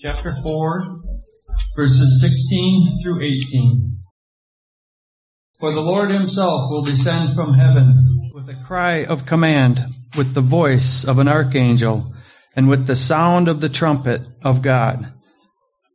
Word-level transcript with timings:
chapter 0.00 0.32
4, 0.32 1.00
verses 1.74 2.20
16 2.20 3.02
through 3.02 3.20
18. 3.20 3.98
For 5.58 5.72
the 5.72 5.80
Lord 5.80 6.10
himself 6.10 6.70
will 6.70 6.82
descend 6.82 7.34
from 7.34 7.52
heaven 7.52 8.04
with 8.32 8.48
a 8.48 8.62
cry 8.64 9.06
of 9.06 9.26
command, 9.26 9.84
with 10.16 10.34
the 10.34 10.40
voice 10.40 11.02
of 11.02 11.18
an 11.18 11.26
archangel, 11.26 12.14
and 12.54 12.68
with 12.68 12.86
the 12.86 12.94
sound 12.94 13.48
of 13.48 13.60
the 13.60 13.68
trumpet 13.68 14.24
of 14.40 14.62
God. 14.62 15.12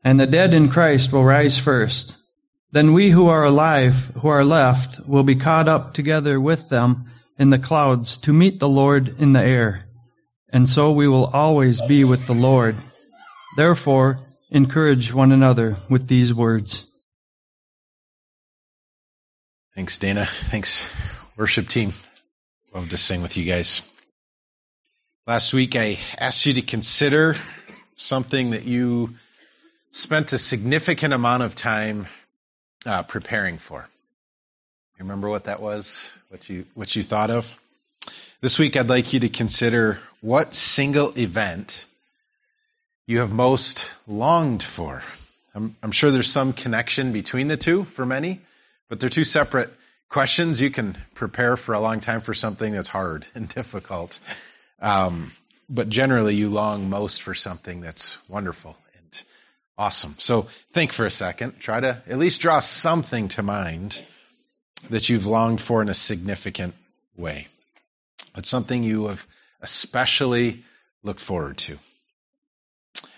And 0.03 0.19
the 0.19 0.27
dead 0.27 0.53
in 0.53 0.67
Christ 0.67 1.13
will 1.13 1.23
rise 1.23 1.57
first. 1.57 2.17
Then 2.73 2.91
we 2.91 3.09
who 3.09 3.29
are 3.29 3.45
alive, 3.45 4.11
who 4.15 4.27
are 4.27 4.43
left, 4.43 4.99
will 5.07 5.23
be 5.23 5.35
caught 5.35 5.69
up 5.69 5.93
together 5.93 6.37
with 6.41 6.67
them 6.67 7.05
in 7.39 7.51
the 7.51 7.59
clouds 7.59 8.17
to 8.17 8.33
meet 8.33 8.59
the 8.59 8.67
Lord 8.67 9.21
in 9.21 9.31
the 9.31 9.43
air. 9.43 9.87
And 10.49 10.67
so 10.67 10.91
we 10.91 11.07
will 11.07 11.27
always 11.27 11.81
be 11.81 12.03
with 12.03 12.27
the 12.27 12.33
Lord. 12.33 12.75
Therefore, 13.55 14.17
encourage 14.49 15.13
one 15.13 15.31
another 15.31 15.77
with 15.87 16.07
these 16.07 16.33
words. 16.33 16.89
Thanks, 19.75 19.99
Dana. 19.99 20.25
Thanks, 20.25 20.87
worship 21.37 21.67
team. 21.67 21.93
Love 22.73 22.89
to 22.89 22.97
sing 22.97 23.21
with 23.21 23.37
you 23.37 23.45
guys. 23.45 23.83
Last 25.27 25.53
week 25.53 25.75
I 25.75 25.99
asked 26.17 26.45
you 26.47 26.53
to 26.53 26.63
consider 26.63 27.35
something 27.95 28.51
that 28.51 28.65
you 28.65 29.13
spent 29.91 30.33
a 30.33 30.39
significant 30.39 31.13
amount 31.13 31.43
of 31.43 31.53
time 31.53 32.07
uh, 32.87 33.03
preparing 33.03 33.59
for. 33.59 33.87
You 34.97 35.05
remember 35.05 35.29
what 35.29 35.45
that 35.45 35.61
was? 35.61 36.11
What 36.29 36.49
you 36.49 36.65
what 36.73 36.95
you 36.95 37.03
thought 37.03 37.29
of? 37.29 37.51
This 38.41 38.57
week 38.57 38.75
I'd 38.75 38.89
like 38.89 39.13
you 39.13 39.21
to 39.21 39.29
consider 39.29 39.99
what 40.21 40.55
single 40.55 41.17
event 41.17 41.85
you 43.05 43.19
have 43.19 43.33
most 43.33 43.91
longed 44.07 44.63
for. 44.63 45.01
I'm, 45.53 45.75
I'm 45.83 45.91
sure 45.91 46.11
there's 46.11 46.31
some 46.31 46.53
connection 46.53 47.11
between 47.11 47.47
the 47.47 47.57
two 47.57 47.83
for 47.83 48.05
many, 48.05 48.39
but 48.89 48.99
they're 48.99 49.09
two 49.09 49.25
separate 49.25 49.71
questions. 50.09 50.61
You 50.61 50.71
can 50.71 50.97
prepare 51.13 51.57
for 51.57 51.73
a 51.73 51.79
long 51.79 51.99
time 51.99 52.21
for 52.21 52.33
something 52.33 52.71
that's 52.71 52.87
hard 52.87 53.25
and 53.35 53.49
difficult. 53.49 54.19
Um, 54.79 55.31
but 55.69 55.89
generally, 55.89 56.35
you 56.35 56.49
long 56.49 56.89
most 56.89 57.21
for 57.21 57.33
something 57.33 57.81
that's 57.81 58.17
wonderful 58.29 58.77
and 58.95 59.23
awesome. 59.77 60.15
So 60.19 60.47
think 60.71 60.93
for 60.93 61.05
a 61.05 61.11
second. 61.11 61.59
Try 61.59 61.79
to 61.79 62.01
at 62.07 62.17
least 62.17 62.41
draw 62.41 62.59
something 62.59 63.29
to 63.29 63.43
mind 63.43 64.01
that 64.89 65.09
you've 65.09 65.25
longed 65.25 65.61
for 65.61 65.81
in 65.81 65.89
a 65.89 65.93
significant 65.93 66.73
way. 67.15 67.47
It's 68.35 68.49
something 68.49 68.83
you 68.83 69.07
have 69.07 69.25
especially 69.61 70.63
looked 71.03 71.21
forward 71.21 71.57
to. 71.59 71.77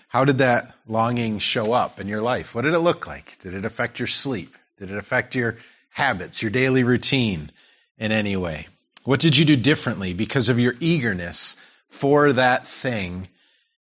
How 0.08 0.24
did 0.24 0.38
that 0.38 0.74
longing 0.86 1.38
show 1.38 1.72
up 1.72 2.00
in 2.00 2.08
your 2.08 2.22
life? 2.22 2.54
What 2.54 2.62
did 2.62 2.74
it 2.74 2.78
look 2.78 3.06
like? 3.06 3.38
Did 3.40 3.54
it 3.54 3.64
affect 3.64 3.98
your 3.98 4.06
sleep? 4.06 4.56
Did 4.78 4.90
it 4.90 4.98
affect 4.98 5.34
your 5.34 5.56
habits, 5.90 6.42
your 6.42 6.50
daily 6.50 6.84
routine 6.84 7.50
in 7.98 8.12
any 8.12 8.36
way? 8.36 8.68
What 9.04 9.20
did 9.20 9.36
you 9.36 9.44
do 9.44 9.56
differently 9.56 10.14
because 10.14 10.48
of 10.48 10.58
your 10.58 10.74
eagerness 10.80 11.56
for 11.88 12.32
that 12.34 12.66
thing 12.66 13.28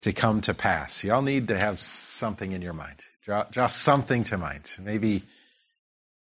to 0.03 0.13
come 0.13 0.41
to 0.43 0.55
pass? 0.55 1.05
You 1.05 1.13
all 1.13 1.23
need 1.23 1.49
to 1.49 1.57
have 1.57 1.81
something 1.81 2.51
in 2.51 2.63
your 2.63 2.73
mind. 2.73 2.99
Draw, 3.25 3.45
draw 3.51 3.67
something 3.67 4.25
to 4.25 4.39
mind. 4.39 4.75
Maybe, 4.81 5.23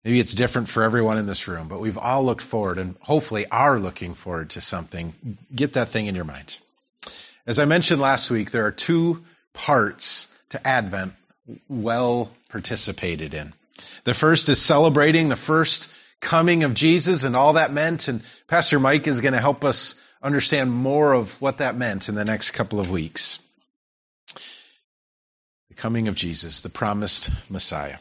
maybe 0.03 0.19
it's 0.19 0.33
different 0.33 0.69
for 0.69 0.83
everyone 0.83 1.17
in 1.17 1.25
this 1.25 1.47
room, 1.47 1.67
but 1.67 1.79
we've 1.79 1.97
all 1.97 2.25
looked 2.25 2.41
forward 2.41 2.77
and 2.77 2.95
hopefully 2.99 3.45
are 3.49 3.79
looking 3.79 4.13
forward 4.13 4.51
to 4.51 4.61
something. 4.61 5.37
Get 5.53 5.73
that 5.73 5.89
thing 5.89 6.07
in 6.07 6.15
your 6.15 6.25
mind. 6.25 6.57
As 7.45 7.59
I 7.59 7.65
mentioned 7.65 8.01
last 8.01 8.31
week, 8.31 8.51
there 8.51 8.65
are 8.65 8.71
two 8.71 9.23
parts 9.53 10.27
to 10.49 10.67
Advent 10.67 11.13
well 11.67 12.31
participated 12.49 13.33
in. 13.33 13.53
The 14.03 14.13
first 14.13 14.49
is 14.49 14.61
celebrating 14.61 15.29
the 15.29 15.35
first 15.35 15.89
coming 16.19 16.63
of 16.63 16.73
Jesus 16.73 17.23
and 17.23 17.35
all 17.35 17.53
that 17.53 17.71
meant, 17.71 18.07
and 18.07 18.23
Pastor 18.47 18.79
Mike 18.79 19.07
is 19.07 19.21
going 19.21 19.33
to 19.33 19.41
help 19.41 19.63
us 19.63 19.95
understand 20.21 20.71
more 20.71 21.13
of 21.13 21.39
what 21.41 21.57
that 21.57 21.75
meant 21.75 22.09
in 22.09 22.15
the 22.15 22.25
next 22.25 22.51
couple 22.51 22.79
of 22.79 22.89
weeks. 22.89 23.39
The 25.69 25.75
coming 25.75 26.07
of 26.07 26.15
Jesus, 26.15 26.61
the 26.61 26.69
promised 26.69 27.29
Messiah. 27.49 27.97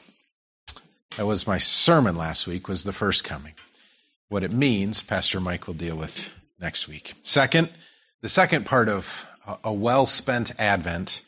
That 1.17 1.27
was 1.27 1.47
my 1.47 1.59
sermon 1.59 2.17
last 2.17 2.47
week, 2.47 2.69
was 2.69 2.85
the 2.85 2.93
first 2.93 3.25
coming. 3.25 3.55
What 4.29 4.45
it 4.45 4.53
means, 4.53 5.03
Pastor 5.03 5.41
Mike 5.41 5.67
will 5.67 5.75
deal 5.75 5.97
with 5.97 6.31
next 6.61 6.89
week. 6.89 7.13
Second, 7.23 7.69
the 8.23 8.29
second 8.29 8.67
part 8.67 8.89
of 8.89 9.27
a 9.65 9.73
well 9.73 10.07
spent 10.07 10.59
Advent 10.61 11.23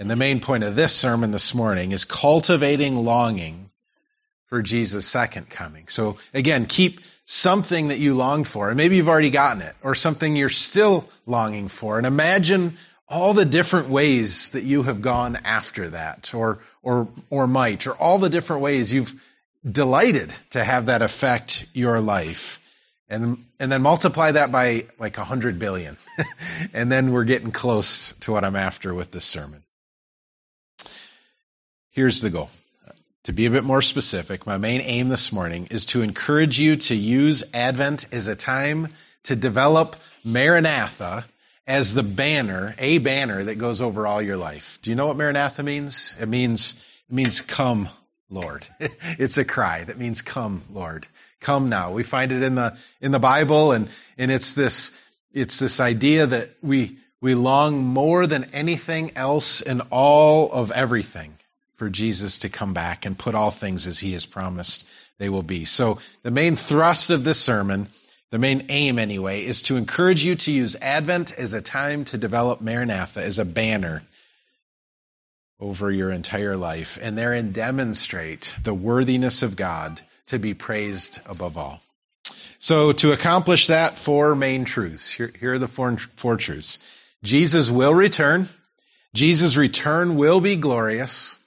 and 0.00 0.10
the 0.10 0.16
main 0.16 0.40
point 0.40 0.64
of 0.64 0.74
this 0.74 0.94
sermon 0.94 1.30
this 1.30 1.54
morning 1.54 1.92
is 1.92 2.06
cultivating 2.06 2.96
longing 2.96 3.70
for 4.46 4.62
Jesus' 4.62 5.06
second 5.06 5.50
coming. 5.50 5.88
So 5.88 6.16
again, 6.32 6.64
keep 6.64 7.02
something 7.26 7.88
that 7.88 7.98
you 7.98 8.14
long 8.14 8.44
for, 8.44 8.68
and 8.68 8.78
maybe 8.78 8.96
you've 8.96 9.10
already 9.10 9.28
gotten 9.28 9.60
it, 9.60 9.76
or 9.82 9.94
something 9.94 10.34
you're 10.34 10.48
still 10.48 11.06
longing 11.26 11.68
for, 11.68 11.98
and 11.98 12.06
imagine 12.06 12.78
all 13.10 13.34
the 13.34 13.44
different 13.44 13.90
ways 13.90 14.52
that 14.52 14.62
you 14.62 14.82
have 14.84 15.02
gone 15.02 15.36
after 15.44 15.90
that, 15.90 16.32
or 16.32 16.60
or 16.82 17.06
or 17.28 17.46
might, 17.46 17.86
or 17.86 17.92
all 17.92 18.18
the 18.18 18.30
different 18.30 18.62
ways 18.62 18.90
you've 18.90 19.12
delighted 19.70 20.32
to 20.50 20.64
have 20.64 20.86
that 20.86 21.02
affect 21.02 21.66
your 21.74 22.00
life. 22.00 22.58
And, 23.10 23.44
and 23.58 23.72
then 23.72 23.82
multiply 23.82 24.30
that 24.30 24.52
by 24.52 24.86
like 24.98 25.18
a 25.18 25.24
hundred 25.24 25.58
billion. 25.58 25.96
and 26.72 26.90
then 26.90 27.12
we're 27.12 27.24
getting 27.24 27.50
close 27.50 28.14
to 28.20 28.30
what 28.30 28.44
I'm 28.44 28.54
after 28.54 28.94
with 28.94 29.10
this 29.10 29.24
sermon. 29.24 29.64
Here's 31.92 32.20
the 32.20 32.30
goal. 32.30 32.50
To 33.24 33.32
be 33.32 33.46
a 33.46 33.50
bit 33.50 33.64
more 33.64 33.82
specific, 33.82 34.46
my 34.46 34.58
main 34.58 34.80
aim 34.80 35.08
this 35.08 35.32
morning 35.32 35.66
is 35.72 35.86
to 35.86 36.02
encourage 36.02 36.56
you 36.56 36.76
to 36.76 36.94
use 36.94 37.42
Advent 37.52 38.06
as 38.12 38.28
a 38.28 38.36
time 38.36 38.88
to 39.24 39.34
develop 39.34 39.96
Maranatha 40.24 41.26
as 41.66 41.92
the 41.92 42.04
banner, 42.04 42.76
a 42.78 42.98
banner 42.98 43.42
that 43.42 43.56
goes 43.56 43.82
over 43.82 44.06
all 44.06 44.22
your 44.22 44.36
life. 44.36 44.78
Do 44.82 44.90
you 44.90 44.96
know 44.96 45.08
what 45.08 45.16
Maranatha 45.16 45.64
means? 45.64 46.14
It 46.20 46.28
means, 46.28 46.74
it 47.08 47.14
means 47.14 47.40
come, 47.40 47.88
Lord. 48.30 48.64
It's 49.18 49.38
a 49.38 49.44
cry 49.44 49.82
that 49.82 49.98
means 49.98 50.22
come, 50.22 50.62
Lord. 50.72 51.08
Come 51.40 51.70
now. 51.70 51.90
We 51.90 52.04
find 52.04 52.30
it 52.30 52.44
in 52.44 52.54
the, 52.54 52.78
in 53.00 53.10
the 53.10 53.18
Bible 53.18 53.72
and, 53.72 53.88
and 54.16 54.30
it's 54.30 54.54
this, 54.54 54.92
it's 55.32 55.58
this 55.58 55.80
idea 55.80 56.28
that 56.28 56.50
we, 56.62 56.98
we 57.20 57.34
long 57.34 57.84
more 57.84 58.28
than 58.28 58.44
anything 58.52 59.16
else 59.16 59.60
in 59.60 59.80
all 59.90 60.52
of 60.52 60.70
everything 60.70 61.34
for 61.80 61.88
Jesus 61.88 62.40
to 62.40 62.50
come 62.50 62.74
back 62.74 63.06
and 63.06 63.16
put 63.16 63.34
all 63.34 63.50
things 63.50 63.86
as 63.86 63.98
he 63.98 64.12
has 64.12 64.26
promised 64.26 64.86
they 65.16 65.30
will 65.30 65.42
be. 65.42 65.64
So 65.64 65.98
the 66.22 66.30
main 66.30 66.54
thrust 66.54 67.08
of 67.08 67.24
this 67.24 67.40
sermon, 67.40 67.88
the 68.30 68.38
main 68.38 68.66
aim 68.68 68.98
anyway, 68.98 69.46
is 69.46 69.62
to 69.62 69.78
encourage 69.78 70.22
you 70.22 70.36
to 70.36 70.52
use 70.52 70.76
Advent 70.76 71.32
as 71.32 71.54
a 71.54 71.62
time 71.62 72.04
to 72.04 72.18
develop 72.18 72.60
Maranatha 72.60 73.22
as 73.22 73.38
a 73.38 73.46
banner 73.46 74.02
over 75.58 75.90
your 75.90 76.10
entire 76.10 76.54
life 76.54 76.98
and 77.00 77.16
therein 77.16 77.52
demonstrate 77.52 78.52
the 78.62 78.74
worthiness 78.74 79.42
of 79.42 79.56
God 79.56 80.02
to 80.26 80.38
be 80.38 80.52
praised 80.52 81.18
above 81.24 81.56
all. 81.56 81.80
So 82.58 82.92
to 82.92 83.12
accomplish 83.12 83.68
that, 83.68 83.96
four 83.96 84.34
main 84.34 84.66
truths. 84.66 85.10
Here, 85.10 85.32
here 85.40 85.54
are 85.54 85.58
the 85.58 85.66
four, 85.66 85.96
four 86.16 86.36
truths. 86.36 86.78
Jesus 87.24 87.70
will 87.70 87.94
return. 87.94 88.50
Jesus' 89.14 89.56
return 89.56 90.16
will 90.16 90.42
be 90.42 90.56
glorious. 90.56 91.39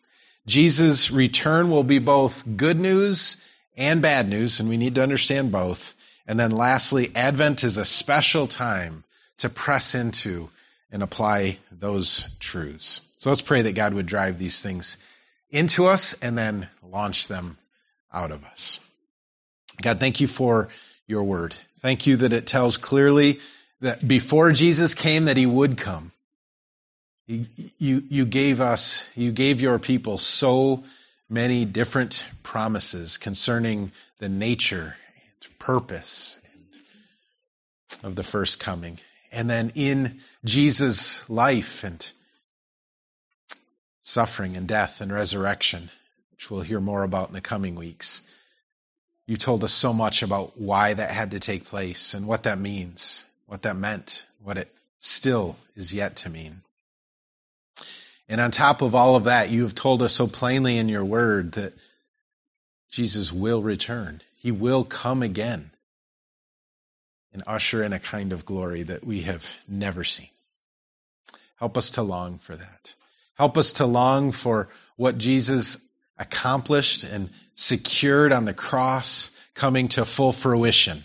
Jesus' 0.46 1.12
return 1.12 1.70
will 1.70 1.84
be 1.84 2.00
both 2.00 2.44
good 2.58 2.80
news 2.80 3.38
and 3.78 4.02
bad 4.02 4.28
news, 4.28 4.60
and 4.60 4.70
we 4.70 4.78
need 4.78 4.96
to 4.96 5.04
understand 5.04 5.52
both. 5.52 5.96
And 6.28 6.40
then 6.40 6.52
lastly, 6.52 7.12
Advent 7.16 7.64
is 7.64 7.78
a 7.78 7.86
special 7.86 8.48
time 8.48 9.04
to 9.40 9.50
press 9.50 9.96
into 9.96 10.50
and 10.92 11.04
apply 11.04 11.58
those 11.72 12.28
truths. 12.40 13.02
So 13.18 13.30
let's 13.30 13.42
pray 13.42 13.64
that 13.64 13.74
God 13.74 13.94
would 13.94 14.06
drive 14.06 14.38
these 14.38 14.62
things 14.62 14.98
into 15.50 15.86
us 15.86 16.14
and 16.22 16.38
then 16.38 16.70
launch 16.82 17.28
them 17.28 17.58
out 18.12 18.32
of 18.32 18.44
us. 18.46 18.80
God, 19.82 20.00
thank 20.00 20.22
you 20.22 20.28
for 20.28 20.70
your 21.08 21.24
word. 21.24 21.56
Thank 21.82 22.08
you 22.08 22.18
that 22.18 22.32
it 22.32 22.48
tells 22.48 22.78
clearly 22.78 23.40
that 23.82 24.08
before 24.08 24.52
Jesus 24.54 24.96
came 24.96 25.26
that 25.26 25.36
he 25.36 25.46
would 25.46 25.78
come. 25.78 26.13
You, 27.26 27.46
you, 28.10 28.26
gave 28.26 28.60
us, 28.60 29.06
you 29.16 29.32
gave 29.32 29.62
your 29.62 29.80
people 29.80 30.18
so 30.18 30.84
many 31.30 31.64
different 31.64 32.26
promises 32.44 33.18
concerning 33.18 33.92
the 34.20 34.28
nature 34.28 34.96
and 35.16 35.60
purpose 35.60 36.38
of 38.04 38.16
the 38.16 38.24
first 38.24 38.60
coming. 38.60 39.00
And 39.32 39.50
then 39.50 39.72
in 39.76 40.20
Jesus' 40.44 41.28
life 41.30 41.86
and 41.86 42.12
suffering 44.02 44.58
and 44.58 44.68
death 44.68 45.00
and 45.00 45.12
resurrection, 45.12 45.90
which 46.32 46.52
we'll 46.52 46.62
hear 46.62 46.82
more 46.82 47.04
about 47.04 47.30
in 47.30 47.34
the 47.34 47.42
coming 47.42 47.76
weeks, 47.76 48.22
you 49.26 49.38
told 49.38 49.64
us 49.64 49.72
so 49.72 49.94
much 49.94 50.24
about 50.24 50.60
why 50.60 50.94
that 50.94 51.10
had 51.10 51.32
to 51.32 51.40
take 51.40 51.64
place 51.66 52.14
and 52.14 52.28
what 52.28 52.44
that 52.44 52.60
means, 52.60 53.26
what 53.48 53.62
that 53.62 53.78
meant, 53.78 54.26
what 54.44 54.58
it 54.58 54.70
still 55.00 55.56
is 55.76 55.94
yet 55.94 56.18
to 56.18 56.30
mean. 56.30 56.62
And 58.30 58.40
on 58.40 58.52
top 58.52 58.82
of 58.82 58.96
all 58.96 59.16
of 59.16 59.26
that, 59.26 59.50
you 59.50 59.64
have 59.64 59.76
told 59.76 60.02
us 60.02 60.14
so 60.14 60.28
plainly 60.28 60.78
in 60.78 60.90
your 60.90 61.06
word 61.06 61.54
that 61.54 61.74
Jesus 62.90 63.32
will 63.32 63.62
return. 63.62 64.22
He 64.38 64.52
will 64.52 64.84
come 64.84 65.24
again 65.24 65.72
and 67.34 67.44
usher 67.48 67.84
in 67.84 67.94
a 67.94 68.00
kind 68.00 68.32
of 68.32 68.46
glory 68.46 68.84
that 68.84 69.04
we 69.04 69.22
have 69.22 69.50
never 69.68 70.04
seen. 70.04 70.30
Help 71.58 71.78
us 71.78 71.92
to 71.92 72.04
long 72.04 72.38
for 72.38 72.56
that. 72.56 72.96
Help 73.36 73.58
us 73.58 73.74
to 73.74 73.86
long 73.86 74.32
for 74.32 74.70
what 74.96 75.18
Jesus 75.18 75.78
accomplished 76.18 77.04
and 77.04 77.30
secured 77.56 78.32
on 78.32 78.46
the 78.46 78.54
cross 78.54 79.32
coming 79.56 79.88
to 79.90 80.06
full 80.06 80.32
fruition 80.32 81.04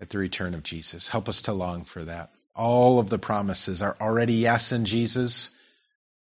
at 0.00 0.10
the 0.10 0.18
return 0.18 0.54
of 0.54 0.62
Jesus. 0.62 1.08
Help 1.08 1.28
us 1.28 1.42
to 1.42 1.52
long 1.52 1.84
for 1.84 2.04
that. 2.04 2.30
All 2.56 2.98
of 2.98 3.10
the 3.10 3.18
promises 3.18 3.82
are 3.82 3.96
already 4.00 4.34
yes 4.34 4.72
in 4.72 4.86
Jesus, 4.86 5.50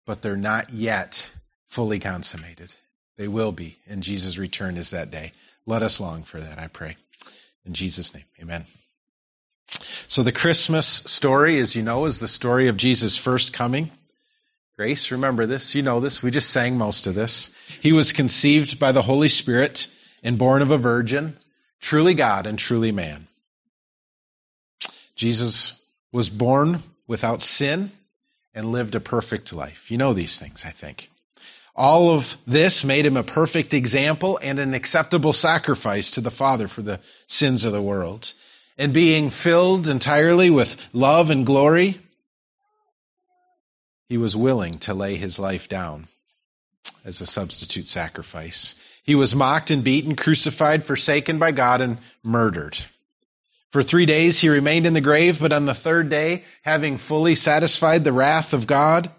but 0.06 0.23
they're 0.23 0.37
not 0.37 0.73
yet 0.73 1.31
fully 1.69 1.99
consummated. 1.99 2.73
They 3.17 3.29
will 3.29 3.53
be, 3.53 3.76
and 3.87 4.03
Jesus' 4.03 4.38
return 4.38 4.76
is 4.76 4.91
that 4.91 5.11
day. 5.11 5.32
Let 5.67 5.82
us 5.82 6.00
long 6.00 6.25
for 6.25 6.41
that, 6.41 6.59
I 6.59 6.69
pray. 6.69 6.97
In 7.65 7.75
Jesus' 7.75 8.15
name, 8.15 8.25
amen. 8.41 8.65
So 10.09 10.23
the 10.23 10.32
Christmas 10.32 10.87
story, 10.87 11.59
as 11.59 11.76
you 11.76 11.82
know, 11.82 12.05
is 12.06 12.21
the 12.21 12.29
story 12.29 12.69
of 12.69 12.76
Jesus' 12.76 13.17
first 13.17 13.53
coming. 13.53 13.91
Grace, 14.76 15.11
remember 15.11 15.47
this. 15.47 15.75
You 15.75 15.82
know 15.82 16.00
this. 16.00 16.23
We 16.23 16.31
just 16.31 16.50
sang 16.50 16.76
most 16.76 17.06
of 17.06 17.15
this. 17.15 17.50
He 17.81 17.93
was 17.93 18.12
conceived 18.12 18.79
by 18.79 18.93
the 18.93 19.03
Holy 19.03 19.29
Spirit 19.29 19.88
and 20.23 20.38
born 20.38 20.62
of 20.62 20.71
a 20.71 20.79
virgin, 20.79 21.37
truly 21.81 22.15
God 22.15 22.47
and 22.47 22.59
truly 22.59 22.93
man. 22.93 23.26
Jesus 25.15 25.73
was 26.14 26.31
born 26.31 26.81
without 27.08 27.43
sin 27.43 27.90
and 28.55 28.70
lived 28.70 28.94
a 28.94 29.00
perfect 29.00 29.52
life. 29.52 29.90
You 29.90 29.99
know 29.99 30.14
these 30.14 30.38
things, 30.38 30.64
I 30.64 30.70
think. 30.70 31.11
All 31.75 32.11
of 32.11 32.37
this 32.46 32.84
made 32.84 33.05
him 33.05 33.16
a 33.16 33.25
perfect 33.25 33.75
example 33.75 34.38
and 34.40 34.61
an 34.61 34.75
acceptable 34.75 35.32
sacrifice 35.32 36.12
to 36.12 36.20
the 36.20 36.31
Father 36.31 36.69
for 36.69 36.82
the 36.82 37.00
sins 37.26 37.64
of 37.64 37.72
the 37.72 37.82
world. 37.82 38.32
And 38.78 38.94
being 38.94 39.31
filled 39.31 39.88
entirely 39.88 40.50
with 40.50 40.76
love 40.93 41.31
and 41.31 41.44
glory, 41.44 42.00
he 44.08 44.16
was 44.16 44.37
willing 44.37 44.78
to 44.81 44.94
lay 44.94 45.16
his 45.16 45.40
life 45.40 45.69
down 45.69 46.06
as 47.05 47.22
a 47.22 47.26
substitute 47.26 47.88
sacrifice. 47.88 48.76
He 49.02 49.16
was 49.16 49.34
mocked 49.34 49.72
and 49.72 49.82
beaten, 49.82 50.14
crucified, 50.14 50.84
forsaken 50.84 51.40
by 51.40 51.50
God, 51.50 51.81
and 51.81 51.99
murdered. 52.22 52.78
For 53.75 53.82
three 53.82 54.06
days 54.06 54.38
he 54.38 54.50
remained 54.50 54.87
in 54.87 54.93
the 54.93 55.00
grave, 55.00 55.41
but 55.41 55.53
on 55.53 55.67
the 55.67 55.75
third 55.75 56.09
day, 56.09 56.44
having 56.62 56.97
fully 56.97 57.35
satisfied 57.35 58.05
the 58.05 58.12
wrath 58.12 58.53
of 58.53 58.69
God, 58.69 59.11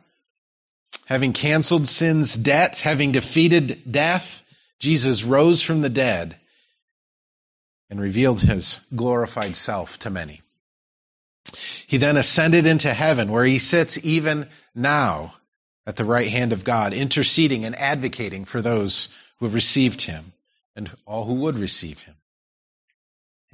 having 1.08 1.34
canceled 1.34 1.90
sin's 1.90 2.38
debt, 2.38 2.78
having 2.78 3.12
defeated 3.12 3.92
death, 3.92 4.42
Jesus 4.80 5.26
rose 5.26 5.62
from 5.62 5.82
the 5.82 5.90
dead 5.90 6.38
and 7.90 8.00
revealed 8.00 8.40
his 8.40 8.80
glorified 8.96 9.58
self 9.58 10.00
to 10.00 10.10
many. 10.10 10.42
He 11.88 11.98
then 11.98 12.16
ascended 12.16 12.66
into 12.66 12.94
heaven, 12.94 13.34
where 13.34 13.44
he 13.44 13.60
sits 13.60 14.00
even 14.06 14.48
now 14.74 15.34
at 15.86 15.98
the 15.98 16.06
right 16.06 16.30
hand 16.30 16.54
of 16.54 16.64
God, 16.64 16.94
interceding 16.94 17.66
and 17.66 17.76
advocating 17.76 18.46
for 18.46 18.62
those 18.62 19.10
who 19.40 19.48
have 19.48 19.54
received 19.54 20.00
him 20.00 20.32
and 20.78 20.90
all 21.06 21.26
who 21.26 21.34
would 21.34 21.60
receive 21.60 22.00
him. 22.00 22.16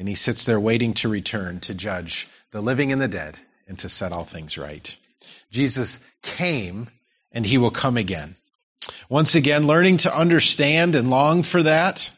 And 0.01 0.09
he 0.09 0.15
sits 0.15 0.45
there 0.45 0.59
waiting 0.59 0.95
to 0.95 1.09
return 1.09 1.59
to 1.59 1.75
judge 1.75 2.27
the 2.49 2.59
living 2.59 2.91
and 2.91 2.99
the 2.99 3.07
dead 3.07 3.37
and 3.67 3.77
to 3.77 3.87
set 3.87 4.11
all 4.11 4.23
things 4.23 4.57
right. 4.57 4.95
Jesus 5.51 5.99
came 6.23 6.89
and 7.31 7.45
he 7.45 7.59
will 7.59 7.69
come 7.69 7.97
again. 7.97 8.35
Once 9.09 9.35
again, 9.35 9.67
learning 9.67 9.97
to 9.97 10.17
understand 10.17 10.95
and 10.95 11.11
long 11.11 11.43
for 11.43 11.61
that 11.61 12.09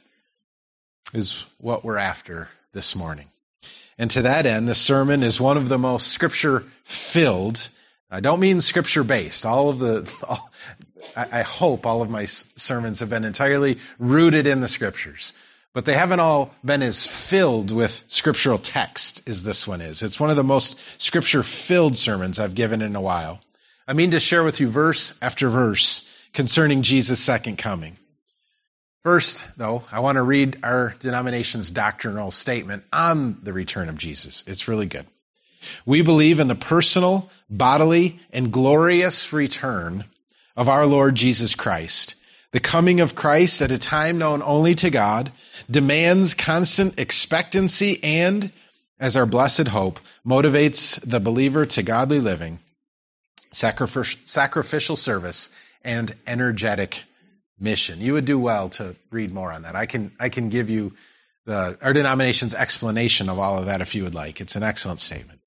is 1.14 1.46
what 1.58 1.84
we're 1.84 1.98
after 1.98 2.48
this 2.72 2.96
morning. 2.96 3.28
And 3.98 4.10
to 4.12 4.22
that 4.22 4.46
end, 4.46 4.66
the 4.66 4.76
sermon 4.76 5.22
is 5.22 5.42
one 5.42 5.58
of 5.58 5.68
the 5.68 5.78
most 5.78 6.08
scripture 6.08 6.64
filled. 6.86 7.68
I 8.10 8.22
don't 8.22 8.40
mean 8.40 8.62
scripture 8.62 9.04
based. 9.04 9.46
All 9.46 9.70
of 9.70 9.80
the, 9.80 10.10
all, 10.26 10.50
I 11.18 11.42
hope 11.42 11.86
all 11.86 12.02
of 12.02 12.10
my 12.10 12.24
sermons 12.26 13.02
have 13.02 13.10
been 13.10 13.26
entirely 13.26 13.80
rooted 14.00 14.48
in 14.48 14.62
the 14.62 14.70
scriptures 14.70 15.34
but 15.74 15.86
they 15.86 15.94
haven't 15.94 16.20
all 16.20 16.54
been 16.64 16.84
as 16.84 17.06
filled 17.06 17.72
with 17.72 18.04
scriptural 18.08 18.60
text 18.60 19.28
as 19.28 19.44
this 19.44 19.68
one 19.68 19.82
is. 19.82 20.04
It's 20.04 20.20
one 20.20 20.30
of 20.30 20.36
the 20.36 20.44
most 20.44 20.78
scripture 21.02 21.44
filled 21.44 21.98
sermons 21.98 22.40
I've 22.40 22.56
given 22.56 22.82
in 22.82 22.96
a 22.96 23.02
while. 23.02 23.40
I 23.88 23.94
mean 23.94 24.12
to 24.12 24.20
share 24.20 24.44
with 24.44 24.60
you 24.60 24.70
verse 24.70 25.14
after 25.22 25.50
verse 25.50 26.04
concerning 26.32 26.84
Jesus' 26.84 27.20
second 27.20 27.58
coming. 27.58 27.98
First, 29.04 29.46
though, 29.58 29.84
I 29.92 30.00
want 30.00 30.16
to 30.16 30.22
read 30.22 30.60
our 30.64 30.96
denomination's 31.00 31.72
doctrinal 31.72 32.32
statement 32.32 32.84
on 32.94 33.40
the 33.44 33.52
return 33.52 33.90
of 33.90 33.98
Jesus. 33.98 34.44
It's 34.48 34.70
really 34.70 34.86
good. 34.86 35.06
We 35.86 36.04
believe 36.04 36.40
in 36.40 36.48
the 36.48 36.56
personal, 36.56 37.30
bodily, 37.50 38.20
and 38.32 38.54
glorious 38.54 39.34
return 39.34 40.06
of 40.56 40.70
our 40.70 40.86
Lord 40.86 41.16
Jesus 41.16 41.56
Christ 41.56 42.16
the 42.54 42.60
coming 42.60 43.02
of 43.02 43.16
Christ 43.16 43.62
at 43.64 43.72
a 43.72 43.80
time 43.80 44.20
known 44.20 44.44
only 44.44 44.76
to 44.76 44.92
God 44.92 45.32
demands 45.70 46.36
constant 46.36 47.00
expectancy 47.00 48.02
and, 48.04 48.52
as 49.00 49.18
our 49.18 49.26
blessed 49.26 49.68
hope, 49.68 50.00
motivates 50.26 51.02
the 51.02 51.20
believer 51.20 51.66
to 51.66 51.82
godly 51.82 52.20
living, 52.20 52.60
sacrificial 53.52 54.96
service, 54.96 55.50
and 55.84 56.16
energetic 56.28 57.04
mission. 57.60 58.00
You 58.00 58.14
would 58.14 58.26
do 58.26 58.38
well 58.38 58.70
to 58.70 58.96
read 59.10 59.32
more 59.32 59.52
on 59.52 59.64
that. 59.64 59.76
I 59.76 59.88
can, 59.88 60.12
I 60.20 60.30
can 60.30 60.50
give 60.50 60.70
you 60.70 60.94
the, 61.46 61.76
our 61.82 61.92
denomination's 61.92 62.54
explanation 62.54 63.30
of 63.30 63.40
all 63.40 63.58
of 63.58 63.66
that 63.66 63.82
if 63.82 63.96
you 63.96 64.04
would 64.04 64.16
like. 64.16 64.42
It's 64.42 64.56
an 64.56 64.64
excellent 64.64 65.00
statement. 65.00 65.40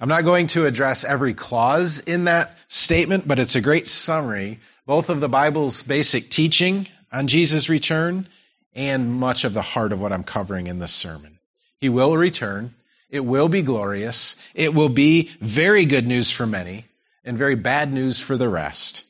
I'm 0.00 0.08
not 0.08 0.24
going 0.24 0.48
to 0.48 0.66
address 0.66 1.04
every 1.04 1.34
clause 1.34 2.00
in 2.00 2.24
that 2.24 2.56
statement, 2.68 3.26
but 3.26 3.38
it's 3.38 3.56
a 3.56 3.60
great 3.60 3.88
summary, 3.88 4.60
both 4.86 5.10
of 5.10 5.20
the 5.20 5.28
Bible's 5.28 5.82
basic 5.82 6.30
teaching 6.30 6.86
on 7.12 7.26
Jesus' 7.26 7.68
return 7.68 8.28
and 8.74 9.12
much 9.12 9.44
of 9.44 9.54
the 9.54 9.62
heart 9.62 9.92
of 9.92 10.00
what 10.00 10.12
I'm 10.12 10.24
covering 10.24 10.66
in 10.66 10.78
this 10.78 10.92
sermon. 10.92 11.38
He 11.80 11.88
will 11.88 12.16
return. 12.16 12.74
It 13.10 13.24
will 13.24 13.48
be 13.48 13.62
glorious. 13.62 14.36
It 14.54 14.74
will 14.74 14.88
be 14.88 15.30
very 15.40 15.86
good 15.86 16.06
news 16.06 16.30
for 16.30 16.46
many 16.46 16.84
and 17.24 17.38
very 17.38 17.54
bad 17.54 17.92
news 17.92 18.20
for 18.20 18.36
the 18.36 18.48
rest. 18.48 19.04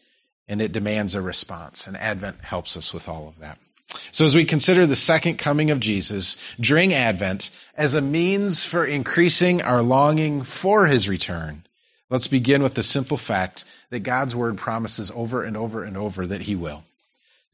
And 0.49 0.63
it 0.63 0.73
demands 0.73 1.15
a 1.15 1.21
response. 1.21 1.87
And 1.87 1.97
Advent 1.97 2.41
helps 2.41 2.77
us 2.77 2.95
with 2.95 3.09
all 3.09 3.29
of 3.29 3.41
that. 3.41 3.59
So 4.11 4.25
as 4.25 4.35
we 4.35 4.45
consider 4.45 4.87
the 4.87 4.97
second 4.97 5.37
coming 5.39 5.71
of 5.71 5.81
Jesus 5.81 6.37
during 6.61 6.93
Advent 6.93 7.51
as 7.75 7.95
a 7.95 8.03
means 8.03 8.65
for 8.65 8.85
increasing 8.85 9.63
our 9.63 9.83
longing 9.83 10.43
for 10.43 10.87
his 10.87 11.09
return, 11.09 11.65
let's 12.11 12.29
begin 12.29 12.63
with 12.63 12.75
the 12.75 12.83
simple 12.83 13.17
fact 13.17 13.65
that 13.91 14.01
God's 14.01 14.37
word 14.37 14.59
promises 14.59 15.11
over 15.15 15.43
and 15.43 15.57
over 15.57 15.85
and 15.85 15.97
over 15.97 16.27
that 16.27 16.43
he 16.43 16.55
will. 16.55 16.85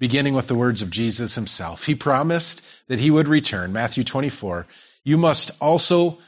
Beginning 0.00 0.35
with 0.35 0.49
the 0.49 0.57
words 0.57 0.83
of 0.83 0.91
Jesus 0.91 1.37
himself. 1.37 1.85
He 1.85 1.95
promised 1.95 2.64
that 2.88 2.99
he 2.99 3.12
would 3.12 3.29
return. 3.29 3.73
Matthew 3.73 4.03
24. 4.03 4.67
You 5.05 5.17
must 5.17 5.53
also, 5.61 6.19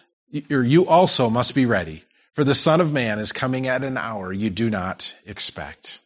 or 0.50 0.62
you 0.62 0.86
also 0.86 1.30
must 1.30 1.54
be 1.54 1.66
ready, 1.66 2.04
for 2.34 2.44
the 2.44 2.54
Son 2.54 2.80
of 2.80 2.92
Man 2.92 3.18
is 3.18 3.32
coming 3.32 3.66
at 3.66 3.82
an 3.82 3.96
hour 3.96 4.32
you 4.32 4.50
do 4.50 4.70
not 4.70 5.16
expect. 5.26 5.98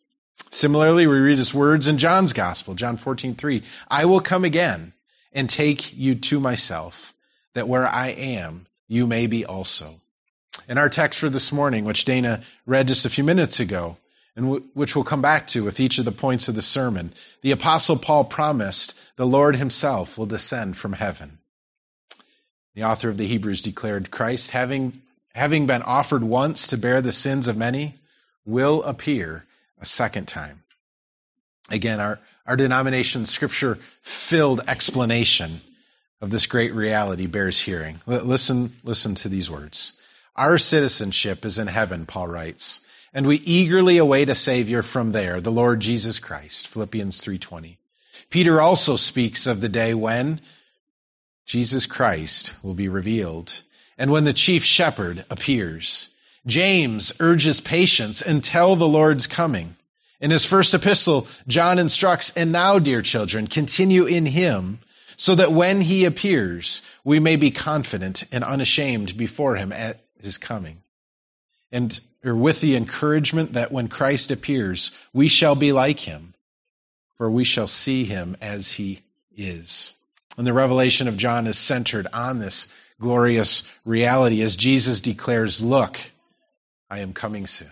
Similarly, 0.50 1.07
we 1.07 1.16
read 1.16 1.38
his 1.38 1.54
words 1.54 1.87
in 1.87 1.99
John's 1.99 2.33
gospel, 2.33 2.75
John 2.75 2.97
14, 2.97 3.37
3. 3.37 3.62
I 3.88 4.07
will 4.07 4.21
come 4.21 4.45
again 4.45 4.92
and 5.33 5.49
take 5.49 5.97
you 5.97 6.16
to 6.16 6.40
myself, 6.40 7.14
that 7.54 7.69
where 7.69 7.87
I 7.87 8.09
am, 8.09 8.66
you 8.88 9.07
may 9.07 9.28
be 9.28 9.45
also. 9.45 9.95
In 10.69 10.76
our 10.76 10.88
text 10.88 11.21
for 11.21 11.28
this 11.28 11.52
morning, 11.52 11.85
which 11.85 12.04
Dana 12.04 12.42
read 12.66 12.88
just 12.88 13.07
a 13.07 13.11
few 13.11 13.23
minutes 13.23 13.61
ago, 13.61 13.97
and 14.35 14.47
w- 14.47 14.64
which 14.75 14.97
we'll 14.97 15.04
come 15.04 15.23
back 15.23 15.47
to 15.49 15.62
with 15.62 15.78
each 15.78 15.99
of 15.99 16.04
the 16.04 16.12
points 16.12 16.49
of 16.49 16.57
the 16.57 16.62
sermon, 16.62 17.12
the 17.42 17.52
apostle 17.52 17.97
Paul 17.97 18.25
promised 18.25 18.95
the 19.14 19.26
Lord 19.26 19.54
himself 19.54 20.19
will 20.19 20.26
descend 20.26 20.76
from 20.76 20.92
heaven. 20.92 21.38
The 22.75 22.85
author 22.85 23.09
of 23.09 23.16
the 23.16 23.26
Hebrews 23.26 23.61
declared 23.61 24.11
Christ, 24.11 24.50
having, 24.50 25.00
having 25.33 25.66
been 25.66 25.83
offered 25.83 26.25
once 26.25 26.69
to 26.69 26.78
bear 26.78 27.00
the 27.02 27.12
sins 27.12 27.47
of 27.47 27.57
many, 27.57 27.95
will 28.45 28.83
appear 28.83 29.45
a 29.80 29.87
second 29.87 30.28
time. 30.28 30.62
Again, 31.70 32.00
our, 32.00 32.20
our 32.46 32.56
denomination's 32.56 33.30
scripture 33.30 33.78
filled 34.02 34.60
explanation 34.66 35.60
of 36.20 36.30
this 36.30 36.46
great 36.46 36.75
reality 36.75 37.26
bears 37.26 37.60
hearing. 37.60 38.00
L- 38.08 38.25
listen, 38.25 38.75
listen 38.82 39.14
to 39.16 39.28
these 39.28 39.50
words. 39.50 39.94
Our 40.37 40.58
citizenship 40.58 41.44
is 41.44 41.58
in 41.58 41.66
heaven, 41.66 42.06
Paul 42.06 42.28
writes, 42.28 42.80
and 43.12 43.26
we 43.26 43.37
eagerly 43.37 43.99
await 43.99 44.30
a 44.30 44.34
savior 44.34 44.82
from 44.82 45.12
there, 45.12 45.40
the 45.40 45.50
Lord 45.52 45.80
Jesus 45.80 46.20
Christ. 46.20 46.68
Philippians 46.68 47.20
3:20. 47.20 47.76
Peter 48.30 48.60
also 48.60 48.96
speaks 48.96 49.46
of 49.46 49.60
the 49.60 49.68
day 49.68 49.94
when 49.94 50.40
Jesus 51.46 51.87
Christ 51.87 52.52
will 52.62 52.75
be 52.75 52.88
revealed 52.88 53.62
and 53.99 54.10
when 54.10 54.25
the 54.25 54.32
chief 54.32 54.64
shepherd 54.64 55.25
appears 55.30 56.08
James 56.47 57.12
urges 57.20 57.61
patience 57.61 58.23
until 58.23 58.76
the 58.76 58.88
Lord's 58.88 59.26
coming. 59.26 59.76
In 60.20 60.30
his 60.30 60.44
first 60.44 60.75
epistle, 60.75 61.26
John 61.47 61.78
instructs, 61.78 62.32
and 62.37 62.52
now, 62.52 62.78
dear 62.78 63.02
children, 63.02 63.47
continue 63.47 64.06
in 64.06 64.26
him, 64.26 64.78
so 65.16 65.35
that 65.35 65.52
when 65.52 65.80
he 65.80 66.06
appears, 66.06 66.82
we 67.04 67.20
may 67.20 67.37
be 67.37 67.50
confident 67.50 68.25
and 68.32 68.42
unashamed 68.42 69.16
before 69.16 69.56
him 69.56 69.73
at 69.73 70.00
his 70.20 70.38
coming. 70.38 70.82
And 71.73 71.99
or 72.25 72.37
with 72.37 72.61
the 72.61 72.76
encouragement 72.76 73.54
that 73.54 73.73
when 73.73 73.88
Christ 73.88 74.30
appears, 74.30 74.92
we 75.12 75.28
shall 75.28 75.54
be 75.54 75.73
like 75.73 76.00
him, 76.00 76.35
for 77.16 77.30
we 77.30 77.44
shall 77.44 77.66
see 77.66 78.04
him 78.04 78.37
as 78.40 78.70
he 78.70 79.00
is. 79.37 79.92
And 80.37 80.47
the 80.47 80.52
revelation 80.52 81.09
of 81.09 81.16
John 81.16 81.47
is 81.47 81.59
centered 81.59 82.06
on 82.12 82.38
this 82.38 82.68
glorious 82.99 83.62
reality 83.85 84.42
as 84.42 84.56
Jesus 84.56 85.00
declares, 85.00 85.62
Look, 85.62 85.99
I 86.90 87.00
am 87.00 87.12
coming 87.12 87.47
soon. 87.47 87.70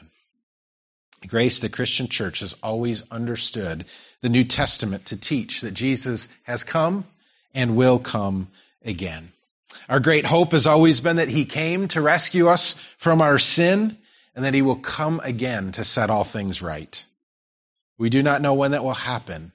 Grace, 1.27 1.61
the 1.61 1.69
Christian 1.69 2.09
church, 2.09 2.41
has 2.41 2.55
always 2.63 3.03
understood 3.11 3.85
the 4.21 4.29
New 4.29 4.45
Testament 4.45 5.07
to 5.07 5.17
teach 5.17 5.63
that 5.63 5.75
Jesus 5.75 6.29
has 6.45 6.63
come 6.63 7.05
and 7.53 7.77
will 7.77 7.99
come 7.99 8.49
again. 8.85 9.33
Our 9.89 9.99
great 9.99 10.25
hope 10.25 10.53
has 10.53 10.67
always 10.67 11.01
been 11.01 11.17
that 11.17 11.29
he 11.29 11.45
came 11.45 11.89
to 11.89 12.01
rescue 12.01 12.49
us 12.49 12.75
from 12.99 13.21
our 13.21 13.41
sin 13.41 13.99
and 14.37 14.45
that 14.45 14.55
he 14.55 14.63
will 14.63 14.77
come 14.77 15.21
again 15.23 15.73
to 15.73 15.85
set 15.85 16.11
all 16.11 16.25
things 16.25 16.63
right. 16.63 17.05
We 17.99 18.11
do 18.11 18.23
not 18.23 18.41
know 18.41 18.55
when 18.55 18.71
that 18.71 18.85
will 18.85 18.95
happen, 18.95 19.51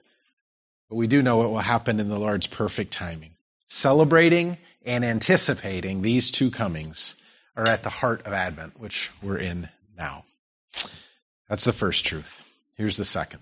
but 0.89 0.97
we 0.97 1.07
do 1.07 1.21
know 1.21 1.43
it 1.43 1.49
will 1.49 1.59
happen 1.59 2.01
in 2.01 2.09
the 2.09 2.19
Lord's 2.19 2.47
perfect 2.47 2.91
timing. 2.91 3.31
Celebrating 3.67 4.57
and 4.85 5.05
anticipating 5.05 6.01
these 6.01 6.31
two 6.31 6.51
comings 6.51 7.15
are 7.55 7.67
at 7.67 7.83
the 7.83 7.89
heart 7.89 8.21
of 8.25 8.33
Advent, 8.33 8.79
which 8.79 9.11
we're 9.21 9.37
in 9.37 9.69
now. 9.97 10.23
That's 11.49 11.65
the 11.65 11.73
first 11.73 12.05
truth. 12.05 12.41
Here's 12.77 12.97
the 12.97 13.05
second. 13.05 13.41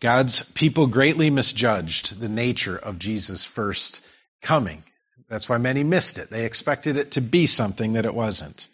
God's 0.00 0.42
people 0.42 0.86
greatly 0.86 1.30
misjudged 1.30 2.20
the 2.20 2.28
nature 2.28 2.76
of 2.76 2.98
Jesus' 2.98 3.44
first 3.44 4.02
coming. 4.42 4.82
That's 5.28 5.48
why 5.48 5.58
many 5.58 5.82
missed 5.82 6.18
it. 6.18 6.30
They 6.30 6.44
expected 6.44 6.96
it 6.96 7.12
to 7.12 7.20
be 7.20 7.46
something 7.46 7.94
that 7.94 8.04
it 8.04 8.14
wasn't. 8.14 8.68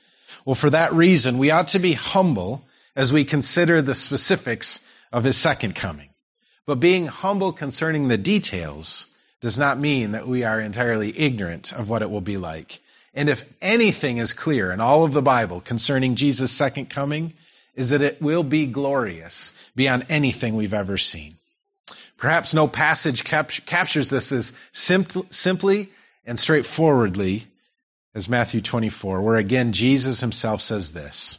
Well, 0.44 0.54
for 0.54 0.70
that 0.70 0.92
reason, 0.92 1.38
we 1.38 1.50
ought 1.50 1.68
to 1.68 1.78
be 1.78 1.94
humble 1.94 2.64
as 2.94 3.12
we 3.12 3.25
consider 3.25 3.80
the 3.80 3.94
specifics 3.94 4.80
of 5.11 5.25
his 5.25 5.37
second 5.37 5.75
coming. 5.75 6.11
But 6.66 6.80
being 6.80 7.06
humble 7.06 7.52
concerning 7.52 8.08
the 8.08 8.18
details 8.18 9.06
does 9.40 9.58
not 9.58 9.78
mean 9.78 10.12
that 10.12 10.28
we 10.28 10.44
are 10.44 10.61
entirely 10.61 11.18
ignorant 11.18 11.73
of 11.73 11.88
what 11.88 12.02
it 12.02 12.11
will 12.11 12.20
be 12.20 12.37
like. 12.37 12.80
And 13.14 13.28
if 13.28 13.44
anything 13.62 14.18
is 14.18 14.33
clear 14.33 14.73
in 14.73 14.80
all 14.80 15.04
of 15.04 15.12
the 15.12 15.23
Bible 15.23 15.61
concerning 15.61 16.16
Jesus' 16.16 16.50
second 16.50 16.90
coming, 16.90 17.33
is 17.75 17.90
that 17.90 18.02
it 18.02 18.21
will 18.21 18.42
be 18.42 18.66
glorious 18.66 19.52
beyond 19.75 20.06
anything 20.09 20.56
we've 20.56 20.75
ever 20.75 20.99
seen. 20.99 21.37
Perhaps 22.16 22.54
no 22.54 22.68
passage 22.68 23.25
cap- 23.25 23.50
captures 23.66 24.11
this 24.11 24.33
as 24.33 24.52
simply 24.73 25.90
and 26.25 26.38
straightforwardly 26.38 27.47
as 28.14 28.28
Matthew 28.28 28.61
24, 28.61 29.23
where 29.23 29.37
again 29.37 29.73
Jesus 29.73 30.21
himself 30.21 30.62
says 30.62 30.92
this 30.92 31.37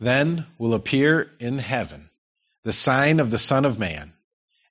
Then 0.00 0.46
will 0.58 0.74
appear 0.74 1.30
in 1.38 1.58
heaven 1.58 2.08
the 2.64 2.72
sign 2.72 3.20
of 3.20 3.30
the 3.30 3.38
Son 3.38 3.64
of 3.64 3.78
Man. 3.78 4.12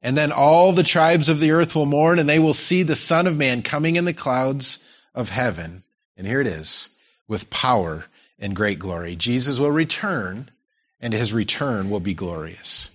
And 0.01 0.17
then 0.17 0.31
all 0.31 0.71
the 0.71 0.83
tribes 0.83 1.29
of 1.29 1.39
the 1.39 1.51
earth 1.51 1.75
will 1.75 1.85
mourn, 1.85 2.19
and 2.19 2.29
they 2.29 2.39
will 2.39 2.53
see 2.53 2.83
the 2.83 2.95
Son 2.95 3.27
of 3.27 3.35
Man 3.35 3.63
coming 3.63 3.97
in 3.97 4.05
the 4.05 4.13
clouds 4.13 4.79
of 5.13 5.29
heaven. 5.29 5.83
And 6.17 6.27
here 6.27 6.41
it 6.41 6.47
is 6.47 6.89
with 7.27 7.49
power 7.49 8.05
and 8.39 8.55
great 8.55 8.79
glory. 8.79 9.15
Jesus 9.15 9.59
will 9.59 9.71
return, 9.71 10.49
and 10.99 11.13
his 11.13 11.33
return 11.33 11.89
will 11.89 11.99
be 11.99 12.13
glorious. 12.13 12.89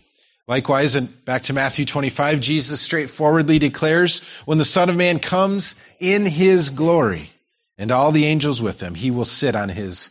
Likewise, 0.47 0.95
and 0.95 1.25
back 1.25 1.45
to 1.45 1.55
Matthew 1.55 1.87
25, 1.87 2.41
Jesus 2.41 2.81
straightforwardly 2.81 3.59
declares, 3.59 4.21
when 4.45 4.59
the 4.59 4.65
Son 4.65 4.91
of 4.91 4.97
Man 4.97 5.19
comes 5.19 5.75
in 5.99 6.27
his 6.27 6.71
glory, 6.71 7.31
and 7.79 7.91
all 7.91 8.13
the 8.13 8.27
angels 8.27 8.61
with 8.61 8.81
him, 8.81 8.95
he 8.95 9.11
will 9.11 9.25
sit 9.25 9.57
on 9.57 9.69
his 9.69 10.11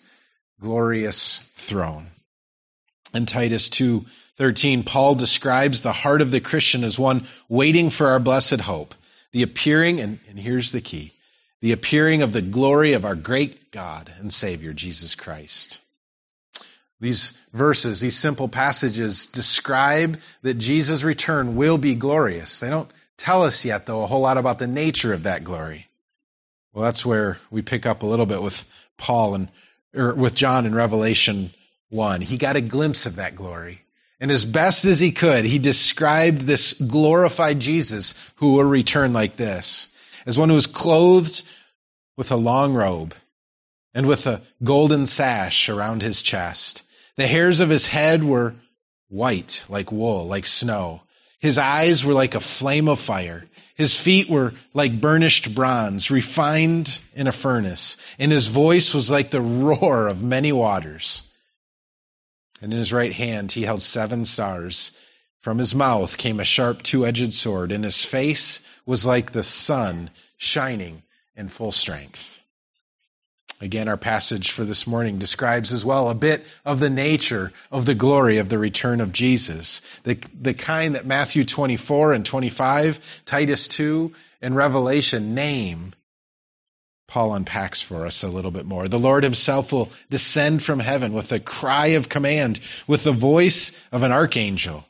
glorious 0.59 1.39
throne. 1.53 2.07
In 3.13 3.27
Titus 3.27 3.69
2:13, 3.69 4.83
Paul 4.83 5.15
describes 5.15 5.81
the 5.81 5.93
heart 5.93 6.21
of 6.21 6.31
the 6.31 6.41
Christian 6.41 6.83
as 6.83 6.97
one 6.97 7.27
waiting 7.47 7.91
for 7.91 8.07
our 8.07 8.19
blessed 8.19 8.59
hope, 8.59 8.95
the 9.33 9.43
appearing, 9.43 9.99
and, 9.99 10.19
and 10.29 10.39
here's 10.39 10.71
the 10.71 10.81
key, 10.81 11.13
the 11.63 11.71
appearing 11.71 12.23
of 12.23 12.33
the 12.33 12.41
glory 12.41 12.91
of 12.91 13.05
our 13.05 13.15
great 13.15 13.71
God 13.71 14.11
and 14.17 14.33
Savior, 14.33 14.73
Jesus 14.73 15.15
Christ. 15.15 15.79
These 16.99 17.31
verses, 17.53 18.01
these 18.01 18.17
simple 18.17 18.49
passages 18.49 19.27
describe 19.27 20.19
that 20.41 20.55
Jesus' 20.55 21.03
return 21.03 21.55
will 21.55 21.77
be 21.77 21.95
glorious. 21.95 22.59
They 22.59 22.69
don't 22.69 22.91
tell 23.17 23.43
us 23.43 23.63
yet, 23.63 23.85
though, 23.85 24.03
a 24.03 24.07
whole 24.07 24.19
lot 24.19 24.37
about 24.37 24.59
the 24.59 24.67
nature 24.67 25.13
of 25.13 25.23
that 25.23 25.45
glory. 25.45 25.87
Well, 26.73 26.83
that's 26.83 27.05
where 27.05 27.37
we 27.49 27.61
pick 27.61 27.85
up 27.85 28.03
a 28.03 28.07
little 28.07 28.25
bit 28.25 28.41
with 28.41 28.65
Paul 28.97 29.35
and 29.35 29.47
or 29.95 30.13
with 30.13 30.35
John 30.35 30.65
in 30.65 30.75
Revelation 30.75 31.53
1. 31.91 32.19
He 32.19 32.37
got 32.37 32.57
a 32.57 32.61
glimpse 32.61 33.05
of 33.05 33.15
that 33.15 33.37
glory. 33.37 33.81
And 34.19 34.31
as 34.31 34.43
best 34.43 34.83
as 34.83 34.99
he 34.99 35.13
could, 35.13 35.45
he 35.45 35.59
described 35.59 36.41
this 36.41 36.73
glorified 36.73 37.61
Jesus 37.61 38.15
who 38.35 38.51
will 38.51 38.65
return 38.65 39.13
like 39.13 39.37
this 39.37 39.87
as 40.25 40.37
one 40.37 40.49
who 40.49 40.55
is 40.55 40.67
clothed 40.67 41.43
with 42.17 42.31
a 42.31 42.35
long 42.35 42.73
robe 42.73 43.15
and 43.93 44.07
with 44.07 44.27
a 44.27 44.41
golden 44.63 45.05
sash 45.05 45.69
around 45.69 46.01
his 46.01 46.21
chest. 46.21 46.83
The 47.15 47.27
hairs 47.27 47.59
of 47.59 47.69
his 47.69 47.85
head 47.85 48.23
were 48.23 48.55
white 49.09 49.63
like 49.69 49.91
wool, 49.91 50.25
like 50.25 50.45
snow. 50.45 51.01
His 51.39 51.57
eyes 51.57 52.03
were 52.03 52.13
like 52.13 52.35
a 52.35 52.39
flame 52.39 52.87
of 52.87 52.99
fire. 52.99 53.45
His 53.75 53.97
feet 53.99 54.29
were 54.29 54.53
like 54.73 54.99
burnished 54.99 55.53
bronze, 55.53 56.09
refined 56.09 56.99
in 57.15 57.27
a 57.27 57.31
furnace, 57.31 57.97
and 58.17 58.31
his 58.31 58.47
voice 58.47 58.93
was 58.93 59.11
like 59.11 59.29
the 59.29 59.41
roar 59.41 60.07
of 60.07 60.23
many 60.23 60.51
waters. 60.51 61.23
And 62.61 62.71
in 62.71 62.79
his 62.79 62.93
right 62.93 63.11
hand 63.11 63.51
he 63.51 63.63
held 63.63 63.81
seven 63.81 64.25
stars. 64.25 64.91
From 65.43 65.57
his 65.57 65.75
mouth 65.75 66.17
came 66.17 66.39
a 66.39 66.45
sharp 66.45 66.83
two 66.83 67.05
edged 67.05 67.33
sword, 67.33 67.73
and 67.73 67.83
his 67.83 68.03
face 68.03 68.61
was 68.85 69.05
like 69.05 69.33
the 69.33 69.43
sun 69.43 70.09
shining 70.37 71.03
in 71.35 71.49
full 71.49 71.73
strength. 71.73 72.39
Again, 73.59 73.89
our 73.89 73.97
passage 73.97 74.51
for 74.51 74.63
this 74.63 74.87
morning 74.87 75.19
describes 75.19 75.73
as 75.73 75.83
well 75.83 76.07
a 76.07 76.15
bit 76.15 76.45
of 76.63 76.79
the 76.79 76.89
nature 76.89 77.51
of 77.71 77.85
the 77.85 77.93
glory 77.93 78.37
of 78.37 78.47
the 78.47 78.57
return 78.57 79.01
of 79.01 79.11
Jesus. 79.11 79.81
The, 80.03 80.17
the 80.41 80.53
kind 80.53 80.95
that 80.95 81.05
Matthew 81.05 81.43
24 81.43 82.13
and 82.13 82.25
25, 82.25 83.23
Titus 83.25 83.67
2, 83.67 84.13
and 84.41 84.55
Revelation 84.55 85.35
name. 85.35 85.93
Paul 87.07 87.35
unpacks 87.35 87.81
for 87.81 88.05
us 88.05 88.23
a 88.23 88.29
little 88.29 88.51
bit 88.51 88.65
more. 88.65 88.87
The 88.87 88.97
Lord 88.97 89.25
himself 89.25 89.73
will 89.73 89.91
descend 90.09 90.63
from 90.63 90.79
heaven 90.79 91.11
with 91.11 91.33
a 91.33 91.39
cry 91.41 91.87
of 91.87 92.07
command, 92.07 92.61
with 92.87 93.03
the 93.03 93.11
voice 93.11 93.73
of 93.91 94.03
an 94.03 94.13
archangel, 94.13 94.85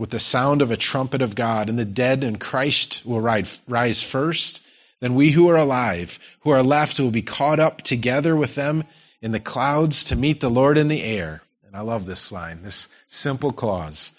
with 0.00 0.08
the 0.08 0.18
sound 0.18 0.62
of 0.62 0.70
a 0.70 0.78
trumpet 0.78 1.20
of 1.20 1.34
God, 1.34 1.68
and 1.68 1.78
the 1.78 1.84
dead 1.84 2.24
in 2.24 2.38
Christ 2.38 3.02
will 3.04 3.20
rise 3.20 4.02
first. 4.02 4.62
Then 5.00 5.14
we 5.14 5.30
who 5.30 5.50
are 5.50 5.58
alive, 5.58 6.18
who 6.40 6.52
are 6.52 6.62
left, 6.62 6.98
will 6.98 7.10
be 7.10 7.20
caught 7.20 7.60
up 7.60 7.82
together 7.82 8.34
with 8.34 8.54
them 8.54 8.84
in 9.20 9.30
the 9.30 9.38
clouds 9.38 10.04
to 10.04 10.16
meet 10.16 10.40
the 10.40 10.48
Lord 10.48 10.78
in 10.78 10.88
the 10.88 11.02
air. 11.02 11.42
And 11.66 11.76
I 11.76 11.82
love 11.82 12.06
this 12.06 12.32
line, 12.32 12.62
this 12.62 12.88
simple 13.08 13.52
clause. 13.52 14.12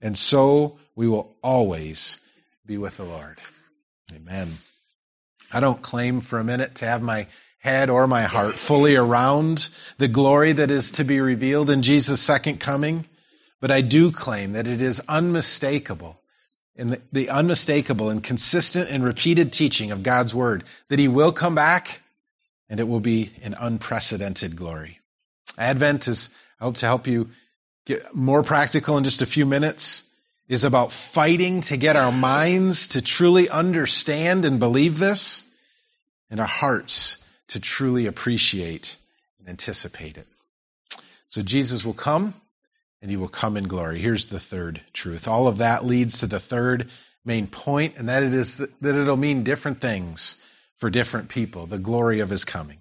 And 0.00 0.16
so 0.16 0.78
we 0.94 1.08
will 1.08 1.34
always 1.42 2.18
be 2.64 2.78
with 2.78 2.96
the 2.96 3.04
Lord. 3.04 3.36
Amen. 4.14 4.52
I 5.52 5.58
don't 5.58 5.82
claim 5.82 6.20
for 6.20 6.38
a 6.38 6.44
minute 6.44 6.76
to 6.76 6.86
have 6.86 7.02
my 7.02 7.26
head 7.58 7.90
or 7.90 8.06
my 8.06 8.22
heart 8.22 8.54
fully 8.54 8.94
around 8.94 9.68
the 9.98 10.06
glory 10.06 10.52
that 10.52 10.70
is 10.70 10.92
to 10.92 11.04
be 11.04 11.18
revealed 11.18 11.70
in 11.70 11.82
Jesus' 11.82 12.20
second 12.20 12.60
coming, 12.60 13.04
but 13.64 13.70
I 13.70 13.80
do 13.80 14.12
claim 14.12 14.52
that 14.52 14.66
it 14.66 14.82
is 14.82 15.00
unmistakable 15.08 16.20
in 16.76 16.90
the, 16.90 17.00
the 17.12 17.30
unmistakable 17.30 18.10
and 18.10 18.22
consistent 18.22 18.90
and 18.90 19.02
repeated 19.02 19.54
teaching 19.54 19.90
of 19.90 20.02
God's 20.02 20.34
word 20.34 20.64
that 20.88 20.98
he 20.98 21.08
will 21.08 21.32
come 21.32 21.54
back 21.54 22.02
and 22.68 22.78
it 22.78 22.86
will 22.86 23.00
be 23.00 23.32
an 23.42 23.54
unprecedented 23.58 24.54
glory. 24.54 25.00
Advent 25.56 26.08
is, 26.08 26.28
I 26.60 26.64
hope 26.64 26.74
to 26.74 26.84
help 26.84 27.06
you 27.06 27.30
get 27.86 28.14
more 28.14 28.42
practical 28.42 28.98
in 28.98 29.04
just 29.04 29.22
a 29.22 29.26
few 29.26 29.46
minutes, 29.46 30.02
is 30.46 30.64
about 30.64 30.92
fighting 30.92 31.62
to 31.62 31.78
get 31.78 31.96
our 31.96 32.12
minds 32.12 32.88
to 32.88 33.00
truly 33.00 33.48
understand 33.48 34.44
and 34.44 34.58
believe 34.58 34.98
this 34.98 35.42
and 36.28 36.38
our 36.38 36.46
hearts 36.46 37.16
to 37.48 37.60
truly 37.60 38.08
appreciate 38.08 38.98
and 39.38 39.48
anticipate 39.48 40.18
it. 40.18 40.26
So 41.28 41.40
Jesus 41.40 41.82
will 41.82 41.94
come 41.94 42.34
and 43.04 43.10
he 43.10 43.18
will 43.18 43.28
come 43.28 43.58
in 43.58 43.68
glory. 43.68 43.98
Here's 43.98 44.28
the 44.28 44.40
third 44.40 44.80
truth. 44.94 45.28
All 45.28 45.46
of 45.46 45.58
that 45.58 45.84
leads 45.84 46.20
to 46.20 46.26
the 46.26 46.40
third 46.40 46.88
main 47.22 47.46
point, 47.46 47.98
and 47.98 48.08
that 48.08 48.22
it 48.22 48.32
is 48.32 48.56
that 48.56 48.96
it'll 48.96 49.14
mean 49.18 49.42
different 49.42 49.82
things 49.82 50.38
for 50.78 50.88
different 50.88 51.28
people, 51.28 51.66
the 51.66 51.78
glory 51.78 52.20
of 52.20 52.30
his 52.30 52.46
coming. 52.46 52.80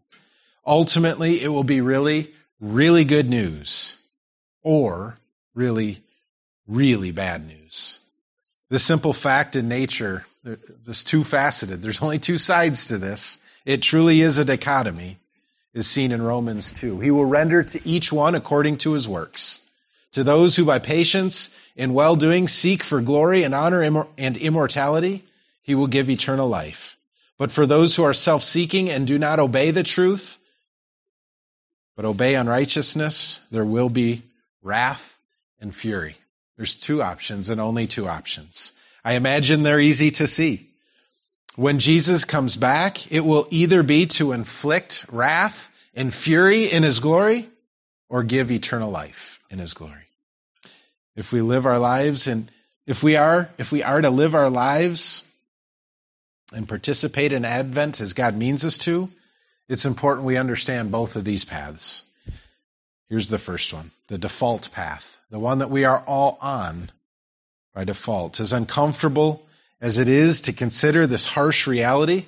Ultimately, 0.66 1.44
it 1.44 1.50
will 1.50 1.66
be 1.66 1.82
really, 1.82 2.32
really 2.62 3.04
good 3.04 3.28
news 3.28 3.98
or 4.62 5.18
really, 5.56 6.02
really 6.68 7.12
bad 7.12 7.46
news. 7.46 8.00
The 8.70 8.80
simple 8.80 9.12
fact 9.12 9.58
in 9.58 9.68
nature, 9.68 10.24
this 10.86 11.04
two 11.04 11.26
faceted. 11.26 11.82
There's 11.82 12.02
only 12.02 12.20
two 12.20 12.38
sides 12.38 12.88
to 12.88 12.98
this. 12.98 13.40
It 13.66 13.82
truly 13.82 14.22
is 14.22 14.38
a 14.38 14.46
dichotomy, 14.46 15.20
is 15.74 15.86
seen 15.86 16.14
in 16.14 16.22
Romans 16.22 16.72
2. 16.72 17.02
He 17.02 17.12
will 17.12 17.26
render 17.26 17.64
to 17.64 17.86
each 17.86 18.10
one 18.14 18.36
according 18.36 18.78
to 18.78 18.94
his 18.94 19.06
works. 19.06 19.60
To 20.14 20.24
those 20.24 20.56
who 20.56 20.66
by 20.66 20.80
patience 20.80 21.50
and 21.76 21.94
well 21.94 22.16
doing 22.16 22.48
seek 22.48 22.84
for 22.84 23.02
glory 23.02 23.44
and 23.44 23.56
honor 23.56 24.08
and 24.18 24.38
immortality, 24.38 25.26
he 25.64 25.76
will 25.76 25.88
give 25.88 26.10
eternal 26.10 26.48
life. 26.48 26.98
But 27.38 27.52
for 27.52 27.66
those 27.66 27.96
who 27.96 28.04
are 28.04 28.14
self 28.14 28.44
seeking 28.44 28.90
and 28.90 29.08
do 29.08 29.18
not 29.18 29.40
obey 29.40 29.72
the 29.72 29.84
truth, 29.84 30.38
but 31.96 32.06
obey 32.06 32.36
unrighteousness, 32.36 33.40
there 33.52 33.66
will 33.66 33.90
be 33.90 34.24
wrath 34.62 35.20
and 35.60 35.76
fury. 35.76 36.16
There's 36.58 36.76
two 36.76 37.02
options 37.02 37.50
and 37.50 37.60
only 37.60 37.88
two 37.88 38.08
options. 38.08 38.74
I 39.04 39.16
imagine 39.16 39.64
they're 39.64 39.80
easy 39.80 40.12
to 40.12 40.28
see. 40.28 40.70
When 41.56 41.80
Jesus 41.80 42.24
comes 42.26 42.56
back, 42.56 43.12
it 43.12 43.22
will 43.22 43.48
either 43.50 43.82
be 43.84 44.06
to 44.08 44.32
inflict 44.32 45.06
wrath 45.12 45.70
and 45.96 46.14
fury 46.14 46.72
in 46.72 46.84
his 46.84 47.00
glory 47.00 47.50
or 48.14 48.22
give 48.22 48.52
eternal 48.52 48.92
life 48.92 49.40
in 49.50 49.58
his 49.58 49.74
glory. 49.74 50.08
If 51.16 51.34
we 51.34 51.42
live 51.42 51.66
our 51.66 51.80
lives 51.80 52.28
and 52.28 52.52
if 52.86 53.02
we 53.02 53.16
are 53.16 53.50
if 53.58 53.72
we 53.72 53.82
are 53.82 54.00
to 54.00 54.12
live 54.12 54.36
our 54.36 54.52
lives 54.52 55.24
and 56.54 56.70
participate 56.70 57.34
in 57.34 57.44
Advent 57.44 58.02
as 58.02 58.14
God 58.14 58.38
means 58.38 58.66
us 58.66 58.78
to, 58.80 59.10
it's 59.68 59.88
important 59.88 60.28
we 60.28 60.38
understand 60.38 60.92
both 60.92 61.16
of 61.16 61.24
these 61.24 61.44
paths. 61.44 62.04
Here's 63.10 63.30
the 63.30 63.40
first 63.40 63.74
one 63.74 63.90
the 64.10 64.20
default 64.20 64.72
path, 64.72 65.18
the 65.32 65.40
one 65.40 65.58
that 65.58 65.72
we 65.72 65.86
are 65.86 66.04
all 66.06 66.38
on 66.40 66.92
by 67.74 67.84
default. 67.84 68.40
As 68.40 68.54
uncomfortable 68.54 69.44
as 69.82 69.98
it 69.98 70.08
is 70.08 70.42
to 70.42 70.54
consider 70.54 71.08
this 71.08 71.26
harsh 71.26 71.66
reality, 71.66 72.28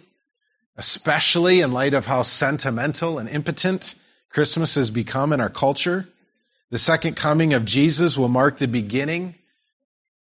especially 0.77 1.61
in 1.61 1.73
light 1.73 1.93
of 1.93 2.07
how 2.07 2.23
sentimental 2.23 3.19
and 3.19 3.29
impotent 3.29 3.93
Christmas 4.35 4.75
has 4.75 4.91
become 4.91 5.31
in 5.31 5.39
our 5.39 5.49
culture, 5.49 6.05
the 6.69 6.77
second 6.77 7.15
coming 7.15 7.53
of 7.53 7.63
Jesus 7.63 8.17
will 8.17 8.27
mark 8.27 8.57
the 8.57 8.67
beginning 8.67 9.33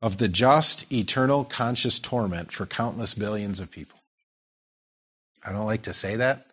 of 0.02 0.18
the 0.18 0.28
just, 0.28 0.92
eternal, 0.92 1.42
conscious 1.42 2.00
torment 2.00 2.52
for 2.52 2.66
countless 2.66 3.14
billions 3.14 3.60
of 3.60 3.70
people. 3.70 3.98
I 5.42 5.52
don't 5.52 5.64
like 5.64 5.84
to 5.84 5.94
say 5.94 6.16
that. 6.16 6.44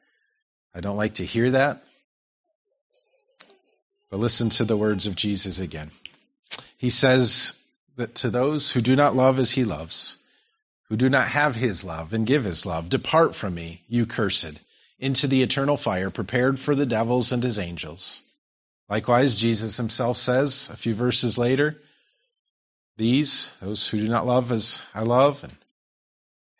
I 0.73 0.79
don't 0.79 0.95
like 0.95 1.15
to 1.15 1.25
hear 1.25 1.51
that. 1.51 1.83
But 4.09 4.21
listen 4.21 4.47
to 4.51 4.63
the 4.63 4.77
words 4.77 5.05
of 5.05 5.17
Jesus 5.17 5.59
again. 5.59 5.91
He 6.77 6.89
says 6.89 7.53
that 7.97 8.15
to 8.15 8.29
those 8.29 8.71
who 8.71 8.79
do 8.79 8.95
not 8.95 9.13
love 9.13 9.39
as 9.39 9.51
he 9.51 9.65
loves, 9.65 10.15
who 10.87 10.95
do 10.95 11.09
not 11.09 11.27
have 11.27 11.53
his 11.53 11.83
love 11.83 12.13
and 12.13 12.25
give 12.25 12.45
his 12.45 12.65
love, 12.65 12.87
depart 12.87 13.35
from 13.35 13.53
me, 13.53 13.83
you 13.89 14.05
cursed, 14.05 14.53
into 15.01 15.27
the 15.27 15.41
eternal 15.41 15.75
fire 15.75 16.11
prepared 16.11 16.59
for 16.59 16.75
the 16.75 16.85
devils 16.85 17.31
and 17.31 17.43
his 17.43 17.59
angels. 17.59 18.21
Likewise, 18.87 19.37
Jesus 19.37 19.75
himself 19.75 20.15
says 20.15 20.69
a 20.71 20.77
few 20.77 20.93
verses 20.93 21.37
later, 21.37 21.81
these, 22.97 23.49
those 23.61 23.87
who 23.87 23.97
do 23.97 24.07
not 24.07 24.27
love 24.27 24.51
as 24.51 24.81
I 24.93 25.01
love 25.01 25.43
and 25.43 25.55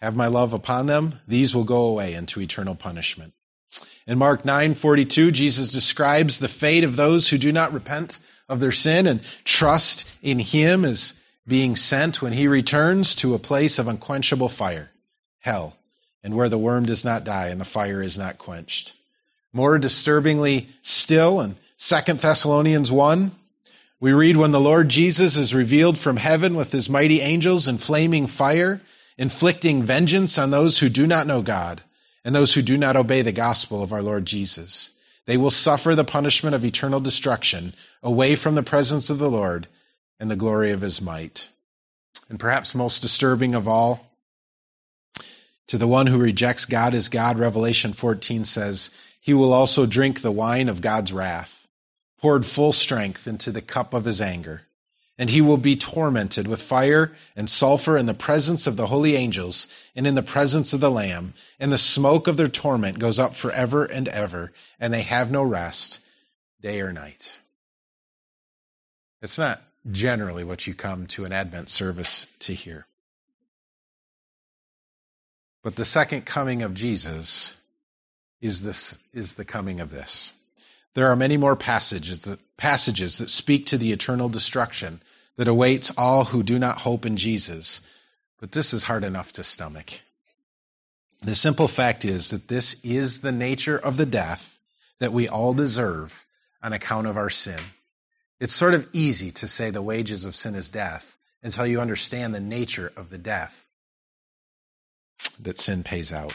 have 0.01 0.15
my 0.15 0.27
love 0.27 0.53
upon 0.53 0.87
them, 0.87 1.19
these 1.27 1.53
will 1.53 1.65
go 1.65 1.85
away 1.85 2.15
into 2.15 2.41
eternal 2.41 2.73
punishment. 2.73 3.33
In 4.07 4.17
Mark 4.17 4.43
9:42, 4.43 5.31
Jesus 5.31 5.71
describes 5.71 6.39
the 6.39 6.47
fate 6.47 6.83
of 6.83 6.95
those 6.95 7.29
who 7.29 7.37
do 7.37 7.51
not 7.51 7.73
repent 7.73 8.19
of 8.49 8.59
their 8.59 8.71
sin 8.71 9.05
and 9.05 9.21
trust 9.43 10.05
in 10.23 10.39
him 10.39 10.83
as 10.83 11.13
being 11.45 11.75
sent 11.75 12.21
when 12.21 12.33
he 12.33 12.47
returns 12.47 13.15
to 13.15 13.35
a 13.35 13.39
place 13.39 13.77
of 13.77 13.87
unquenchable 13.87 14.49
fire, 14.49 14.89
hell, 15.39 15.75
and 16.23 16.35
where 16.35 16.49
the 16.49 16.57
worm 16.57 16.85
does 16.85 17.03
not 17.03 17.23
die 17.23 17.47
and 17.47 17.59
the 17.59 17.65
fire 17.65 18.01
is 18.01 18.17
not 18.17 18.37
quenched. 18.37 18.93
More 19.53 19.77
disturbingly 19.77 20.69
still 20.81 21.41
in 21.41 21.55
2 21.79 22.13
Thessalonians 22.13 22.91
1, 22.91 23.31
we 23.99 24.13
read 24.13 24.37
when 24.37 24.51
the 24.51 24.59
Lord 24.59 24.89
Jesus 24.89 25.37
is 25.37 25.53
revealed 25.53 25.97
from 25.97 26.17
heaven 26.17 26.55
with 26.55 26.71
his 26.71 26.89
mighty 26.89 27.21
angels 27.21 27.67
in 27.67 27.77
flaming 27.77 28.27
fire, 28.27 28.81
inflicting 29.17 29.83
vengeance 29.83 30.37
on 30.37 30.51
those 30.51 30.79
who 30.79 30.89
do 30.89 31.05
not 31.05 31.27
know 31.27 31.41
God 31.41 31.81
and 32.23 32.33
those 32.33 32.53
who 32.53 32.61
do 32.61 32.77
not 32.77 32.95
obey 32.95 33.21
the 33.21 33.31
gospel 33.31 33.83
of 33.83 33.93
our 33.93 34.01
Lord 34.01 34.25
Jesus. 34.25 34.91
They 35.25 35.37
will 35.37 35.51
suffer 35.51 35.95
the 35.95 36.03
punishment 36.03 36.55
of 36.55 36.65
eternal 36.65 36.99
destruction 36.99 37.73
away 38.01 38.35
from 38.35 38.55
the 38.55 38.63
presence 38.63 39.09
of 39.09 39.19
the 39.19 39.29
Lord 39.29 39.67
and 40.19 40.29
the 40.29 40.35
glory 40.35 40.71
of 40.71 40.81
his 40.81 41.01
might. 41.01 41.47
And 42.29 42.39
perhaps 42.39 42.75
most 42.75 43.01
disturbing 43.01 43.55
of 43.55 43.67
all, 43.67 44.05
to 45.71 45.77
the 45.77 45.87
one 45.87 46.07
who 46.07 46.17
rejects 46.17 46.65
God 46.65 46.95
as 46.95 47.09
God, 47.09 47.37
Revelation 47.37 47.91
14 47.91 48.45
says, 48.45 48.91
he 49.19 49.33
will 49.33 49.51
also 49.51 49.85
drink 49.85 50.21
the 50.21 50.31
wine 50.31 50.69
of 50.69 50.79
God's 50.79 51.11
wrath, 51.11 51.67
poured 52.21 52.45
full 52.45 52.71
strength 52.71 53.27
into 53.27 53.51
the 53.51 53.61
cup 53.61 53.93
of 53.93 54.05
his 54.05 54.21
anger 54.21 54.61
and 55.21 55.29
he 55.29 55.41
will 55.41 55.57
be 55.57 55.75
tormented 55.75 56.47
with 56.47 56.59
fire 56.59 57.11
and 57.35 57.47
sulfur 57.47 57.95
in 57.95 58.07
the 58.07 58.13
presence 58.15 58.65
of 58.65 58.75
the 58.75 58.87
holy 58.87 59.15
angels 59.15 59.67
and 59.95 60.07
in 60.07 60.15
the 60.15 60.23
presence 60.23 60.73
of 60.73 60.79
the 60.79 60.89
Lamb. 60.89 61.35
And 61.59 61.71
the 61.71 61.77
smoke 61.77 62.27
of 62.27 62.37
their 62.37 62.47
torment 62.47 62.97
goes 62.97 63.19
up 63.19 63.35
forever 63.35 63.85
and 63.85 64.07
ever, 64.07 64.51
and 64.79 64.91
they 64.91 65.03
have 65.03 65.29
no 65.29 65.43
rest, 65.43 65.99
day 66.59 66.81
or 66.81 66.91
night. 66.91 67.37
It's 69.21 69.37
not 69.37 69.61
generally 69.91 70.43
what 70.43 70.65
you 70.65 70.73
come 70.73 71.05
to 71.07 71.25
an 71.25 71.33
Advent 71.33 71.69
service 71.69 72.25
to 72.39 72.55
hear. 72.55 72.87
But 75.63 75.75
the 75.75 75.85
second 75.85 76.25
coming 76.25 76.63
of 76.63 76.73
Jesus 76.73 77.53
is 78.41 78.61
this 78.61 78.97
is 79.13 79.35
the 79.35 79.45
coming 79.45 79.79
of 79.79 79.91
this. 79.91 80.33
There 80.93 81.07
are 81.07 81.15
many 81.15 81.37
more 81.37 81.55
passages 81.55 82.23
that, 82.23 82.39
passages 82.57 83.19
that 83.19 83.29
speak 83.29 83.67
to 83.67 83.77
the 83.77 83.91
eternal 83.91 84.27
destruction 84.27 85.01
that 85.37 85.47
awaits 85.47 85.91
all 85.97 86.25
who 86.25 86.43
do 86.43 86.59
not 86.59 86.77
hope 86.77 87.05
in 87.05 87.15
Jesus. 87.15 87.81
But 88.39 88.51
this 88.51 88.73
is 88.73 88.83
hard 88.83 89.03
enough 89.03 89.33
to 89.33 89.43
stomach. 89.43 89.91
The 91.21 91.35
simple 91.35 91.67
fact 91.67 92.03
is 92.03 92.31
that 92.31 92.47
this 92.47 92.75
is 92.83 93.21
the 93.21 93.31
nature 93.31 93.77
of 93.77 93.95
the 93.95 94.07
death 94.07 94.57
that 94.99 95.13
we 95.13 95.29
all 95.29 95.53
deserve 95.53 96.25
on 96.63 96.73
account 96.73 97.05
of 97.05 97.17
our 97.17 97.29
sin. 97.29 97.59
It's 98.39 98.53
sort 98.53 98.73
of 98.73 98.89
easy 98.93 99.31
to 99.33 99.47
say 99.47 99.69
the 99.69 99.83
wages 99.83 100.25
of 100.25 100.35
sin 100.35 100.55
is 100.55 100.71
death 100.71 101.15
until 101.43 101.67
you 101.67 101.79
understand 101.79 102.33
the 102.33 102.39
nature 102.39 102.91
of 102.97 103.11
the 103.11 103.19
death 103.19 103.67
that 105.39 105.57
sin 105.57 105.83
pays 105.83 106.11
out. 106.11 106.33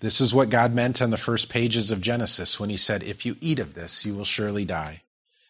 This 0.00 0.20
is 0.20 0.34
what 0.34 0.50
God 0.50 0.74
meant 0.74 1.02
on 1.02 1.10
the 1.10 1.16
first 1.16 1.48
pages 1.48 1.90
of 1.90 2.00
Genesis 2.00 2.60
when 2.60 2.70
he 2.70 2.76
said, 2.76 3.02
If 3.02 3.26
you 3.26 3.36
eat 3.40 3.58
of 3.58 3.74
this, 3.74 4.04
you 4.04 4.14
will 4.14 4.24
surely 4.24 4.64
die. 4.64 5.02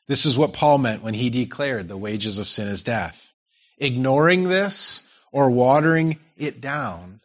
This 0.06 0.24
is 0.24 0.38
what 0.38 0.54
Paul 0.54 0.78
meant 0.78 1.02
when 1.02 1.14
he 1.14 1.28
declared 1.28 1.86
the 1.86 1.96
wages 1.96 2.38
of 2.38 2.48
sin 2.48 2.68
is 2.68 2.82
death. 2.82 3.32
Ignoring 3.76 4.44
this 4.44 5.02
or 5.32 5.50
watering 5.50 6.18
it 6.36 6.60
down 6.60 7.20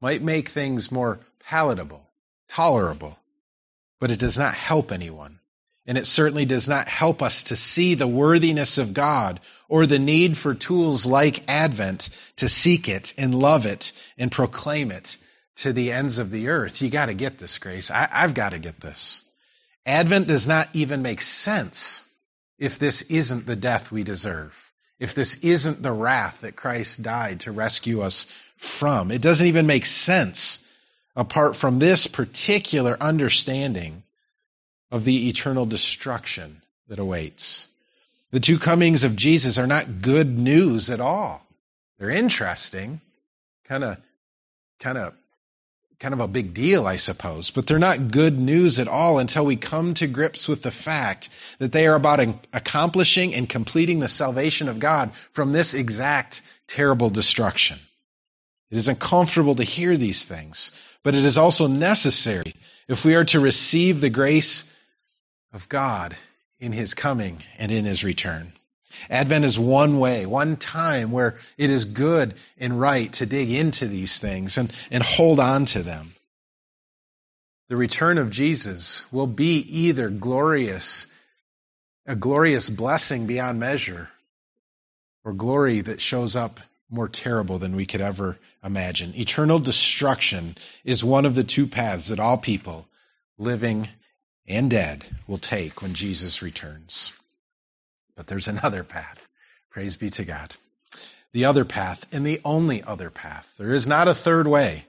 might 0.00 0.22
make 0.22 0.48
things 0.48 0.90
more 0.90 1.20
palatable, 1.40 2.04
tolerable, 2.48 3.18
but 4.00 4.10
it 4.10 4.18
does 4.18 4.38
not 4.38 4.54
help 4.54 4.90
anyone. 4.90 5.38
And 5.86 5.98
it 5.98 6.06
certainly 6.06 6.44
does 6.44 6.68
not 6.68 6.88
help 6.88 7.22
us 7.22 7.44
to 7.44 7.56
see 7.56 7.94
the 7.94 8.06
worthiness 8.06 8.78
of 8.78 8.94
God 8.94 9.40
or 9.68 9.86
the 9.86 9.98
need 9.98 10.38
for 10.38 10.54
tools 10.54 11.06
like 11.06 11.48
Advent 11.48 12.10
to 12.36 12.48
seek 12.48 12.88
it 12.88 13.14
and 13.18 13.34
love 13.34 13.66
it 13.66 13.92
and 14.16 14.30
proclaim 14.30 14.92
it 14.92 15.16
to 15.56 15.72
the 15.72 15.92
ends 15.92 16.18
of 16.18 16.30
the 16.30 16.48
earth. 16.50 16.80
You 16.82 16.88
got 16.88 17.06
to 17.06 17.14
get 17.14 17.38
this, 17.38 17.58
Grace. 17.58 17.90
I, 17.90 18.06
have 18.10 18.34
got 18.34 18.50
to 18.50 18.58
get 18.58 18.80
this. 18.80 19.22
Advent 19.84 20.28
does 20.28 20.46
not 20.46 20.68
even 20.72 21.02
make 21.02 21.20
sense 21.20 22.04
if 22.58 22.78
this 22.78 23.02
isn't 23.02 23.46
the 23.46 23.56
death 23.56 23.90
we 23.90 24.04
deserve, 24.04 24.56
if 25.00 25.14
this 25.16 25.36
isn't 25.36 25.82
the 25.82 25.92
wrath 25.92 26.42
that 26.42 26.54
Christ 26.54 27.02
died 27.02 27.40
to 27.40 27.50
rescue 27.50 28.02
us 28.02 28.26
from. 28.56 29.10
It 29.10 29.20
doesn't 29.20 29.48
even 29.48 29.66
make 29.66 29.86
sense 29.86 30.64
apart 31.16 31.56
from 31.56 31.80
this 31.80 32.06
particular 32.06 32.96
understanding 33.00 34.04
of 34.92 35.04
the 35.04 35.30
eternal 35.30 35.64
destruction 35.64 36.62
that 36.88 37.00
awaits. 37.00 37.66
The 38.30 38.40
two 38.40 38.58
comings 38.58 39.04
of 39.04 39.16
Jesus 39.16 39.58
are 39.58 39.66
not 39.66 40.02
good 40.02 40.38
news 40.38 40.90
at 40.90 41.00
all. 41.00 41.44
They're 41.98 42.10
interesting, 42.10 43.00
kind 43.64 43.84
of 43.84 43.96
kind 44.78 44.98
of 44.98 45.14
kind 45.98 46.14
of 46.14 46.20
a 46.20 46.28
big 46.28 46.52
deal, 46.52 46.86
I 46.86 46.96
suppose, 46.96 47.50
but 47.50 47.66
they're 47.66 47.78
not 47.78 48.10
good 48.10 48.38
news 48.38 48.80
at 48.80 48.88
all 48.88 49.18
until 49.18 49.46
we 49.46 49.56
come 49.56 49.94
to 49.94 50.06
grips 50.08 50.48
with 50.48 50.60
the 50.60 50.72
fact 50.72 51.30
that 51.58 51.72
they 51.72 51.86
are 51.86 51.94
about 51.94 52.20
accomplishing 52.52 53.34
and 53.34 53.48
completing 53.48 54.00
the 54.00 54.08
salvation 54.08 54.68
of 54.68 54.80
God 54.80 55.14
from 55.32 55.52
this 55.52 55.74
exact 55.74 56.42
terrible 56.66 57.08
destruction. 57.08 57.78
It 58.70 58.78
is 58.78 58.88
uncomfortable 58.88 59.54
to 59.54 59.62
hear 59.62 59.96
these 59.96 60.24
things, 60.24 60.72
but 61.02 61.14
it 61.14 61.24
is 61.24 61.38
also 61.38 61.66
necessary 61.68 62.54
if 62.88 63.04
we 63.04 63.14
are 63.14 63.24
to 63.26 63.38
receive 63.38 64.00
the 64.00 64.10
grace 64.10 64.64
of 65.52 65.68
God 65.68 66.16
in 66.58 66.72
his 66.72 66.94
coming 66.94 67.42
and 67.58 67.70
in 67.72 67.84
his 67.84 68.04
return. 68.04 68.52
Advent 69.08 69.44
is 69.44 69.58
one 69.58 69.98
way, 69.98 70.26
one 70.26 70.56
time 70.56 71.12
where 71.12 71.36
it 71.56 71.70
is 71.70 71.84
good 71.86 72.34
and 72.58 72.78
right 72.80 73.12
to 73.14 73.26
dig 73.26 73.50
into 73.50 73.88
these 73.88 74.18
things 74.18 74.58
and, 74.58 74.72
and 74.90 75.02
hold 75.02 75.40
on 75.40 75.64
to 75.66 75.82
them. 75.82 76.14
The 77.68 77.76
return 77.76 78.18
of 78.18 78.30
Jesus 78.30 79.10
will 79.12 79.26
be 79.26 79.58
either 79.86 80.10
glorious, 80.10 81.06
a 82.06 82.14
glorious 82.14 82.68
blessing 82.68 83.26
beyond 83.26 83.58
measure, 83.58 84.10
or 85.24 85.32
glory 85.32 85.80
that 85.80 86.00
shows 86.00 86.36
up 86.36 86.60
more 86.90 87.08
terrible 87.08 87.58
than 87.58 87.74
we 87.74 87.86
could 87.86 88.02
ever 88.02 88.38
imagine. 88.62 89.14
Eternal 89.16 89.58
destruction 89.58 90.56
is 90.84 91.02
one 91.02 91.24
of 91.24 91.34
the 91.34 91.44
two 91.44 91.66
paths 91.66 92.08
that 92.08 92.20
all 92.20 92.36
people, 92.36 92.86
living 93.38 93.88
and 94.46 94.70
dead, 94.70 95.04
will 95.26 95.38
take 95.38 95.82
when 95.82 95.94
Jesus 95.94 96.42
returns. 96.42 97.12
But 98.16 98.26
there's 98.26 98.48
another 98.48 98.84
path. 98.84 99.18
Praise 99.70 99.96
be 99.96 100.10
to 100.10 100.24
God. 100.24 100.54
The 101.32 101.46
other 101.46 101.64
path, 101.64 102.04
and 102.12 102.26
the 102.26 102.40
only 102.44 102.82
other 102.82 103.08
path, 103.08 103.50
there 103.58 103.72
is 103.72 103.86
not 103.86 104.08
a 104.08 104.14
third 104.14 104.46
way, 104.46 104.84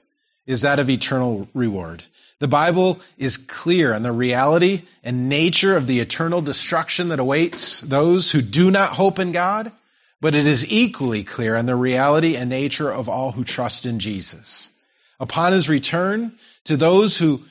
is 0.46 0.60
that 0.60 0.78
of 0.78 0.90
eternal 0.90 1.48
reward. 1.54 2.02
The 2.38 2.48
Bible 2.48 3.00
is 3.16 3.38
clear 3.38 3.94
on 3.94 4.02
the 4.02 4.12
reality 4.12 4.82
and 5.02 5.30
nature 5.30 5.76
of 5.76 5.86
the 5.86 6.00
eternal 6.00 6.42
destruction 6.42 7.08
that 7.08 7.20
awaits 7.20 7.80
those 7.80 8.30
who 8.30 8.42
do 8.42 8.70
not 8.70 8.90
hope 8.90 9.18
in 9.18 9.32
God, 9.32 9.72
but 10.20 10.34
it 10.34 10.46
is 10.46 10.70
equally 10.70 11.24
clear 11.24 11.56
on 11.56 11.64
the 11.64 11.76
reality 11.76 12.36
and 12.36 12.50
nature 12.50 12.90
of 12.92 13.08
all 13.08 13.32
who 13.32 13.44
trust 13.44 13.86
in 13.86 13.98
Jesus. 13.98 14.70
Upon 15.18 15.52
his 15.52 15.70
return, 15.70 16.38
to 16.64 16.76
those 16.76 17.16
who 17.16 17.42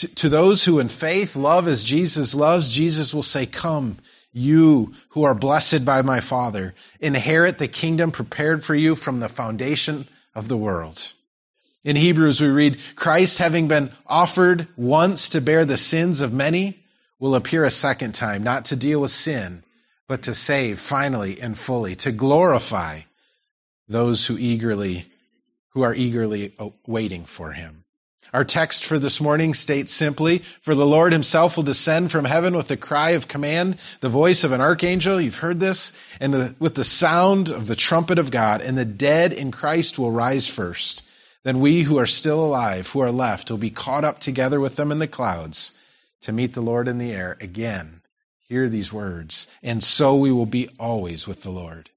to, 0.00 0.08
to 0.08 0.28
those 0.30 0.64
who 0.64 0.78
in 0.78 0.88
faith 0.88 1.36
love 1.36 1.68
as 1.68 1.84
Jesus 1.84 2.34
loves, 2.34 2.70
Jesus 2.70 3.12
will 3.12 3.22
say, 3.22 3.44
Come, 3.44 3.98
you 4.32 4.94
who 5.10 5.24
are 5.24 5.34
blessed 5.34 5.84
by 5.84 6.00
my 6.00 6.20
Father, 6.20 6.74
inherit 7.00 7.58
the 7.58 7.68
kingdom 7.68 8.10
prepared 8.10 8.64
for 8.64 8.74
you 8.74 8.94
from 8.94 9.20
the 9.20 9.28
foundation 9.28 10.08
of 10.34 10.48
the 10.48 10.56
world. 10.56 11.12
In 11.84 11.96
Hebrews, 11.96 12.40
we 12.40 12.48
read, 12.48 12.80
Christ, 12.96 13.38
having 13.38 13.68
been 13.68 13.92
offered 14.06 14.68
once 14.76 15.30
to 15.30 15.42
bear 15.42 15.66
the 15.66 15.76
sins 15.76 16.22
of 16.22 16.32
many, 16.32 16.82
will 17.18 17.34
appear 17.34 17.64
a 17.64 17.70
second 17.70 18.14
time, 18.14 18.42
not 18.42 18.66
to 18.66 18.76
deal 18.76 19.02
with 19.02 19.10
sin, 19.10 19.62
but 20.08 20.22
to 20.22 20.34
save 20.34 20.80
finally 20.80 21.42
and 21.42 21.58
fully, 21.58 21.96
to 21.96 22.12
glorify 22.12 23.00
those 23.86 24.26
who 24.26 24.38
eagerly, 24.38 25.10
who 25.70 25.82
are 25.82 25.94
eagerly 25.94 26.54
uh, 26.58 26.70
waiting 26.86 27.26
for 27.26 27.52
him. 27.52 27.84
Our 28.32 28.44
text 28.44 28.84
for 28.84 28.98
this 28.98 29.20
morning 29.20 29.54
states 29.54 29.92
simply, 29.92 30.38
For 30.62 30.74
the 30.76 30.86
Lord 30.86 31.12
himself 31.12 31.56
will 31.56 31.64
descend 31.64 32.12
from 32.12 32.24
heaven 32.24 32.56
with 32.56 32.70
a 32.70 32.76
cry 32.76 33.10
of 33.10 33.26
command, 33.26 33.78
the 34.00 34.08
voice 34.08 34.44
of 34.44 34.52
an 34.52 34.60
archangel, 34.60 35.20
you've 35.20 35.38
heard 35.38 35.58
this, 35.58 35.92
and 36.20 36.32
the, 36.32 36.54
with 36.60 36.76
the 36.76 36.84
sound 36.84 37.50
of 37.50 37.66
the 37.66 37.74
trumpet 37.74 38.18
of 38.18 38.30
God, 38.30 38.60
and 38.60 38.78
the 38.78 38.84
dead 38.84 39.32
in 39.32 39.50
Christ 39.50 39.98
will 39.98 40.12
rise 40.12 40.46
first. 40.46 41.02
Then 41.42 41.58
we 41.58 41.82
who 41.82 41.98
are 41.98 42.06
still 42.06 42.44
alive, 42.44 42.86
who 42.88 43.00
are 43.00 43.10
left, 43.10 43.50
will 43.50 43.58
be 43.58 43.70
caught 43.70 44.04
up 44.04 44.20
together 44.20 44.60
with 44.60 44.76
them 44.76 44.92
in 44.92 45.00
the 45.00 45.08
clouds 45.08 45.72
to 46.22 46.32
meet 46.32 46.52
the 46.52 46.60
Lord 46.60 46.86
in 46.86 46.98
the 46.98 47.12
air 47.12 47.36
again. 47.40 48.00
Hear 48.48 48.68
these 48.68 48.92
words, 48.92 49.48
and 49.62 49.82
so 49.82 50.16
we 50.16 50.30
will 50.30 50.46
be 50.46 50.68
always 50.78 51.26
with 51.26 51.42
the 51.42 51.50
Lord. 51.50 51.90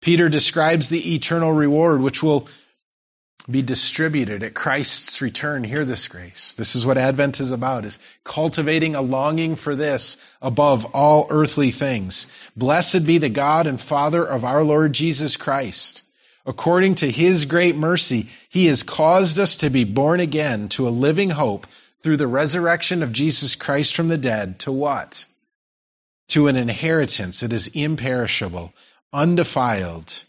Peter 0.00 0.28
describes 0.28 0.88
the 0.88 1.14
eternal 1.14 1.52
reward 1.52 2.00
which 2.00 2.22
will 2.22 2.48
be 3.50 3.62
distributed 3.62 4.42
at 4.42 4.54
Christ's 4.54 5.20
return. 5.20 5.64
Hear 5.64 5.84
this 5.84 6.08
grace. 6.08 6.54
This 6.54 6.76
is 6.76 6.86
what 6.86 6.98
Advent 6.98 7.40
is 7.40 7.50
about, 7.50 7.84
is 7.84 7.98
cultivating 8.24 8.94
a 8.94 9.02
longing 9.02 9.56
for 9.56 9.74
this 9.74 10.16
above 10.40 10.84
all 10.94 11.26
earthly 11.30 11.70
things. 11.70 12.26
Blessed 12.56 13.04
be 13.04 13.18
the 13.18 13.28
God 13.28 13.66
and 13.66 13.80
Father 13.80 14.24
of 14.24 14.44
our 14.44 14.62
Lord 14.62 14.92
Jesus 14.92 15.36
Christ. 15.36 16.02
According 16.46 16.96
to 16.96 17.10
his 17.10 17.44
great 17.44 17.76
mercy, 17.76 18.28
he 18.48 18.66
has 18.66 18.82
caused 18.82 19.38
us 19.38 19.58
to 19.58 19.70
be 19.70 19.84
born 19.84 20.20
again 20.20 20.68
to 20.70 20.88
a 20.88 20.90
living 20.90 21.30
hope 21.30 21.66
through 22.02 22.16
the 22.16 22.26
resurrection 22.26 23.02
of 23.02 23.12
Jesus 23.12 23.54
Christ 23.54 23.94
from 23.94 24.08
the 24.08 24.18
dead. 24.18 24.60
To 24.60 24.72
what? 24.72 25.26
To 26.28 26.48
an 26.48 26.56
inheritance 26.56 27.40
that 27.40 27.52
is 27.52 27.68
imperishable, 27.68 28.72
undefiled, 29.12 30.24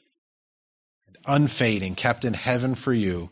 unfading, 1.26 1.96
kept 1.96 2.26
in 2.26 2.34
heaven 2.34 2.76
for 2.76 2.94
you, 2.94 3.30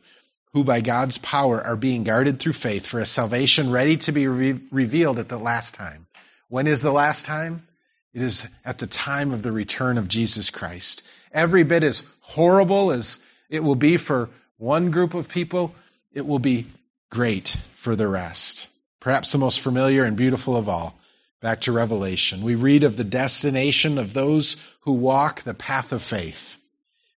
who 0.54 0.63
by 0.63 0.82
God's 0.82 1.17
power 1.17 1.62
are 1.62 1.75
being 1.75 2.04
guarded 2.04 2.39
through 2.39 2.54
faith 2.54 2.86
for 2.86 2.99
a 2.99 3.06
salvation 3.06 3.71
ready 3.71 3.97
to 3.97 4.12
be 4.12 4.28
re- 4.28 4.60
revealed 4.71 5.19
at 5.19 5.30
the 5.30 5.38
last 5.38 5.75
time. 5.75 6.08
When 6.47 6.67
is 6.67 6.82
the 6.82 6.91
last 6.91 7.25
time? 7.25 7.67
It 8.13 8.21
is 8.21 8.47
at 8.65 8.80
the 8.80 8.88
time 8.88 9.34
of 9.34 9.43
the 9.43 9.52
return 9.52 9.97
of 9.97 10.08
Jesus 10.08 10.49
Christ. 10.49 11.04
Every 11.32 11.63
bit 11.63 11.84
as 11.84 12.04
horrible 12.21 12.91
as 12.91 13.19
it 13.49 13.63
will 13.63 13.75
be 13.75 13.97
for 13.97 14.30
one 14.58 14.91
group 14.91 15.13
of 15.13 15.30
people, 15.30 15.73
it 16.12 16.25
will 16.25 16.39
be 16.39 16.67
great 17.12 17.56
for 17.75 17.95
the 17.95 18.08
rest. 18.08 18.67
Perhaps 18.99 19.32
the 19.32 19.38
most 19.38 19.60
familiar 19.62 20.04
and 20.04 20.17
beautiful 20.17 20.56
of 20.56 20.67
all. 20.67 20.99
Back 21.41 21.62
to 21.62 21.71
Revelation. 21.71 22.43
We 22.43 22.56
read 22.56 22.84
of 22.84 22.97
the 22.97 23.04
destination 23.04 23.97
of 23.97 24.13
those 24.13 24.58
who 24.82 24.91
walk 24.91 25.43
the 25.43 25.54
path 25.54 25.93
of 25.93 26.02
faith. 26.02 26.58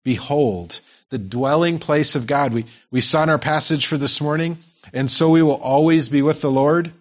Behold, 0.02 0.80
the 1.10 1.18
dwelling 1.18 1.78
place 1.78 2.14
of 2.14 2.26
God. 2.26 2.54
We, 2.54 2.64
we 2.90 3.00
saw 3.00 3.24
in 3.24 3.30
our 3.30 3.38
passage 3.38 3.86
for 3.86 3.98
this 3.98 4.20
morning, 4.20 4.58
and 4.92 5.10
so 5.10 5.30
we 5.30 5.42
will 5.42 5.60
always 5.60 6.08
be 6.08 6.22
with 6.22 6.40
the 6.40 6.50
Lord. 6.50 6.92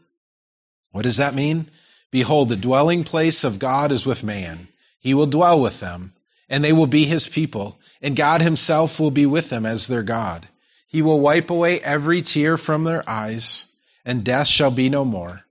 What 0.92 1.04
does 1.04 1.18
that 1.18 1.36
mean? 1.36 1.68
Behold, 2.12 2.50
the 2.50 2.56
dwelling 2.56 3.04
place 3.04 3.44
of 3.44 3.60
God 3.60 3.92
is 3.92 4.06
with 4.06 4.24
man. 4.24 4.68
He 5.00 5.14
will 5.14 5.28
dwell 5.28 5.62
with 5.62 5.80
them, 5.80 6.14
and 6.50 6.64
they 6.64 6.74
will 6.74 6.88
be 6.88 7.06
his 7.06 7.28
people, 7.28 7.78
and 8.02 8.16
God 8.16 8.42
himself 8.42 9.00
will 9.00 9.12
be 9.12 9.26
with 9.28 9.50
them 9.50 9.66
as 9.66 9.88
their 9.88 10.04
God. 10.04 10.48
He 10.88 11.02
will 11.02 11.20
wipe 11.20 11.52
away 11.52 11.80
every 11.80 12.24
tear 12.24 12.58
from 12.58 12.84
their 12.84 13.08
eyes, 13.08 13.66
and 14.04 14.24
death 14.24 14.48
shall 14.48 14.72
be 14.72 14.90
no 14.90 15.06
more. 15.06 15.42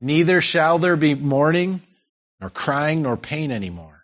Neither 0.00 0.40
shall 0.40 0.78
there 0.78 0.96
be 0.96 1.14
mourning, 1.14 1.80
nor 2.40 2.50
crying, 2.50 3.02
nor 3.02 3.16
pain 3.16 3.52
anymore 3.52 3.97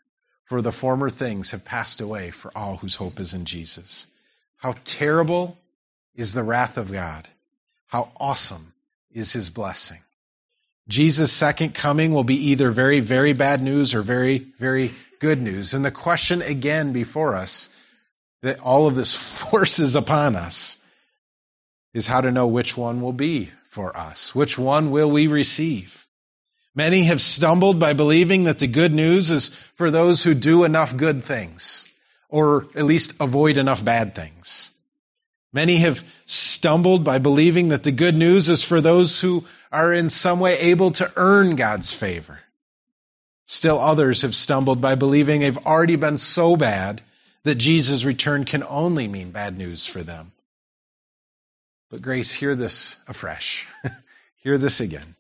for 0.45 0.61
the 0.61 0.73
former 0.73 1.11
things 1.11 1.53
have 1.53 1.65
passed 1.65 2.01
away 2.01 2.31
for 2.31 2.51
all 2.57 2.77
whose 2.77 2.97
hope 2.97 3.21
is 3.21 3.35
in 3.35 3.45
Jesus. 3.45 4.07
How 4.57 4.75
terrible 4.85 5.59
is 6.15 6.33
the 6.33 6.43
wrath 6.43 6.79
of 6.79 6.93
God. 6.93 7.29
How 7.87 8.11
awesome 8.17 8.73
is 9.11 9.33
his 9.33 9.51
blessing. 9.51 10.01
Jesus' 10.87 11.33
second 11.33 11.75
coming 11.75 12.13
will 12.13 12.25
be 12.25 12.51
either 12.51 12.71
very, 12.71 13.01
very 13.01 13.33
bad 13.33 13.63
news 13.63 13.95
or 13.95 14.03
very, 14.03 14.39
very 14.59 14.93
good 15.19 15.41
news. 15.41 15.73
And 15.73 15.85
the 15.85 15.91
question 15.91 16.43
again 16.43 16.93
before 16.93 17.37
us 17.37 17.71
that 18.43 18.61
all 18.61 18.87
of 18.87 18.95
this 18.95 19.17
forces 19.51 19.97
upon 19.97 20.37
us 20.37 20.77
is 21.95 22.07
how 22.07 22.21
to 22.21 22.33
know 22.33 22.49
which 22.49 22.77
one 22.77 23.01
will 23.01 23.13
be 23.13 23.51
for 23.71 23.97
us. 23.97 24.35
Which 24.35 24.59
one 24.59 24.91
will 24.91 25.11
we 25.11 25.27
receive? 25.27 26.04
Many 26.75 27.05
have 27.05 27.23
stumbled 27.23 27.79
by 27.79 27.93
believing 27.93 28.45
that 28.45 28.59
the 28.59 28.67
good 28.67 28.93
news 28.93 29.31
is 29.31 29.51
for 29.77 29.91
those 29.91 30.25
who 30.25 30.35
do 30.35 30.65
enough 30.65 30.97
good 30.97 31.23
things, 31.23 31.87
or 32.29 32.67
at 32.75 32.85
least 32.85 33.15
avoid 33.21 33.59
enough 33.59 33.85
bad 33.85 34.15
things. 34.15 34.73
Many 35.53 35.77
have 35.77 36.03
stumbled 36.27 37.05
by 37.05 37.19
believing 37.19 37.69
that 37.69 37.85
the 37.85 37.93
good 37.93 38.17
news 38.17 38.49
is 38.49 38.65
for 38.65 38.81
those 38.81 39.21
who 39.21 39.45
are 39.71 39.95
in 39.95 40.11
some 40.11 40.41
way 40.41 40.59
able 40.59 40.91
to 40.93 41.13
earn 41.15 41.55
God's 41.55 41.93
favor. 41.93 42.41
Still 43.47 43.79
others 43.79 44.23
have 44.23 44.35
stumbled 44.35 44.81
by 44.81 44.97
believing 44.97 45.41
they've 45.41 45.67
already 45.67 45.95
been 45.95 46.19
so 46.19 46.57
bad 46.57 47.03
that 47.45 47.57
Jesus' 47.57 48.05
return 48.05 48.45
can 48.45 48.65
only 48.65 49.07
mean 49.07 49.31
bad 49.31 49.57
news 49.57 49.87
for 49.87 50.03
them. 50.03 50.33
But 51.91 52.03
Grace, 52.03 52.33
hear 52.33 52.57
this 52.57 52.97
afresh. 53.07 53.69
hear 54.43 54.59
this 54.59 54.81
again. 54.81 55.15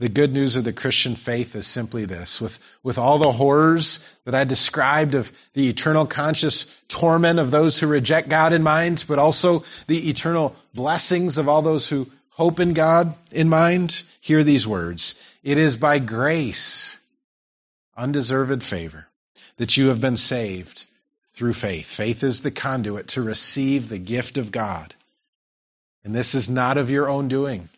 The 0.00 0.08
good 0.08 0.32
news 0.32 0.54
of 0.54 0.62
the 0.62 0.72
Christian 0.72 1.16
faith 1.16 1.56
is 1.56 1.66
simply 1.66 2.04
this. 2.04 2.40
With, 2.40 2.58
with 2.84 2.98
all 2.98 3.18
the 3.18 3.32
horrors 3.32 3.98
that 4.24 4.34
I 4.34 4.44
described 4.44 5.16
of 5.16 5.32
the 5.54 5.68
eternal 5.68 6.06
conscious 6.06 6.66
torment 6.86 7.40
of 7.40 7.50
those 7.50 7.78
who 7.78 7.88
reject 7.88 8.28
God 8.28 8.52
in 8.52 8.62
mind, 8.62 9.04
but 9.08 9.18
also 9.18 9.64
the 9.88 10.08
eternal 10.08 10.54
blessings 10.72 11.36
of 11.38 11.48
all 11.48 11.62
those 11.62 11.88
who 11.88 12.08
hope 12.28 12.60
in 12.60 12.74
God 12.74 13.16
in 13.32 13.48
mind, 13.48 14.04
hear 14.20 14.44
these 14.44 14.66
words. 14.66 15.16
It 15.42 15.58
is 15.58 15.76
by 15.76 15.98
grace, 15.98 17.00
undeserved 17.96 18.62
favor, 18.62 19.08
that 19.56 19.76
you 19.76 19.88
have 19.88 20.00
been 20.00 20.16
saved 20.16 20.86
through 21.34 21.54
faith. 21.54 21.86
Faith 21.86 22.22
is 22.22 22.42
the 22.42 22.52
conduit 22.52 23.08
to 23.08 23.22
receive 23.22 23.88
the 23.88 23.98
gift 23.98 24.38
of 24.38 24.52
God. 24.52 24.94
And 26.04 26.14
this 26.14 26.36
is 26.36 26.48
not 26.48 26.78
of 26.78 26.92
your 26.92 27.08
own 27.08 27.26
doing. 27.26 27.68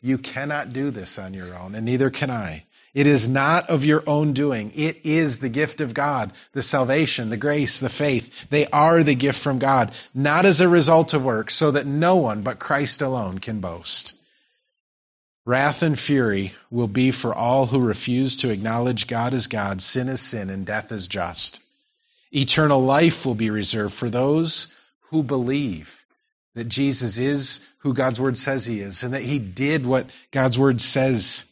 You 0.00 0.18
cannot 0.18 0.72
do 0.72 0.90
this 0.90 1.18
on 1.18 1.34
your 1.34 1.56
own, 1.56 1.74
and 1.74 1.84
neither 1.84 2.10
can 2.10 2.30
I. 2.30 2.64
It 2.94 3.06
is 3.06 3.28
not 3.28 3.68
of 3.68 3.84
your 3.84 4.02
own 4.06 4.32
doing. 4.32 4.72
It 4.74 5.04
is 5.04 5.38
the 5.38 5.48
gift 5.48 5.80
of 5.80 5.92
God, 5.92 6.32
the 6.52 6.62
salvation, 6.62 7.30
the 7.30 7.36
grace, 7.36 7.80
the 7.80 7.88
faith. 7.88 8.48
They 8.48 8.66
are 8.66 9.02
the 9.02 9.14
gift 9.14 9.40
from 9.40 9.58
God, 9.58 9.92
not 10.14 10.46
as 10.46 10.60
a 10.60 10.68
result 10.68 11.14
of 11.14 11.24
works, 11.24 11.54
so 11.54 11.72
that 11.72 11.86
no 11.86 12.16
one 12.16 12.42
but 12.42 12.58
Christ 12.58 13.02
alone 13.02 13.38
can 13.38 13.60
boast. 13.60 14.14
Wrath 15.44 15.82
and 15.82 15.98
fury 15.98 16.54
will 16.70 16.88
be 16.88 17.10
for 17.10 17.34
all 17.34 17.66
who 17.66 17.80
refuse 17.80 18.38
to 18.38 18.50
acknowledge 18.50 19.06
God 19.06 19.34
as 19.34 19.46
God, 19.46 19.82
sin 19.82 20.08
as 20.08 20.20
sin, 20.20 20.50
and 20.50 20.66
death 20.66 20.92
as 20.92 21.08
just. 21.08 21.60
Eternal 22.30 22.82
life 22.82 23.24
will 23.24 23.34
be 23.34 23.50
reserved 23.50 23.94
for 23.94 24.10
those 24.10 24.68
who 25.10 25.22
believe 25.22 26.04
that 26.58 26.68
Jesus 26.68 27.18
is 27.18 27.60
who 27.78 27.94
God's 27.94 28.20
word 28.20 28.36
says 28.36 28.66
he 28.66 28.80
is 28.80 29.04
and 29.04 29.14
that 29.14 29.22
he 29.22 29.38
did 29.38 29.86
what 29.86 30.10
God's 30.32 30.58
word 30.58 30.80
says 30.80 31.44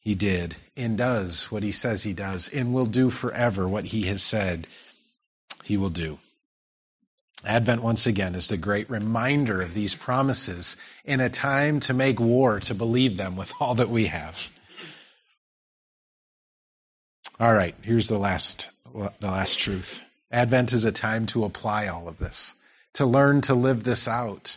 he 0.00 0.16
did 0.16 0.56
and 0.76 0.98
does 0.98 1.52
what 1.52 1.62
he 1.62 1.70
says 1.70 2.02
he 2.02 2.12
does 2.12 2.48
and 2.48 2.74
will 2.74 2.86
do 2.86 3.10
forever 3.10 3.68
what 3.68 3.84
he 3.84 4.02
has 4.08 4.24
said 4.24 4.66
he 5.62 5.76
will 5.76 5.90
do. 5.90 6.18
Advent, 7.44 7.80
once 7.80 8.08
again, 8.08 8.34
is 8.34 8.48
the 8.48 8.56
great 8.56 8.90
reminder 8.90 9.62
of 9.62 9.72
these 9.72 9.94
promises 9.94 10.76
in 11.04 11.20
a 11.20 11.30
time 11.30 11.78
to 11.78 11.94
make 11.94 12.18
war 12.18 12.58
to 12.58 12.74
believe 12.74 13.16
them 13.16 13.36
with 13.36 13.52
all 13.60 13.76
that 13.76 13.88
we 13.88 14.06
have. 14.06 14.48
All 17.38 17.54
right, 17.54 17.76
here's 17.82 18.08
the 18.08 18.18
last, 18.18 18.68
the 18.92 19.12
last 19.20 19.60
truth. 19.60 20.02
Advent 20.32 20.72
is 20.72 20.84
a 20.84 20.90
time 20.90 21.26
to 21.26 21.44
apply 21.44 21.86
all 21.86 22.08
of 22.08 22.18
this, 22.18 22.56
to 22.96 23.06
learn 23.06 23.40
to 23.42 23.54
live 23.54 23.82
this 23.82 24.08
out. 24.08 24.56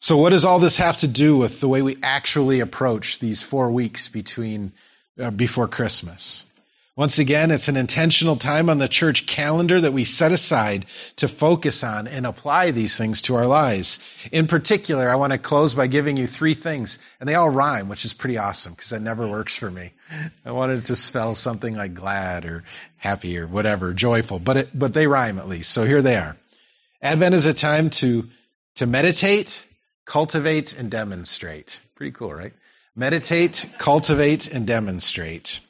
So, 0.00 0.18
what 0.18 0.30
does 0.30 0.44
all 0.44 0.58
this 0.58 0.76
have 0.76 0.98
to 0.98 1.08
do 1.08 1.36
with 1.36 1.60
the 1.60 1.68
way 1.68 1.82
we 1.82 1.96
actually 2.02 2.60
approach 2.60 3.18
these 3.18 3.42
four 3.42 3.70
weeks 3.70 4.08
between 4.08 4.72
uh, 5.18 5.30
before 5.30 5.68
Christmas? 5.68 6.44
Once 6.96 7.18
again, 7.18 7.50
it's 7.50 7.66
an 7.66 7.76
intentional 7.76 8.36
time 8.36 8.70
on 8.70 8.78
the 8.78 8.86
church 8.86 9.26
calendar 9.26 9.80
that 9.80 9.92
we 9.92 10.04
set 10.04 10.30
aside 10.30 10.86
to 11.16 11.26
focus 11.26 11.82
on 11.82 12.06
and 12.06 12.24
apply 12.24 12.70
these 12.70 12.96
things 12.96 13.22
to 13.22 13.34
our 13.34 13.48
lives. 13.48 13.98
In 14.30 14.46
particular, 14.46 15.08
I 15.08 15.16
want 15.16 15.32
to 15.32 15.38
close 15.38 15.74
by 15.74 15.88
giving 15.88 16.16
you 16.16 16.28
three 16.28 16.54
things, 16.54 17.00
and 17.18 17.28
they 17.28 17.34
all 17.34 17.50
rhyme, 17.50 17.88
which 17.88 18.04
is 18.04 18.14
pretty 18.14 18.38
awesome 18.38 18.74
because 18.74 18.90
that 18.90 19.02
never 19.02 19.26
works 19.26 19.56
for 19.56 19.68
me. 19.68 19.90
I 20.44 20.52
wanted 20.52 20.84
to 20.84 20.94
spell 20.94 21.34
something 21.34 21.74
like 21.74 21.94
glad 21.94 22.44
or 22.44 22.62
happy 22.96 23.38
or 23.38 23.48
whatever, 23.48 23.92
joyful, 23.92 24.38
but 24.38 24.56
it, 24.56 24.78
but 24.78 24.92
they 24.92 25.08
rhyme 25.08 25.40
at 25.40 25.48
least. 25.48 25.72
So 25.72 25.84
here 25.84 26.00
they 26.00 26.14
are. 26.14 26.36
Advent 27.04 27.34
is 27.34 27.44
a 27.44 27.52
time 27.52 27.90
to 27.90 28.24
to 28.76 28.86
meditate, 28.86 29.62
cultivate, 30.06 30.72
and 30.72 30.90
demonstrate. 30.90 31.78
Pretty 31.96 32.12
cool, 32.12 32.32
right? 32.32 32.54
Meditate, 32.96 33.70
cultivate, 33.76 34.48
and 34.48 34.66
demonstrate. 34.66 35.60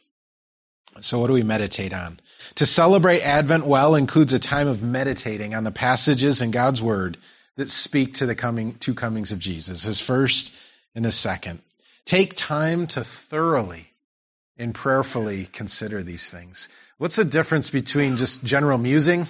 So, 1.01 1.19
what 1.19 1.27
do 1.27 1.33
we 1.33 1.43
meditate 1.43 1.93
on? 1.93 2.21
To 2.57 2.67
celebrate 2.67 3.23
Advent 3.23 3.67
well 3.67 3.97
includes 3.97 4.33
a 4.33 4.39
time 4.39 4.69
of 4.69 4.85
meditating 4.85 5.57
on 5.57 5.65
the 5.65 5.73
passages 5.73 6.41
in 6.41 6.53
God's 6.53 6.81
Word 6.81 7.19
that 7.57 7.69
speak 7.69 8.15
to 8.15 8.27
the 8.27 8.37
coming 8.37 8.75
two 8.75 8.95
comings 8.95 9.33
of 9.33 9.41
Jesus, 9.41 9.83
his 9.83 10.01
first 10.01 10.53
and 10.95 11.05
his 11.05 11.17
second. 11.17 11.59
Take 12.05 12.37
time 12.37 12.87
to 12.89 13.03
thoroughly 13.03 13.89
and 14.57 14.73
prayerfully 14.73 15.49
consider 15.53 16.05
these 16.05 16.31
things. 16.31 16.69
What's 16.97 17.17
the 17.17 17.25
difference 17.25 17.71
between 17.71 18.19
just 18.19 18.45
general 18.45 18.79
musing 18.79 19.27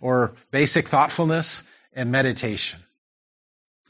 or 0.00 0.34
basic 0.50 0.88
thoughtfulness 0.88 1.62
and 1.92 2.10
meditation? 2.10 2.80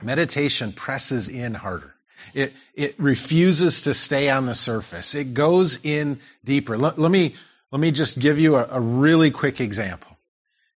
Meditation 0.03 0.73
presses 0.73 1.29
in 1.29 1.55
harder. 1.55 1.95
It, 2.35 2.53
it 2.75 2.95
refuses 2.99 3.83
to 3.83 3.95
stay 3.95 4.29
on 4.29 4.47
the 4.47 4.55
surface. 4.55 5.15
It 5.15 5.35
goes 5.35 5.85
in 5.85 6.21
deeper. 6.45 6.77
Let, 6.77 6.99
let 6.99 7.11
me, 7.11 7.35
let 7.71 7.81
me 7.81 7.91
just 7.91 8.19
give 8.19 8.39
you 8.39 8.57
a, 8.57 8.67
a 8.71 8.81
really 8.81 9.31
quick 9.31 9.61
example. 9.61 10.17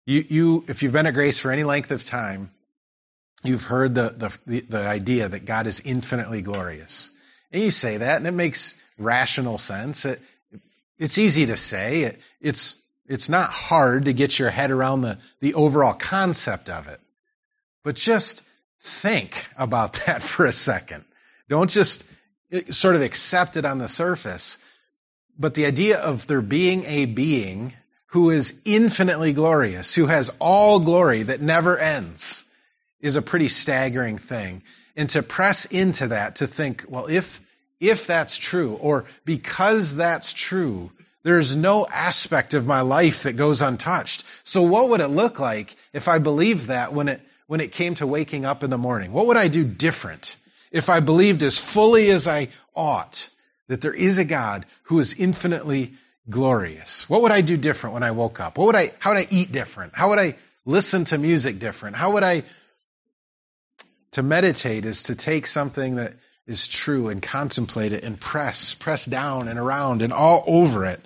You, 0.06 0.24
you, 0.28 0.64
if 0.68 0.82
you've 0.82 0.92
been 0.92 1.06
at 1.06 1.14
Grace 1.14 1.38
for 1.38 1.50
any 1.50 1.64
length 1.64 1.90
of 1.90 2.02
time, 2.04 2.50
you've 3.42 3.64
heard 3.64 3.94
the, 3.94 4.38
the, 4.46 4.60
the 4.68 4.86
idea 4.86 5.28
that 5.28 5.44
God 5.44 5.66
is 5.66 5.80
infinitely 5.80 6.42
glorious. 6.42 7.10
And 7.52 7.62
you 7.62 7.70
say 7.70 7.98
that, 7.98 8.16
and 8.16 8.26
it 8.26 8.32
makes 8.32 8.76
rational 8.98 9.58
sense. 9.58 10.04
It, 10.04 10.20
it's 10.98 11.18
easy 11.18 11.46
to 11.46 11.56
say. 11.56 12.02
It, 12.02 12.20
it's, 12.40 12.79
it's 13.10 13.28
not 13.28 13.50
hard 13.50 14.04
to 14.04 14.12
get 14.12 14.38
your 14.38 14.50
head 14.50 14.70
around 14.70 15.00
the, 15.00 15.18
the 15.40 15.54
overall 15.54 15.94
concept 15.94 16.70
of 16.70 16.86
it. 16.86 17.00
But 17.82 17.96
just 17.96 18.42
think 18.82 19.46
about 19.56 19.94
that 20.06 20.22
for 20.22 20.46
a 20.46 20.52
second. 20.52 21.04
Don't 21.48 21.68
just 21.68 22.04
eh, 22.52 22.70
sort 22.70 22.94
of 22.94 23.02
accept 23.02 23.56
it 23.56 23.64
on 23.64 23.78
the 23.78 23.88
surface. 23.88 24.58
But 25.36 25.54
the 25.54 25.66
idea 25.66 25.98
of 25.98 26.28
there 26.28 26.40
being 26.40 26.84
a 26.84 27.06
being 27.06 27.72
who 28.06 28.30
is 28.30 28.54
infinitely 28.64 29.32
glorious, 29.32 29.92
who 29.92 30.06
has 30.06 30.30
all 30.38 30.78
glory 30.78 31.24
that 31.24 31.42
never 31.42 31.78
ends, 31.78 32.44
is 33.00 33.16
a 33.16 33.22
pretty 33.22 33.48
staggering 33.48 34.18
thing. 34.18 34.62
And 34.94 35.10
to 35.10 35.24
press 35.24 35.64
into 35.64 36.08
that, 36.08 36.36
to 36.36 36.46
think, 36.46 36.84
well, 36.88 37.06
if, 37.06 37.40
if 37.80 38.06
that's 38.06 38.36
true, 38.36 38.74
or 38.74 39.06
because 39.24 39.96
that's 39.96 40.32
true, 40.32 40.92
there's 41.22 41.54
no 41.54 41.86
aspect 41.86 42.54
of 42.54 42.66
my 42.66 42.80
life 42.80 43.24
that 43.24 43.34
goes 43.36 43.60
untouched. 43.62 44.24
So 44.42 44.62
what 44.62 44.88
would 44.88 45.00
it 45.00 45.08
look 45.08 45.38
like 45.38 45.74
if 45.92 46.08
I 46.08 46.18
believed 46.18 46.68
that 46.68 46.92
when 46.92 47.08
it, 47.08 47.20
when 47.46 47.60
it 47.60 47.72
came 47.72 47.94
to 47.96 48.06
waking 48.06 48.44
up 48.44 48.64
in 48.64 48.70
the 48.70 48.78
morning? 48.78 49.12
What 49.12 49.26
would 49.26 49.36
I 49.36 49.48
do 49.48 49.64
different? 49.64 50.36
if 50.70 50.88
I 50.88 51.00
believed 51.00 51.42
as 51.42 51.58
fully 51.58 52.10
as 52.10 52.28
I 52.28 52.48
ought 52.74 53.28
that 53.68 53.80
there 53.80 53.94
is 53.94 54.18
a 54.18 54.24
God 54.24 54.66
who 54.84 54.98
is 54.98 55.14
infinitely 55.14 55.94
glorious? 56.28 57.08
What 57.08 57.22
would 57.22 57.32
I 57.32 57.40
do 57.40 57.56
different 57.56 57.94
when 57.94 58.02
I 58.02 58.12
woke 58.12 58.40
up? 58.40 58.58
What 58.58 58.66
would 58.66 58.76
I, 58.76 58.92
how 58.98 59.10
would 59.10 59.18
I 59.18 59.26
eat 59.30 59.52
different? 59.52 59.94
How 59.94 60.10
would 60.10 60.18
I 60.18 60.36
listen 60.64 61.04
to 61.06 61.18
music 61.18 61.58
different? 61.58 61.96
How 61.96 62.12
would 62.12 62.22
I, 62.22 62.44
to 64.12 64.22
meditate 64.22 64.84
is 64.84 65.04
to 65.04 65.14
take 65.14 65.46
something 65.46 65.96
that 65.96 66.14
is 66.50 66.66
true 66.66 67.08
and 67.08 67.22
contemplate 67.22 67.92
it 67.92 68.02
and 68.02 68.20
press, 68.20 68.74
press 68.74 69.06
down 69.06 69.46
and 69.46 69.56
around 69.56 70.02
and 70.02 70.12
all 70.12 70.42
over 70.48 70.84
it, 70.84 71.00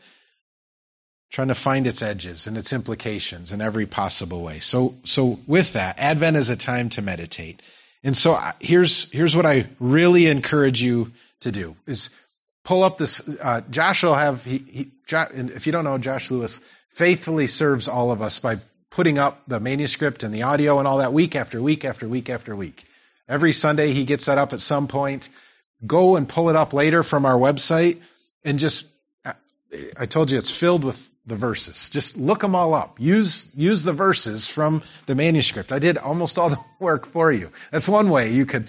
trying 1.30 1.48
to 1.48 1.54
find 1.54 1.86
its 1.86 2.00
edges 2.00 2.46
and 2.46 2.56
its 2.56 2.72
implications 2.72 3.52
in 3.52 3.60
every 3.60 3.84
possible 3.84 4.42
way. 4.42 4.60
So, 4.60 4.94
so 5.04 5.38
with 5.46 5.74
that, 5.74 5.98
Advent 5.98 6.38
is 6.38 6.48
a 6.48 6.56
time 6.56 6.88
to 6.90 7.02
meditate. 7.02 7.60
And 8.02 8.16
so 8.16 8.38
here's, 8.58 9.10
here's 9.12 9.36
what 9.36 9.44
I 9.44 9.68
really 9.78 10.28
encourage 10.28 10.82
you 10.82 11.12
to 11.40 11.52
do 11.52 11.76
is 11.86 12.08
pull 12.64 12.82
up 12.82 12.96
this, 12.96 13.20
uh, 13.42 13.60
Josh 13.68 14.02
will 14.02 14.14
have, 14.14 14.44
he, 14.46 14.58
he, 14.58 14.90
Josh, 15.06 15.30
if 15.34 15.66
you 15.66 15.72
don't 15.72 15.84
know, 15.84 15.98
Josh 15.98 16.30
Lewis 16.30 16.62
faithfully 16.88 17.48
serves 17.48 17.86
all 17.86 18.12
of 18.12 18.22
us 18.22 18.38
by 18.38 18.60
putting 18.90 19.18
up 19.18 19.42
the 19.46 19.60
manuscript 19.60 20.22
and 20.22 20.32
the 20.32 20.44
audio 20.44 20.78
and 20.78 20.88
all 20.88 20.98
that 20.98 21.12
week 21.12 21.36
after 21.36 21.60
week 21.60 21.84
after 21.84 22.08
week 22.08 22.30
after 22.30 22.56
week. 22.56 22.84
Every 23.28 23.52
Sunday 23.52 23.92
he 23.92 24.04
gets 24.04 24.26
that 24.26 24.38
up 24.38 24.52
at 24.52 24.60
some 24.60 24.88
point. 24.88 25.28
Go 25.86 26.16
and 26.16 26.28
pull 26.28 26.50
it 26.50 26.56
up 26.56 26.72
later 26.72 27.02
from 27.02 27.26
our 27.26 27.38
website 27.38 28.00
and 28.44 28.58
just, 28.58 28.86
I 29.98 30.06
told 30.06 30.30
you 30.30 30.38
it's 30.38 30.50
filled 30.50 30.84
with 30.84 31.10
the 31.26 31.36
verses. 31.36 31.88
Just 31.88 32.16
look 32.16 32.40
them 32.40 32.54
all 32.54 32.74
up. 32.74 33.00
Use, 33.00 33.50
use 33.54 33.82
the 33.82 33.92
verses 33.92 34.48
from 34.48 34.82
the 35.06 35.14
manuscript. 35.14 35.72
I 35.72 35.78
did 35.78 35.96
almost 35.98 36.38
all 36.38 36.50
the 36.50 36.60
work 36.80 37.06
for 37.06 37.32
you. 37.32 37.50
That's 37.70 37.88
one 37.88 38.10
way 38.10 38.32
you 38.32 38.46
could 38.46 38.68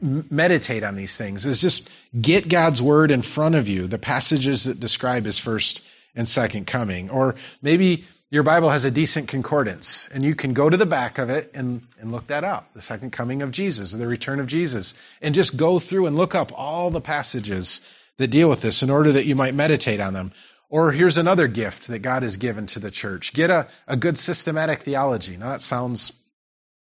meditate 0.00 0.84
on 0.84 0.94
these 0.94 1.16
things 1.16 1.46
is 1.46 1.60
just 1.60 1.88
get 2.18 2.48
God's 2.48 2.82
word 2.82 3.10
in 3.10 3.22
front 3.22 3.54
of 3.54 3.68
you, 3.68 3.86
the 3.86 3.98
passages 3.98 4.64
that 4.64 4.78
describe 4.78 5.24
his 5.24 5.38
first 5.38 5.82
and 6.14 6.28
second 6.28 6.66
coming. 6.66 7.10
Or 7.10 7.36
maybe 7.62 8.04
your 8.30 8.42
Bible 8.42 8.70
has 8.70 8.84
a 8.84 8.90
decent 8.90 9.28
concordance 9.28 10.08
and 10.12 10.24
you 10.24 10.34
can 10.34 10.52
go 10.52 10.68
to 10.68 10.76
the 10.76 10.86
back 10.86 11.18
of 11.18 11.30
it 11.30 11.52
and, 11.54 11.82
and 12.00 12.10
look 12.10 12.26
that 12.28 12.42
up. 12.44 12.74
The 12.74 12.82
second 12.82 13.12
coming 13.12 13.42
of 13.42 13.52
Jesus 13.52 13.94
or 13.94 13.98
the 13.98 14.06
return 14.06 14.40
of 14.40 14.46
Jesus 14.46 14.94
and 15.22 15.34
just 15.34 15.56
go 15.56 15.78
through 15.78 16.06
and 16.06 16.16
look 16.16 16.34
up 16.34 16.52
all 16.54 16.90
the 16.90 17.00
passages 17.00 17.80
that 18.18 18.28
deal 18.28 18.48
with 18.48 18.62
this 18.62 18.82
in 18.82 18.90
order 18.90 19.12
that 19.12 19.26
you 19.26 19.36
might 19.36 19.54
meditate 19.54 20.00
on 20.00 20.12
them. 20.12 20.32
Or 20.68 20.90
here's 20.90 21.18
another 21.18 21.46
gift 21.46 21.86
that 21.88 22.00
God 22.00 22.24
has 22.24 22.38
given 22.38 22.66
to 22.68 22.80
the 22.80 22.90
church. 22.90 23.32
Get 23.32 23.50
a, 23.50 23.68
a 23.86 23.96
good 23.96 24.18
systematic 24.18 24.82
theology. 24.82 25.36
Now 25.36 25.50
that 25.50 25.60
sounds 25.60 26.12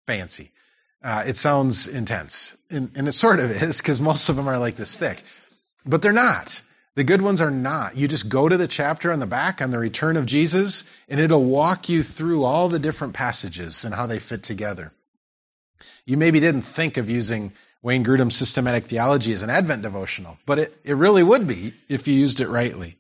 fancy. 0.08 0.52
Uh, 1.02 1.24
it 1.26 1.38
sounds 1.38 1.88
intense. 1.88 2.58
And, 2.70 2.92
and 2.96 3.08
it 3.08 3.14
sort 3.14 3.40
of 3.40 3.52
is 3.52 3.78
because 3.78 4.02
most 4.02 4.28
of 4.28 4.36
them 4.36 4.50
are 4.50 4.60
like 4.60 4.76
this 4.76 4.98
thick. 4.98 5.24
But 5.86 6.02
they're 6.02 6.12
not. 6.12 6.62
The 6.96 7.04
good 7.06 7.22
ones 7.22 7.40
are 7.40 7.52
not. 7.52 7.96
You 7.96 8.08
just 8.08 8.28
go 8.28 8.50
to 8.50 8.58
the 8.58 8.68
chapter 8.68 9.14
on 9.14 9.20
the 9.20 9.28
back 9.28 9.62
on 9.62 9.72
the 9.72 9.80
return 9.80 10.18
of 10.18 10.26
Jesus 10.26 10.84
and 11.08 11.20
it'll 11.22 11.44
walk 11.44 11.88
you 11.88 12.04
through 12.04 12.44
all 12.44 12.68
the 12.68 12.80
different 12.80 13.14
passages 13.14 13.86
and 13.86 13.96
how 13.96 14.08
they 14.08 14.20
fit 14.20 14.44
together. 14.44 14.92
You 16.06 16.18
maybe 16.18 16.42
didn't 16.42 16.64
think 16.64 16.98
of 16.98 17.10
using 17.10 17.54
Wayne 17.82 18.04
Grudem's 18.04 18.36
systematic 18.36 18.88
theology 18.88 19.32
as 19.32 19.42
an 19.42 19.50
Advent 19.50 19.84
devotional, 19.84 20.38
but 20.46 20.60
it, 20.60 20.78
it 20.84 20.96
really 20.96 21.24
would 21.24 21.48
be 21.48 21.74
if 21.88 22.08
you 22.08 22.14
used 22.14 22.42
it 22.42 22.50
rightly. 22.50 22.98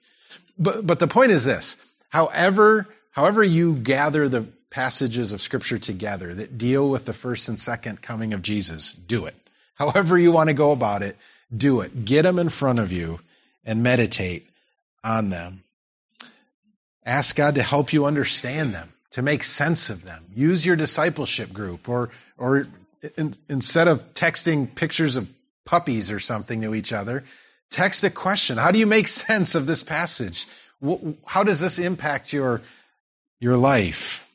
But, 0.58 0.88
but 0.88 1.00
the 1.00 1.08
point 1.08 1.32
is 1.32 1.44
this. 1.44 1.76
However, 2.10 2.88
however 3.12 3.44
you 3.44 3.76
gather 3.76 4.30
the 4.30 4.48
passages 4.70 5.34
of 5.34 5.42
scripture 5.42 5.80
together 5.80 6.34
that 6.34 6.58
deal 6.58 6.90
with 6.90 7.06
the 7.06 7.14
first 7.14 7.50
and 7.50 7.60
second 7.60 8.02
coming 8.02 8.34
of 8.34 8.42
Jesus, 8.42 8.94
do 8.94 9.26
it. 9.26 9.36
However 9.76 10.18
you 10.18 10.32
want 10.32 10.48
to 10.48 10.54
go 10.54 10.72
about 10.72 11.04
it, 11.04 11.18
do 11.56 11.82
it. 11.82 12.06
Get 12.06 12.22
them 12.22 12.40
in 12.40 12.50
front 12.50 12.80
of 12.80 12.94
you 12.94 13.20
and 13.66 13.84
meditate 13.84 14.48
on 15.04 15.30
them. 15.30 15.64
Ask 17.06 17.36
God 17.36 17.56
to 17.56 17.64
help 17.64 17.94
you 17.94 18.06
understand 18.06 18.74
them, 18.74 18.90
to 19.12 19.22
make 19.22 19.44
sense 19.44 19.90
of 19.90 20.04
them. 20.04 20.26
Use 20.36 20.66
your 20.66 20.76
discipleship 20.76 21.52
group 21.52 21.90
or, 21.90 22.10
or 22.38 22.68
in, 23.18 23.34
instead 23.50 23.88
of 23.88 24.14
texting 24.14 24.74
pictures 24.74 25.18
of 25.18 25.28
puppies 25.66 26.12
or 26.12 26.20
something 26.20 26.62
to 26.62 26.76
each 26.76 26.94
other, 26.94 27.24
text 27.72 28.04
a 28.04 28.10
question. 28.10 28.58
How 28.58 28.72
do 28.72 28.80
you 28.80 28.86
make 28.86 29.08
sense 29.08 29.56
of 29.56 29.66
this 29.66 29.84
passage? 29.84 30.48
How 31.26 31.44
does 31.44 31.60
this 31.60 31.80
impact 31.80 32.34
your, 32.34 32.62
your 33.40 33.58
life? 33.58 34.28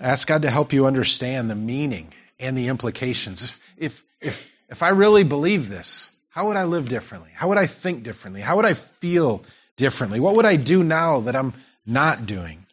Ask 0.00 0.28
God 0.28 0.42
to 0.42 0.50
help 0.50 0.72
you 0.72 0.86
understand 0.86 1.50
the 1.50 1.54
meaning 1.54 2.12
and 2.38 2.56
the 2.56 2.68
implications. 2.68 3.42
If, 3.42 3.58
if, 3.76 4.04
if, 4.20 4.46
if 4.68 4.82
I 4.82 4.90
really 4.90 5.24
believe 5.24 5.68
this, 5.68 6.12
how 6.38 6.46
would 6.46 6.56
I 6.56 6.66
live 6.66 6.88
differently? 6.88 7.30
How 7.34 7.48
would 7.48 7.58
I 7.58 7.66
think 7.66 8.04
differently? 8.04 8.40
How 8.40 8.54
would 8.54 8.64
I 8.64 8.74
feel 8.74 9.42
differently? 9.76 10.20
What 10.20 10.36
would 10.36 10.44
I 10.44 10.54
do 10.54 10.84
now 10.84 11.22
that 11.22 11.34
I'm 11.34 11.52
not 11.84 12.26
doing? 12.26 12.64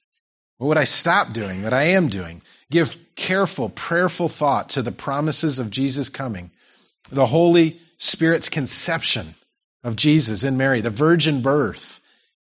What 0.60 0.68
would 0.68 0.78
I 0.78 0.84
stop 0.84 1.34
doing 1.34 1.64
that 1.64 1.74
I 1.74 1.96
am 1.98 2.10
doing? 2.10 2.44
Give 2.70 2.96
careful, 3.16 3.70
prayerful 3.70 4.30
thought 4.30 4.70
to 4.70 4.84
the 4.84 4.92
promises 4.92 5.58
of 5.58 5.72
Jesus 5.72 6.10
coming, 6.10 6.52
the 7.10 7.26
Holy 7.26 7.80
Spirit's 7.98 8.50
conception 8.50 9.34
of 9.84 9.96
Jesus 9.96 10.44
and 10.44 10.60
Mary, 10.60 10.82
the 10.82 10.92
virgin 10.92 11.42
birth. 11.42 12.02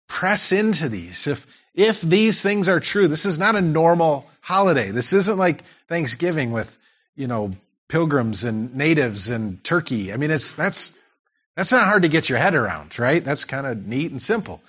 Press 0.08 0.52
into 0.52 0.88
these. 0.88 1.26
If, 1.26 1.48
if 1.74 2.00
these 2.00 2.44
things 2.44 2.70
are 2.70 2.80
true, 2.80 3.08
this 3.08 3.26
is 3.26 3.40
not 3.40 3.56
a 3.56 3.62
normal 3.62 4.30
holiday. 4.42 4.92
This 4.92 5.14
isn't 5.14 5.38
like 5.40 5.64
Thanksgiving 5.88 6.52
with, 6.52 6.78
you 7.16 7.26
know, 7.26 7.54
pilgrims 7.88 8.44
and 8.44 8.76
natives 8.76 9.32
and 9.32 9.64
turkey. 9.64 10.14
I 10.14 10.18
mean, 10.18 10.30
it's, 10.30 10.54
that's, 10.54 10.94
that's 11.58 11.72
not 11.72 11.86
hard 11.86 12.04
to 12.04 12.08
get 12.08 12.30
your 12.30 12.38
head 12.38 12.54
around, 12.54 13.00
right? 13.00 13.26
That's 13.26 13.46
kind 13.46 13.66
of 13.66 13.84
neat 13.84 14.12
and 14.12 14.22
simple. 14.22 14.62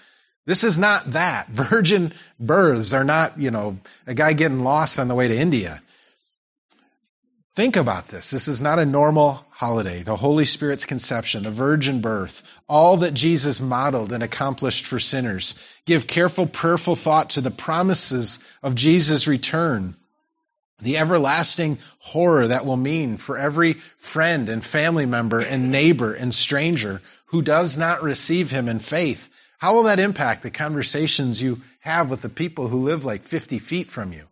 This 0.46 0.64
is 0.64 0.78
not 0.78 1.12
that. 1.12 1.48
Virgin 1.50 2.14
births 2.40 2.94
are 2.94 3.04
not, 3.04 3.38
you 3.38 3.50
know, 3.50 3.78
a 4.06 4.14
guy 4.14 4.32
getting 4.32 4.60
lost 4.60 4.98
on 4.98 5.06
the 5.06 5.14
way 5.14 5.28
to 5.28 5.36
India. 5.36 5.82
Think 7.54 7.76
about 7.76 8.08
this. 8.08 8.30
This 8.30 8.48
is 8.48 8.62
not 8.62 8.78
a 8.78 8.86
normal 8.86 9.44
holiday. 9.50 10.02
The 10.02 10.16
Holy 10.16 10.46
Spirit's 10.46 10.86
conception, 10.86 11.42
the 11.42 11.50
virgin 11.50 12.00
birth, 12.00 12.42
all 12.68 12.98
that 12.98 13.12
Jesus 13.12 13.60
modeled 13.60 14.14
and 14.14 14.22
accomplished 14.22 14.86
for 14.86 14.98
sinners. 14.98 15.56
Give 15.84 16.06
careful, 16.06 16.46
prayerful 16.46 16.96
thought 16.96 17.30
to 17.30 17.42
the 17.42 17.50
promises 17.50 18.38
of 18.62 18.74
Jesus' 18.74 19.26
return. 19.26 19.94
The 20.80 20.98
everlasting 20.98 21.78
horror 21.98 22.48
that 22.48 22.64
will 22.64 22.76
mean 22.76 23.16
for 23.16 23.36
every 23.36 23.74
friend 23.98 24.48
and 24.48 24.64
family 24.64 25.06
member 25.06 25.40
and 25.40 25.72
neighbor 25.72 26.14
and 26.14 26.32
stranger 26.32 27.02
who 27.26 27.42
does 27.42 27.76
not 27.76 28.02
receive 28.02 28.50
him 28.50 28.68
in 28.68 28.78
faith. 28.78 29.28
How 29.58 29.74
will 29.74 29.84
that 29.84 29.98
impact 29.98 30.42
the 30.42 30.50
conversations 30.50 31.42
you 31.42 31.60
have 31.80 32.10
with 32.10 32.22
the 32.22 32.28
people 32.28 32.68
who 32.68 32.84
live 32.84 33.04
like 33.04 33.24
50 33.24 33.58
feet 33.58 33.88
from 33.88 34.12
you? 34.12 34.24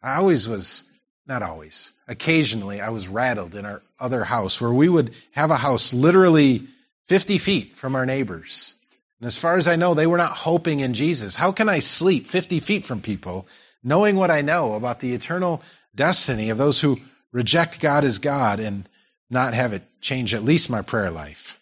I 0.00 0.16
always 0.16 0.48
was 0.48 0.84
not 1.26 1.42
always. 1.42 1.92
Occasionally, 2.06 2.80
I 2.80 2.90
was 2.90 3.08
rattled 3.08 3.56
in 3.56 3.66
our 3.66 3.82
other 3.98 4.22
house 4.22 4.60
where 4.60 4.72
we 4.72 4.88
would 4.88 5.14
have 5.32 5.50
a 5.50 5.56
house 5.56 5.92
literally 5.92 6.68
50 7.08 7.38
feet 7.38 7.76
from 7.76 7.96
our 7.96 8.06
neighbors. 8.06 8.76
And 9.20 9.26
as 9.26 9.36
far 9.36 9.56
as 9.56 9.66
I 9.66 9.74
know, 9.76 9.94
they 9.94 10.06
were 10.06 10.16
not 10.16 10.32
hoping 10.32 10.80
in 10.80 10.94
Jesus. 10.94 11.34
How 11.34 11.50
can 11.50 11.68
I 11.68 11.80
sleep 11.80 12.26
50 12.26 12.60
feet 12.60 12.84
from 12.84 13.00
people 13.00 13.48
knowing 13.86 14.16
what 14.16 14.32
I 14.32 14.42
know 14.42 14.74
about 14.74 14.98
the 14.98 15.14
eternal 15.14 15.62
destiny 15.94 16.50
of 16.50 16.58
those 16.58 16.80
who 16.80 16.98
reject 17.32 17.80
God 17.80 18.04
as 18.04 18.18
God 18.18 18.58
and 18.58 18.86
not 19.30 19.54
have 19.54 19.72
it 19.72 19.82
change 20.00 20.34
at 20.34 20.44
least 20.44 20.68
my 20.68 20.82
prayer 20.82 21.10
life? 21.10 21.58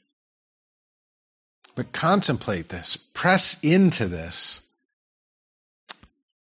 But 1.75 1.93
contemplate 1.93 2.69
this, 2.69 2.97
press 2.97 3.59
into 3.63 4.07
this, 4.07 4.63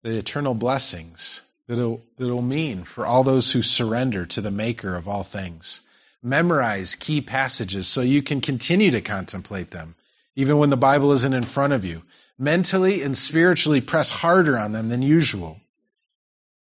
the 0.02 0.18
eternal 0.18 0.52
blessings 0.54 1.40
that 1.68 1.78
it'll, 1.78 2.02
it'll 2.18 2.42
mean 2.42 2.84
for 2.84 3.06
all 3.06 3.24
those 3.24 3.50
who 3.50 3.62
surrender 3.62 4.26
to 4.26 4.42
the 4.42 4.50
Maker 4.50 4.94
of 4.94 5.08
all 5.08 5.22
things. 5.22 5.82
Memorize 6.22 6.96
key 6.96 7.20
passages 7.22 7.86
so 7.88 8.02
you 8.02 8.22
can 8.22 8.40
continue 8.40 8.90
to 8.90 9.00
contemplate 9.00 9.70
them, 9.70 9.94
even 10.36 10.58
when 10.58 10.70
the 10.70 10.76
Bible 10.76 11.12
isn't 11.12 11.34
in 11.34 11.44
front 11.44 11.72
of 11.72 11.84
you. 11.84 12.02
Mentally 12.38 13.02
and 13.02 13.16
spiritually 13.16 13.80
press 13.80 14.10
harder 14.10 14.58
on 14.58 14.72
them 14.72 14.88
than 14.88 15.02
usual 15.02 15.60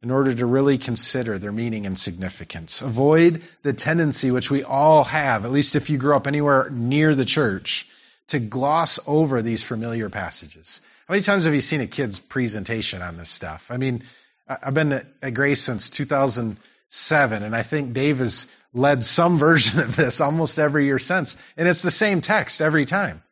in 0.03 0.11
order 0.11 0.33
to 0.33 0.47
really 0.47 0.79
consider 0.79 1.39
their 1.39 1.53
meaning 1.53 1.87
and 1.87 1.99
significance. 1.99 2.81
Avoid 2.81 3.43
the 3.63 3.73
tendency, 3.73 4.31
which 4.31 4.51
we 4.51 4.65
all 4.65 5.05
have, 5.05 5.45
at 5.45 5.53
least 5.53 5.77
if 5.77 5.91
you 5.91 5.99
grew 5.99 6.17
up 6.17 6.27
anywhere 6.27 6.71
near 6.71 7.15
the 7.15 7.27
church, 7.27 7.87
to 8.29 8.39
gloss 8.39 8.99
over 9.07 9.43
these 9.43 9.63
familiar 9.63 10.09
passages. 10.09 10.81
How 11.07 11.13
many 11.13 11.23
times 11.23 11.45
have 11.45 11.55
you 11.55 11.61
seen 11.61 11.81
a 11.81 11.87
kid's 11.87 12.19
presentation 12.19 13.03
on 13.03 13.17
this 13.17 13.29
stuff? 13.29 13.71
I 13.71 13.77
mean, 13.77 14.03
I've 14.49 14.75
been 14.75 15.05
at 15.23 15.35
Grace 15.35 15.61
since 15.61 15.91
2007, 15.91 17.43
and 17.43 17.55
I 17.55 17.63
think 17.63 17.93
Dave 17.93 18.19
has 18.21 18.49
led 18.73 19.05
some 19.05 19.39
version 19.47 19.81
of 19.81 19.97
this 19.97 20.21
almost 20.21 20.59
every 20.59 20.87
year 20.87 20.99
since. 20.99 21.37
And 21.57 21.69
it's 21.69 21.83
the 21.83 21.91
same 21.91 22.21
text 22.21 22.63
every 22.63 22.85
time. 22.85 23.23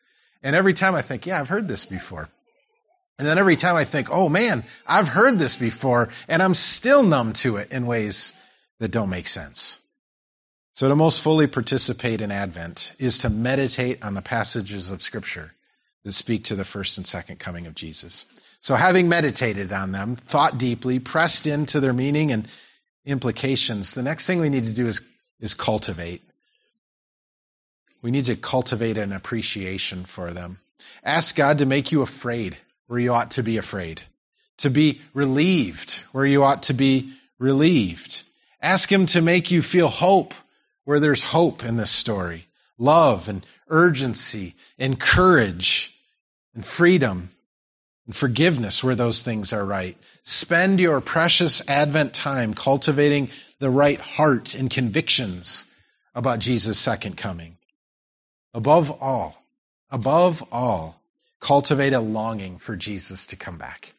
And 0.42 0.54
every 0.54 0.74
time 0.74 0.94
I 0.94 1.02
think, 1.02 1.26
yeah, 1.26 1.40
I've 1.40 1.48
heard 1.48 1.68
this 1.68 1.84
before. 1.84 2.28
And 3.18 3.26
then 3.26 3.38
every 3.38 3.56
time 3.56 3.74
I 3.74 3.84
think, 3.84 4.08
oh 4.10 4.28
man, 4.28 4.64
I've 4.86 5.08
heard 5.08 5.38
this 5.38 5.56
before, 5.56 6.08
and 6.28 6.42
I'm 6.42 6.54
still 6.54 7.02
numb 7.02 7.32
to 7.34 7.56
it 7.56 7.72
in 7.72 7.86
ways 7.86 8.32
that 8.78 8.92
don't 8.92 9.10
make 9.10 9.26
sense. 9.26 9.78
So 10.74 10.88
to 10.88 10.94
most 10.94 11.22
fully 11.22 11.48
participate 11.48 12.20
in 12.20 12.30
Advent 12.30 12.92
is 13.00 13.18
to 13.18 13.30
meditate 13.30 14.04
on 14.04 14.14
the 14.14 14.22
passages 14.22 14.90
of 14.90 15.02
Scripture 15.02 15.52
that 16.04 16.12
speak 16.12 16.44
to 16.44 16.54
the 16.54 16.64
first 16.64 16.98
and 16.98 17.06
second 17.06 17.40
coming 17.40 17.66
of 17.66 17.74
Jesus. 17.74 18.26
So, 18.60 18.74
having 18.74 19.08
meditated 19.08 19.72
on 19.72 19.92
them, 19.92 20.16
thought 20.16 20.58
deeply, 20.58 20.98
pressed 20.98 21.46
into 21.46 21.80
their 21.80 21.92
meaning 21.92 22.32
and 22.32 22.48
implications, 23.04 23.94
the 23.94 24.02
next 24.02 24.26
thing 24.26 24.40
we 24.40 24.48
need 24.48 24.64
to 24.64 24.74
do 24.74 24.86
is, 24.86 25.00
is 25.40 25.54
cultivate. 25.54 26.27
We 28.00 28.10
need 28.10 28.26
to 28.26 28.36
cultivate 28.36 28.96
an 28.96 29.12
appreciation 29.12 30.04
for 30.04 30.32
them. 30.32 30.58
Ask 31.02 31.34
God 31.34 31.58
to 31.58 31.66
make 31.66 31.92
you 31.92 32.02
afraid 32.02 32.56
where 32.86 33.00
you 33.00 33.12
ought 33.12 33.32
to 33.32 33.42
be 33.42 33.56
afraid, 33.56 34.00
to 34.58 34.70
be 34.70 35.00
relieved 35.14 36.02
where 36.12 36.26
you 36.26 36.44
ought 36.44 36.64
to 36.64 36.74
be 36.74 37.12
relieved. 37.38 38.22
Ask 38.62 38.90
Him 38.90 39.06
to 39.06 39.20
make 39.20 39.50
you 39.50 39.62
feel 39.62 39.88
hope 39.88 40.34
where 40.84 41.00
there's 41.00 41.22
hope 41.22 41.64
in 41.64 41.76
this 41.76 41.90
story, 41.90 42.46
love 42.78 43.28
and 43.28 43.44
urgency 43.68 44.54
and 44.78 44.98
courage 44.98 45.94
and 46.54 46.64
freedom 46.64 47.28
and 48.06 48.16
forgiveness 48.16 48.82
where 48.82 48.94
those 48.94 49.22
things 49.22 49.52
are 49.52 49.64
right. 49.64 49.98
Spend 50.22 50.80
your 50.80 51.02
precious 51.02 51.62
Advent 51.68 52.14
time 52.14 52.54
cultivating 52.54 53.28
the 53.58 53.70
right 53.70 54.00
heart 54.00 54.54
and 54.54 54.70
convictions 54.70 55.66
about 56.14 56.38
Jesus' 56.38 56.78
second 56.78 57.16
coming. 57.16 57.57
Above 58.58 58.90
all, 59.00 59.40
above 59.88 60.44
all, 60.50 61.00
cultivate 61.38 61.92
a 61.92 62.00
longing 62.00 62.58
for 62.58 62.74
Jesus 62.74 63.26
to 63.26 63.36
come 63.36 63.56
back. 63.56 63.94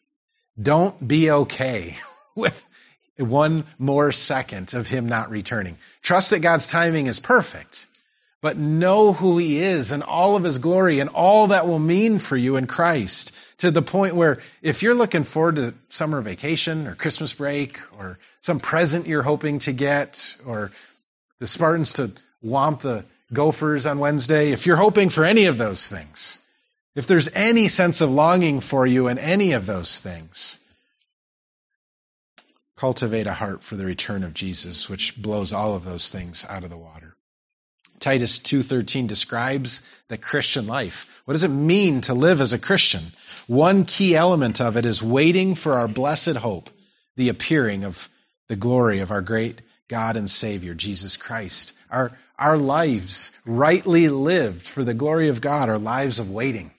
Don't 0.62 1.08
be 1.08 1.32
okay 1.32 1.95
with 2.36 2.62
one 3.15 3.63
more 3.78 4.12
second 4.12 4.74
of 4.74 4.89
him 4.89 5.08
not 5.08 5.30
returning. 5.30 5.78
Trust 6.02 6.32
that 6.32 6.39
God's 6.39 6.67
timing 6.67 7.08
is 7.08 7.22
perfect 7.22 7.88
but 8.41 8.58
know 8.58 9.13
who 9.13 9.38
he 9.38 9.62
is 9.62 9.91
and 9.91 10.04
all 10.04 10.36
of 10.36 10.43
his 10.43 10.60
glory 10.60 11.00
and 11.00 11.10
all 11.10 11.48
that 11.48 11.67
will 11.67 11.80
mean 11.80 12.19
for 12.19 12.38
you 12.38 12.56
in 12.56 12.67
Christ 12.67 13.34
to 13.60 13.72
the 13.72 13.82
point 13.82 14.15
where 14.15 14.39
if 14.62 14.82
you're 14.82 14.93
looking 14.93 15.24
forward 15.24 15.56
to 15.58 15.74
summer 15.89 16.22
vacation 16.22 16.88
or 16.88 16.95
Christmas 16.95 17.34
break 17.34 17.80
or 17.98 18.17
some 18.39 18.60
present 18.60 19.08
you're 19.08 19.22
hoping 19.22 19.60
to 19.60 19.74
get 19.74 20.38
or 20.45 20.72
the 21.39 21.48
Spartans 21.48 21.93
to 21.93 22.12
womp 22.43 22.80
the 22.80 23.06
Gophers 23.32 23.86
on 23.86 24.00
Wednesday, 24.00 24.52
if 24.52 24.65
you're 24.65 24.76
hoping 24.76 25.10
for 25.10 25.24
any 25.24 25.46
of 25.46 25.58
those 25.58 25.88
things, 25.88 26.39
if 26.96 27.06
there's 27.06 27.30
any 27.34 27.68
sense 27.68 28.02
of 28.02 28.10
longing 28.10 28.60
for 28.60 28.88
you 28.88 29.08
in 29.08 29.18
any 29.18 29.52
of 29.52 29.65
those 29.65 30.00
things, 30.00 30.58
cultivate 32.76 33.28
a 33.28 33.34
heart 33.34 33.62
for 33.62 33.76
the 33.76 33.86
return 33.86 34.24
of 34.24 34.34
Jesus, 34.34 34.89
which 34.89 35.22
blows 35.22 35.53
all 35.53 35.76
of 35.76 35.86
those 35.86 36.10
things 36.10 36.45
out 36.47 36.64
of 36.64 36.70
the 36.70 36.78
water. 36.78 37.16
Titus 37.99 38.39
2:13 38.39 39.08
describes 39.08 39.82
the 40.08 40.18
Christian 40.18 40.66
life. 40.66 41.22
What 41.26 41.34
does 41.34 41.43
it 41.43 41.49
mean 41.49 42.01
to 42.01 42.14
live 42.14 42.39
as 42.41 42.53
a 42.53 42.60
Christian? 42.60 43.03
One 43.47 43.84
key 43.84 44.16
element 44.16 44.62
of 44.62 44.78
it 44.78 44.86
is 44.86 45.03
waiting 45.03 45.56
for 45.56 45.74
our 45.74 45.88
blessed 45.88 46.36
hope, 46.36 46.70
the 47.18 47.30
appearing 47.30 47.84
of 47.84 48.10
the 48.47 48.56
glory 48.56 49.01
of 49.01 49.12
our 49.12 49.22
great 49.22 49.62
God 49.89 50.16
and 50.16 50.30
Savior 50.30 50.74
Jesus 50.74 51.18
Christ. 51.18 51.74
Our 51.91 52.12
our 52.40 52.58
lives 52.58 53.32
rightly 53.46 54.10
lived 54.10 54.66
for 54.66 54.84
the 54.84 54.94
glory 54.94 55.30
of 55.30 55.42
God 55.42 55.70
are 55.70 55.78
lives 55.78 56.20
of 56.20 56.30
waiting 56.30 56.72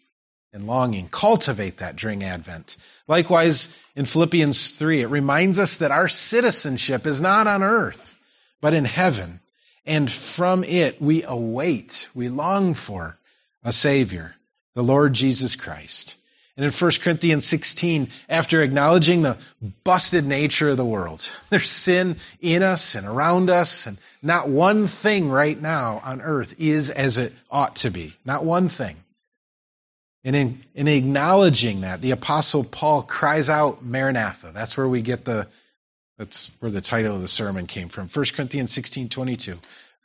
and 0.53 0.67
longing. 0.67 1.09
Cultivate 1.09 1.79
that 1.79 1.97
during 1.97 2.25
Advent. 2.25 2.77
Likewise, 3.07 3.69
in 3.95 4.05
Philippians 4.05 4.73
3, 4.73 5.03
it 5.03 5.07
reminds 5.07 5.59
us 5.59 5.79
that 5.79 5.91
our 5.91 6.09
citizenship 6.09 7.07
is 7.07 7.21
not 7.21 7.47
on 7.47 7.63
earth, 7.63 8.17
but 8.61 8.75
in 8.75 8.85
heaven 8.85 9.41
and 9.87 10.11
from 10.11 10.65
it 10.65 11.01
we 11.01 11.23
await, 11.23 12.09
we 12.15 12.29
long 12.29 12.75
for 12.75 13.19
a 13.65 13.73
Savior, 13.73 14.35
the 14.75 14.83
Lord 14.83 15.13
Jesus 15.13 15.57
Christ. 15.57 16.17
And 16.61 16.67
in 16.67 16.73
1 16.73 16.91
Corinthians 17.01 17.47
16, 17.47 18.11
after 18.29 18.61
acknowledging 18.61 19.23
the 19.23 19.39
busted 19.83 20.27
nature 20.27 20.69
of 20.69 20.77
the 20.77 20.85
world, 20.85 21.27
there's 21.49 21.71
sin 21.71 22.19
in 22.39 22.63
us 22.63 22.97
and 22.97 23.07
around 23.07 23.49
us, 23.49 23.87
and 23.87 23.97
not 24.21 24.47
one 24.47 24.87
thing 24.87 25.31
right 25.31 25.59
now 25.59 26.03
on 26.05 26.21
earth 26.21 26.57
is 26.59 26.91
as 26.91 27.17
it 27.17 27.33
ought 27.51 27.77
to 27.77 27.91
be. 27.91 28.15
Not 28.27 28.45
one 28.45 28.69
thing. 28.69 28.97
And 30.23 30.37
in, 30.37 30.63
in 30.75 30.87
acknowledging 30.87 31.81
that, 31.81 32.03
the 32.03 32.11
apostle 32.11 32.65
Paul 32.65 33.05
cries 33.05 33.49
out, 33.49 33.83
Maranatha. 33.83 34.51
That's 34.53 34.77
where 34.77 34.87
we 34.87 35.01
get 35.01 35.25
the, 35.25 35.49
that's 36.19 36.53
where 36.61 36.71
the 36.71 36.83
title 36.83 37.17
of 37.17 37.23
the 37.23 37.29
sermon 37.29 37.69
came 37.69 37.89
from. 37.89 38.09
1 38.09 38.25
Corinthians 38.37 38.71
16, 38.71 39.09
22. 39.09 39.59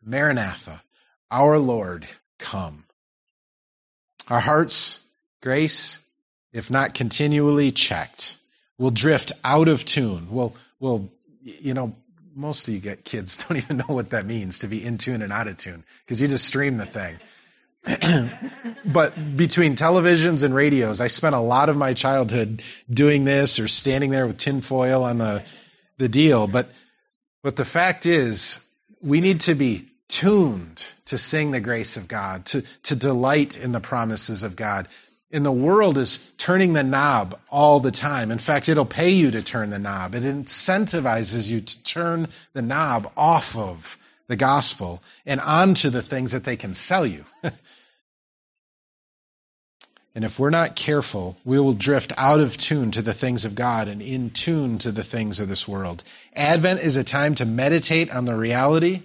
Maranatha, 0.05 0.81
our 1.29 1.59
Lord, 1.59 2.07
come. 2.39 2.85
Our 4.29 4.39
hearts, 4.39 5.01
grace, 5.41 5.99
if 6.55 6.71
not 6.71 6.93
continually 6.93 7.73
checked, 7.73 8.37
will 8.77 8.89
drift 8.89 9.33
out 9.43 9.67
of 9.67 9.83
tune. 9.83 10.31
Will, 10.31 10.55
will, 10.79 11.11
you 11.43 11.73
know, 11.73 11.93
most 12.33 12.67
of 12.67 12.73
you 12.73 12.79
get 12.79 13.03
kids 13.03 13.37
don't 13.47 13.57
even 13.57 13.77
know 13.77 13.93
what 13.93 14.11
that 14.11 14.25
means 14.25 14.59
to 14.59 14.67
be 14.67 14.83
in 14.83 14.97
tune 14.97 15.21
and 15.21 15.33
out 15.33 15.49
of 15.49 15.57
tune 15.57 15.83
because 16.05 16.21
you 16.21 16.29
just 16.29 16.45
stream 16.45 16.77
the 16.77 16.85
thing. 16.85 17.17
but 18.85 19.37
between 19.37 19.75
televisions 19.75 20.43
and 20.43 20.55
radios, 20.55 21.01
I 21.01 21.07
spent 21.07 21.35
a 21.35 21.39
lot 21.39 21.67
of 21.67 21.75
my 21.75 21.93
childhood 21.93 22.63
doing 22.89 23.25
this 23.25 23.59
or 23.59 23.67
standing 23.67 24.09
there 24.09 24.25
with 24.25 24.37
tinfoil 24.37 25.03
on 25.03 25.17
the 25.17 25.43
the 25.97 26.09
deal. 26.09 26.47
But 26.47 26.69
but 27.43 27.57
the 27.57 27.65
fact 27.65 28.05
is, 28.05 28.59
we 29.01 29.21
need 29.21 29.41
to 29.41 29.55
be 29.55 29.87
tuned 30.07 30.85
to 31.05 31.17
sing 31.17 31.51
the 31.51 31.59
grace 31.59 31.97
of 31.97 32.07
God, 32.07 32.45
to 32.47 32.63
to 32.83 32.95
delight 32.95 33.57
in 33.57 33.71
the 33.71 33.81
promises 33.81 34.43
of 34.43 34.55
God. 34.55 34.87
And 35.35 35.45
the 35.45 35.51
world 35.51 35.97
is 35.97 36.21
turning 36.37 36.71
the 36.71 36.81
knob 36.81 37.37
all 37.51 37.81
the 37.81 37.91
time. 37.91 38.31
In 38.31 38.37
fact, 38.37 38.69
it'll 38.69 38.85
pay 38.85 39.09
you 39.09 39.31
to 39.31 39.43
turn 39.43 39.69
the 39.69 39.79
knob. 39.79 40.15
It 40.15 40.23
incentivizes 40.23 41.49
you 41.49 41.59
to 41.59 41.83
turn 41.83 42.29
the 42.53 42.61
knob 42.61 43.11
off 43.17 43.57
of 43.57 43.97
the 44.27 44.37
gospel 44.37 45.03
and 45.25 45.41
onto 45.41 45.89
the 45.89 46.01
things 46.01 46.31
that 46.31 46.45
they 46.45 46.55
can 46.55 46.73
sell 46.73 47.05
you. 47.05 47.25
And 50.15 50.23
if 50.23 50.39
we're 50.39 50.49
not 50.49 50.77
careful, 50.77 51.35
we 51.43 51.59
will 51.59 51.73
drift 51.73 52.13
out 52.15 52.39
of 52.39 52.55
tune 52.55 52.91
to 52.91 53.01
the 53.01 53.13
things 53.13 53.43
of 53.43 53.53
God 53.53 53.89
and 53.89 54.01
in 54.01 54.29
tune 54.29 54.77
to 54.77 54.93
the 54.93 55.03
things 55.03 55.41
of 55.41 55.49
this 55.49 55.67
world. 55.67 56.05
Advent 56.33 56.79
is 56.79 56.95
a 56.95 57.03
time 57.03 57.35
to 57.35 57.45
meditate 57.45 58.09
on 58.15 58.23
the 58.23 58.33
reality 58.33 59.03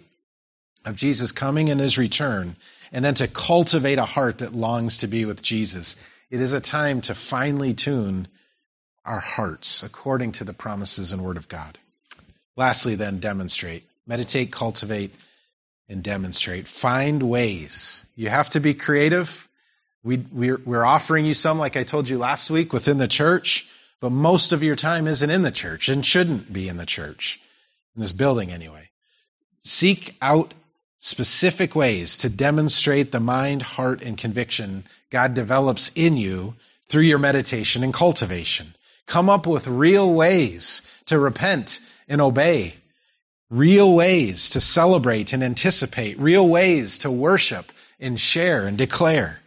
of 0.85 0.95
Jesus 0.95 1.33
coming 1.33 1.69
and 1.69 1.81
his 1.81 1.99
return, 1.99 2.55
and 2.93 3.05
then 3.05 3.15
to 3.15 3.29
cultivate 3.29 3.99
a 3.99 4.05
heart 4.05 4.39
that 4.39 4.55
longs 4.55 4.99
to 4.99 5.07
be 5.07 5.25
with 5.25 5.43
Jesus. 5.43 5.97
It 6.31 6.41
is 6.41 6.53
a 6.53 6.61
time 6.61 7.01
to 7.03 7.15
finely 7.15 7.75
tune 7.75 8.29
our 9.05 9.21
hearts 9.21 9.83
according 9.83 10.33
to 10.33 10.45
the 10.45 10.53
promises 10.53 11.13
and 11.13 11.23
word 11.23 11.37
of 11.37 11.49
God. 11.49 11.79
Lastly, 12.57 12.95
then, 12.95 13.21
demonstrate. 13.21 13.85
Meditate, 14.07 14.53
cultivate, 14.53 15.15
and 15.89 16.03
demonstrate. 16.03 16.69
Find 16.69 17.23
ways. 17.23 18.05
You 18.17 18.29
have 18.29 18.51
to 18.51 18.61
be 18.61 18.75
creative 18.75 19.49
we, 20.03 20.17
we're, 20.33 20.61
we're 20.65 20.85
offering 20.85 21.27
you 21.27 21.35
some, 21.35 21.59
like 21.59 21.77
I 21.77 21.85
told 21.85 22.09
you 22.09 22.19
last 22.19 22.51
week, 22.51 22.73
within 22.73 22.99
the 22.99 23.09
church, 23.09 23.67
but 24.01 24.11
most 24.11 24.53
of 24.53 24.63
your 24.63 24.77
time 24.77 25.07
isn't 25.07 25.31
in 25.31 25.43
the 25.43 25.51
church 25.51 25.89
and 25.89 26.05
shouldn't 26.05 26.51
be 26.51 26.69
in 26.69 26.79
the 26.79 26.87
church, 26.87 27.39
in 27.95 28.01
this 28.01 28.13
building 28.13 28.51
anyway. 28.51 28.89
Seek 29.63 30.17
out 30.23 30.55
specific 31.01 31.75
ways 31.75 32.19
to 32.19 32.29
demonstrate 32.29 33.11
the 33.11 33.21
mind, 33.21 33.63
heart, 33.63 34.03
and 34.03 34.17
conviction 34.17 34.85
God 35.11 35.35
develops 35.35 35.91
in 35.95 36.17
you 36.17 36.55
through 36.89 37.03
your 37.03 37.19
meditation 37.19 37.83
and 37.83 37.93
cultivation. 37.93 38.75
Come 39.07 39.29
up 39.29 39.47
with 39.47 39.67
real 39.67 40.13
ways 40.13 40.83
to 41.07 41.19
repent 41.19 41.81
and 42.09 42.21
obey, 42.21 42.75
real 43.49 43.93
ways 43.93 44.51
to 44.51 44.61
celebrate 44.61 45.33
and 45.33 45.43
anticipate, 45.43 46.21
real 46.21 46.47
ways 46.47 46.99
to 46.99 47.11
worship 47.11 47.73
and 47.99 48.21
share 48.21 48.67
and 48.67 48.79
declare. 48.79 49.41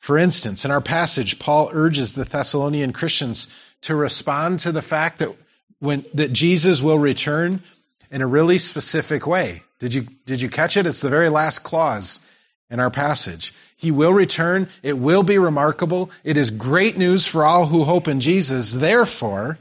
For 0.00 0.18
instance, 0.18 0.64
in 0.64 0.70
our 0.70 0.80
passage, 0.80 1.38
Paul 1.38 1.70
urges 1.72 2.12
the 2.12 2.24
Thessalonian 2.24 2.92
Christians 2.92 3.48
to 3.82 3.94
respond 3.94 4.60
to 4.60 4.72
the 4.72 4.82
fact 4.82 5.18
that 5.18 5.34
when 5.78 6.04
that 6.14 6.32
Jesus 6.32 6.80
will 6.80 6.98
return 6.98 7.62
in 8.10 8.22
a 8.22 8.26
really 8.26 8.58
specific 8.58 9.26
way. 9.26 9.62
Did 9.78 9.94
you 9.94 10.06
did 10.26 10.40
you 10.40 10.48
catch 10.48 10.76
it? 10.76 10.86
It's 10.86 11.00
the 11.00 11.08
very 11.08 11.28
last 11.28 11.60
clause 11.60 12.20
in 12.70 12.80
our 12.80 12.90
passage. 12.90 13.54
He 13.76 13.90
will 13.90 14.12
return. 14.12 14.68
It 14.82 14.98
will 14.98 15.22
be 15.22 15.38
remarkable. 15.38 16.10
It 16.24 16.36
is 16.36 16.50
great 16.50 16.96
news 16.96 17.26
for 17.26 17.44
all 17.44 17.66
who 17.66 17.84
hope 17.84 18.08
in 18.08 18.20
Jesus. 18.20 18.72
Therefore, 18.72 19.58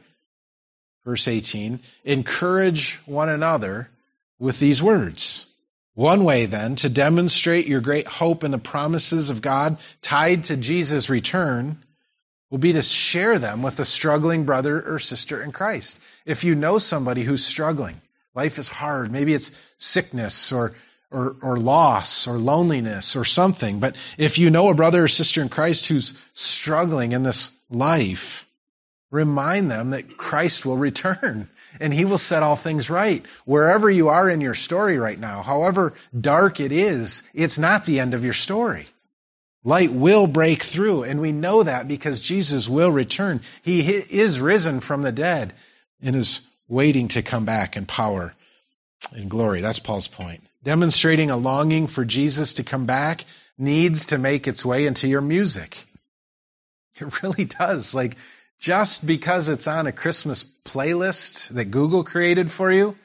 verse 1.04 1.28
18, 1.28 1.80
encourage 2.04 3.00
one 3.06 3.30
another 3.30 3.90
with 4.40 4.60
these 4.60 4.82
words. 4.82 5.46
One 5.94 6.26
way, 6.26 6.46
then, 6.46 6.76
to 6.78 6.90
demonstrate 6.90 7.68
your 7.68 7.80
great 7.80 8.08
hope 8.08 8.44
in 8.44 8.52
the 8.52 8.58
promises 8.58 9.30
of 9.30 9.42
God 9.42 9.78
tied 10.02 10.46
to 10.46 10.58
Jesus' 10.58 11.10
return 11.10 11.82
will 12.50 12.58
be 12.58 12.74
to 12.74 12.82
share 12.82 13.40
them 13.40 13.64
with 13.64 13.80
a 13.80 13.86
struggling 13.86 14.44
brother 14.44 14.82
or 14.82 15.00
sister 15.00 15.42
in 15.42 15.52
Christ. 15.52 16.00
If 16.26 16.44
you 16.44 16.56
know 16.56 16.80
somebody 16.80 17.24
who's 17.24 17.46
struggling, 17.46 18.02
life 18.36 18.60
is 18.60 18.70
hard, 18.70 19.12
maybe 19.12 19.34
it's 19.34 19.52
sickness 19.78 20.52
or, 20.52 20.74
or, 21.12 21.36
or 21.42 21.58
loss 21.58 22.28
or 22.28 22.38
loneliness 22.38 23.16
or 23.16 23.26
something, 23.26 23.80
but 23.80 23.96
if 24.18 24.38
you 24.38 24.50
know 24.50 24.70
a 24.70 24.76
brother 24.76 25.06
or 25.06 25.08
sister 25.08 25.42
in 25.42 25.50
Christ 25.50 25.88
who's 25.88 26.14
struggling 26.34 27.14
in 27.14 27.24
this 27.24 27.52
life, 27.70 28.46
Remind 29.16 29.72
them 29.72 29.92
that 29.92 30.18
Christ 30.18 30.66
will 30.66 30.76
return 30.76 31.48
and 31.80 31.94
he 31.94 32.04
will 32.04 32.18
set 32.18 32.44
all 32.44 32.58
things 32.58 32.90
right. 32.90 33.26
Wherever 33.46 33.90
you 33.90 34.10
are 34.10 34.30
in 34.30 34.42
your 34.42 34.56
story 34.56 34.98
right 34.98 35.18
now, 35.18 35.42
however 35.42 35.94
dark 36.20 36.60
it 36.60 36.74
is, 36.74 37.24
it's 37.34 37.58
not 37.58 37.86
the 37.86 38.02
end 38.02 38.14
of 38.14 38.26
your 38.26 38.34
story. 38.34 38.88
Light 39.64 39.94
will 39.94 40.28
break 40.28 40.64
through, 40.64 41.04
and 41.04 41.22
we 41.22 41.32
know 41.32 41.64
that 41.64 41.88
because 41.88 42.20
Jesus 42.20 42.68
will 42.68 42.92
return. 42.92 43.42
He 43.64 43.82
is 43.90 44.42
risen 44.42 44.80
from 44.80 45.02
the 45.02 45.14
dead 45.14 45.54
and 46.02 46.16
is 46.16 46.42
waiting 46.68 47.10
to 47.10 47.22
come 47.22 47.46
back 47.46 47.78
in 47.78 47.86
power 47.86 48.34
and 49.12 49.30
glory. 49.30 49.62
That's 49.62 49.80
Paul's 49.80 50.08
point. 50.08 50.44
Demonstrating 50.64 51.30
a 51.30 51.38
longing 51.38 51.88
for 51.88 52.06
Jesus 52.06 52.56
to 52.56 52.64
come 52.64 52.86
back 52.86 53.26
needs 53.58 54.08
to 54.08 54.18
make 54.18 54.48
its 54.48 54.66
way 54.66 54.86
into 54.86 55.08
your 55.08 55.22
music. 55.22 55.86
It 56.96 57.22
really 57.22 57.46
does. 57.46 57.94
Like, 57.94 58.16
just 58.60 59.06
because 59.06 59.50
it's 59.50 59.68
on 59.68 59.86
a 59.86 59.92
Christmas 59.92 60.46
playlist 60.64 61.50
that 61.50 61.66
Google 61.66 62.04
created 62.04 62.52
for 62.52 62.72
you 62.72 62.96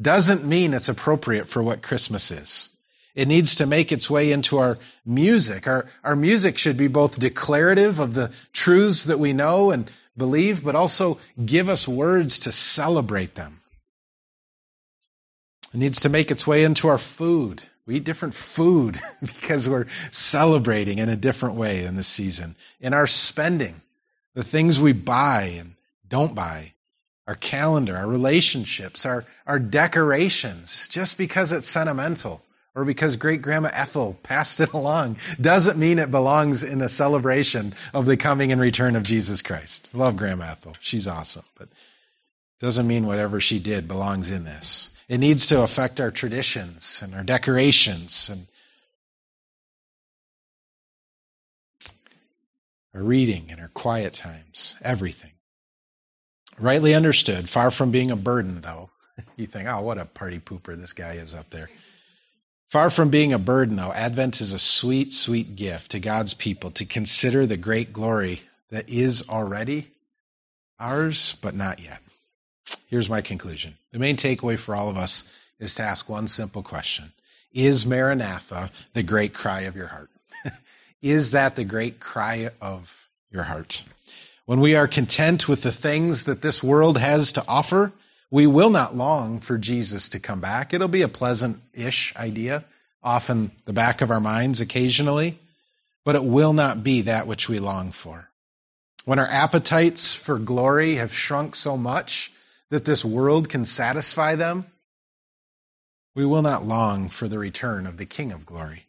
doesn't 0.00 0.44
mean 0.44 0.74
it's 0.74 0.88
appropriate 0.88 1.48
for 1.48 1.62
what 1.62 1.82
Christmas 1.82 2.30
is. 2.30 2.68
It 3.16 3.28
needs 3.28 3.56
to 3.56 3.66
make 3.66 3.92
its 3.92 4.10
way 4.10 4.30
into 4.30 4.58
our 4.58 4.78
music. 5.06 5.66
Our, 5.66 5.86
our 6.04 6.14
music 6.14 6.58
should 6.58 6.76
be 6.76 6.88
both 6.88 7.18
declarative 7.18 7.98
of 7.98 8.12
the 8.12 8.30
truths 8.52 9.04
that 9.04 9.18
we 9.18 9.32
know 9.32 9.70
and 9.70 9.90
believe, 10.18 10.62
but 10.62 10.74
also 10.76 11.18
give 11.42 11.70
us 11.70 11.88
words 11.88 12.40
to 12.40 12.52
celebrate 12.52 13.34
them. 13.34 13.58
It 15.72 15.78
needs 15.78 16.00
to 16.00 16.10
make 16.10 16.30
its 16.30 16.46
way 16.46 16.64
into 16.64 16.88
our 16.88 16.98
food. 16.98 17.62
We 17.86 17.96
eat 17.96 18.04
different 18.04 18.34
food 18.34 19.00
because 19.22 19.66
we're 19.66 19.86
celebrating 20.10 20.98
in 20.98 21.08
a 21.08 21.16
different 21.16 21.54
way 21.54 21.86
in 21.86 21.96
this 21.96 22.06
season. 22.08 22.54
In 22.80 22.92
our 22.92 23.06
spending, 23.06 23.80
the 24.34 24.44
things 24.44 24.78
we 24.78 24.92
buy 24.92 25.54
and 25.58 25.74
don't 26.06 26.34
buy, 26.34 26.74
our 27.26 27.34
calendar, 27.34 27.96
our 27.96 28.06
relationships, 28.06 29.06
our, 29.06 29.24
our 29.46 29.58
decorations, 29.58 30.88
just 30.88 31.16
because 31.16 31.54
it's 31.54 31.66
sentimental 31.66 32.42
or 32.76 32.84
because 32.84 33.16
great 33.16 33.40
grandma 33.40 33.70
Ethel 33.72 34.16
passed 34.22 34.60
it 34.60 34.72
along 34.74 35.16
doesn't 35.40 35.78
mean 35.78 35.98
it 35.98 36.10
belongs 36.10 36.62
in 36.62 36.78
the 36.78 36.88
celebration 36.88 37.74
of 37.92 38.04
the 38.04 38.16
coming 38.16 38.52
and 38.52 38.60
return 38.60 38.94
of 38.94 39.02
Jesus 39.02 39.42
Christ. 39.42 39.88
Love 39.94 40.16
grandma 40.16 40.52
Ethel. 40.52 40.76
She's 40.80 41.08
awesome, 41.08 41.44
but 41.58 41.68
doesn't 42.60 42.86
mean 42.86 43.06
whatever 43.06 43.40
she 43.40 43.58
did 43.58 43.88
belongs 43.88 44.30
in 44.30 44.44
this. 44.44 44.90
It 45.08 45.18
needs 45.18 45.48
to 45.48 45.62
affect 45.62 46.00
our 46.00 46.10
traditions 46.10 47.00
and 47.02 47.14
our 47.14 47.22
decorations 47.22 48.28
and 48.30 48.46
our 52.94 53.02
reading 53.02 53.46
and 53.50 53.60
our 53.60 53.68
quiet 53.68 54.14
times, 54.14 54.76
everything. 54.82 55.30
Rightly 56.58 56.94
understood, 56.94 57.48
far 57.48 57.70
from 57.70 57.90
being 57.90 58.10
a 58.10 58.16
burden, 58.16 58.60
though. 58.60 58.90
You 59.36 59.46
think, 59.46 59.66
oh, 59.66 59.80
what 59.80 59.96
a 59.96 60.04
party 60.04 60.40
pooper 60.40 60.78
this 60.78 60.92
guy 60.92 61.14
is 61.14 61.34
up 61.34 61.48
there. 61.48 61.70
Far 62.68 62.90
from 62.90 63.10
being 63.10 63.32
a 63.32 63.38
burden, 63.38 63.76
though, 63.76 63.92
Advent 63.92 64.40
is 64.40 64.52
a 64.52 64.58
sweet, 64.58 65.12
sweet 65.12 65.54
gift 65.54 65.92
to 65.92 66.00
God's 66.00 66.34
people 66.34 66.72
to 66.72 66.84
consider 66.84 67.46
the 67.46 67.56
great 67.56 67.92
glory 67.92 68.42
that 68.70 68.88
is 68.88 69.28
already 69.28 69.88
ours, 70.78 71.36
but 71.40 71.54
not 71.54 71.78
yet. 71.78 72.00
Here's 72.88 73.08
my 73.08 73.20
conclusion. 73.20 73.76
The 73.92 74.00
main 74.00 74.16
takeaway 74.16 74.58
for 74.58 74.74
all 74.74 74.88
of 74.88 74.96
us 74.96 75.24
is 75.60 75.76
to 75.76 75.84
ask 75.84 76.08
one 76.08 76.26
simple 76.26 76.64
question 76.64 77.12
Is 77.52 77.86
Maranatha 77.86 78.70
the 78.94 79.04
great 79.04 79.32
cry 79.32 79.62
of 79.62 79.76
your 79.76 79.86
heart? 79.86 80.10
Is 81.02 81.32
that 81.32 81.54
the 81.54 81.64
great 81.64 82.00
cry 82.00 82.50
of 82.60 83.08
your 83.30 83.44
heart? 83.44 83.84
When 84.44 84.60
we 84.60 84.74
are 84.74 84.88
content 84.88 85.48
with 85.48 85.62
the 85.62 85.72
things 85.72 86.24
that 86.24 86.42
this 86.42 86.64
world 86.64 86.98
has 86.98 87.32
to 87.32 87.44
offer, 87.46 87.92
we 88.36 88.46
will 88.46 88.68
not 88.68 88.94
long 88.94 89.40
for 89.40 89.56
Jesus 89.56 90.10
to 90.10 90.20
come 90.20 90.42
back. 90.42 90.74
It'll 90.74 90.88
be 90.88 91.00
a 91.00 91.08
pleasant 91.08 91.62
ish 91.72 92.14
idea, 92.16 92.66
often 93.02 93.50
the 93.64 93.72
back 93.72 94.02
of 94.02 94.10
our 94.10 94.20
minds 94.20 94.60
occasionally, 94.60 95.38
but 96.04 96.16
it 96.16 96.22
will 96.22 96.52
not 96.52 96.84
be 96.84 97.00
that 97.00 97.26
which 97.26 97.48
we 97.48 97.60
long 97.60 97.92
for. 97.92 98.28
When 99.06 99.18
our 99.18 99.26
appetites 99.26 100.12
for 100.12 100.38
glory 100.38 100.96
have 100.96 101.14
shrunk 101.14 101.54
so 101.54 101.78
much 101.78 102.30
that 102.68 102.84
this 102.84 103.02
world 103.02 103.48
can 103.48 103.64
satisfy 103.64 104.34
them, 104.34 104.66
we 106.14 106.26
will 106.26 106.42
not 106.42 106.66
long 106.66 107.08
for 107.08 107.28
the 107.28 107.38
return 107.38 107.86
of 107.86 107.96
the 107.96 108.04
King 108.04 108.32
of 108.32 108.44
glory. 108.44 108.84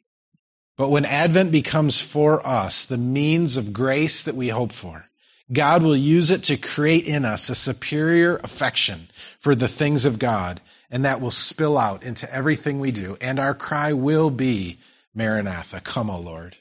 But 0.76 0.90
when 0.90 1.06
Advent 1.06 1.54
becomes 1.54 2.02
for 2.02 2.46
us 2.46 2.88
the 2.88 2.98
means 2.98 3.56
of 3.56 3.72
grace 3.72 4.24
that 4.24 4.36
we 4.36 4.50
hope 4.50 4.74
for, 4.74 5.08
God 5.52 5.82
will 5.82 5.96
use 5.96 6.32
it 6.32 6.44
to 6.44 6.58
create 6.58 7.06
in 7.06 7.24
us 7.24 7.50
a 7.50 7.56
superior 7.56 8.36
affection 8.36 9.10
for 9.40 9.56
the 9.56 9.70
things 9.70 10.06
of 10.06 10.20
God, 10.20 10.60
and 10.92 11.06
that 11.06 11.22
will 11.22 11.32
spill 11.32 11.78
out 11.78 12.04
into 12.04 12.32
everything 12.32 12.80
we 12.80 12.92
do. 12.92 13.18
And 13.22 13.40
our 13.40 13.54
cry 13.54 13.94
will 13.94 14.30
be, 14.30 14.80
Maranatha, 15.16 15.80
come, 15.80 16.10
O 16.10 16.20
Lord. 16.20 16.56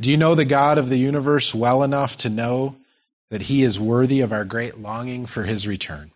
Do 0.00 0.10
you 0.10 0.16
know 0.16 0.34
the 0.34 0.44
God 0.44 0.78
of 0.78 0.88
the 0.88 0.98
universe 0.98 1.54
well 1.54 1.82
enough 1.82 2.16
to 2.18 2.28
know 2.28 2.76
that 3.30 3.42
he 3.42 3.62
is 3.62 3.78
worthy 3.78 4.20
of 4.22 4.32
our 4.32 4.44
great 4.44 4.78
longing 4.78 5.26
for 5.26 5.42
his 5.42 5.66
return? 5.66 6.10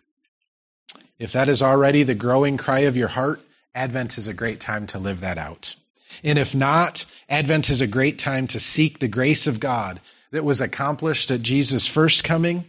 If 1.17 1.33
that 1.33 1.47
is 1.47 1.61
already 1.61 2.03
the 2.03 2.15
growing 2.15 2.57
cry 2.57 2.81
of 2.81 2.97
your 2.97 3.07
heart, 3.07 3.39
Advent 3.73 4.17
is 4.17 4.27
a 4.27 4.33
great 4.33 4.59
time 4.59 4.87
to 4.87 4.99
live 4.99 5.21
that 5.21 5.37
out. 5.37 5.75
And 6.23 6.37
if 6.37 6.53
not, 6.53 7.05
Advent 7.29 7.69
is 7.69 7.81
a 7.81 7.87
great 7.87 8.19
time 8.19 8.47
to 8.47 8.59
seek 8.59 8.99
the 8.99 9.07
grace 9.07 9.47
of 9.47 9.59
God 9.59 9.99
that 10.33 10.43
was 10.43 10.61
accomplished 10.61 11.29
at 11.29 11.43
Jesus' 11.43 11.87
first 11.87 12.23
coming 12.23 12.65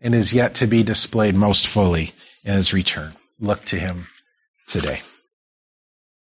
and 0.00 0.14
is 0.14 0.32
yet 0.32 0.56
to 0.56 0.66
be 0.66 0.82
displayed 0.82 1.34
most 1.34 1.66
fully 1.66 2.12
in 2.42 2.54
his 2.54 2.72
return. 2.72 3.12
Look 3.38 3.62
to 3.66 3.78
him 3.78 4.06
today. 4.66 5.02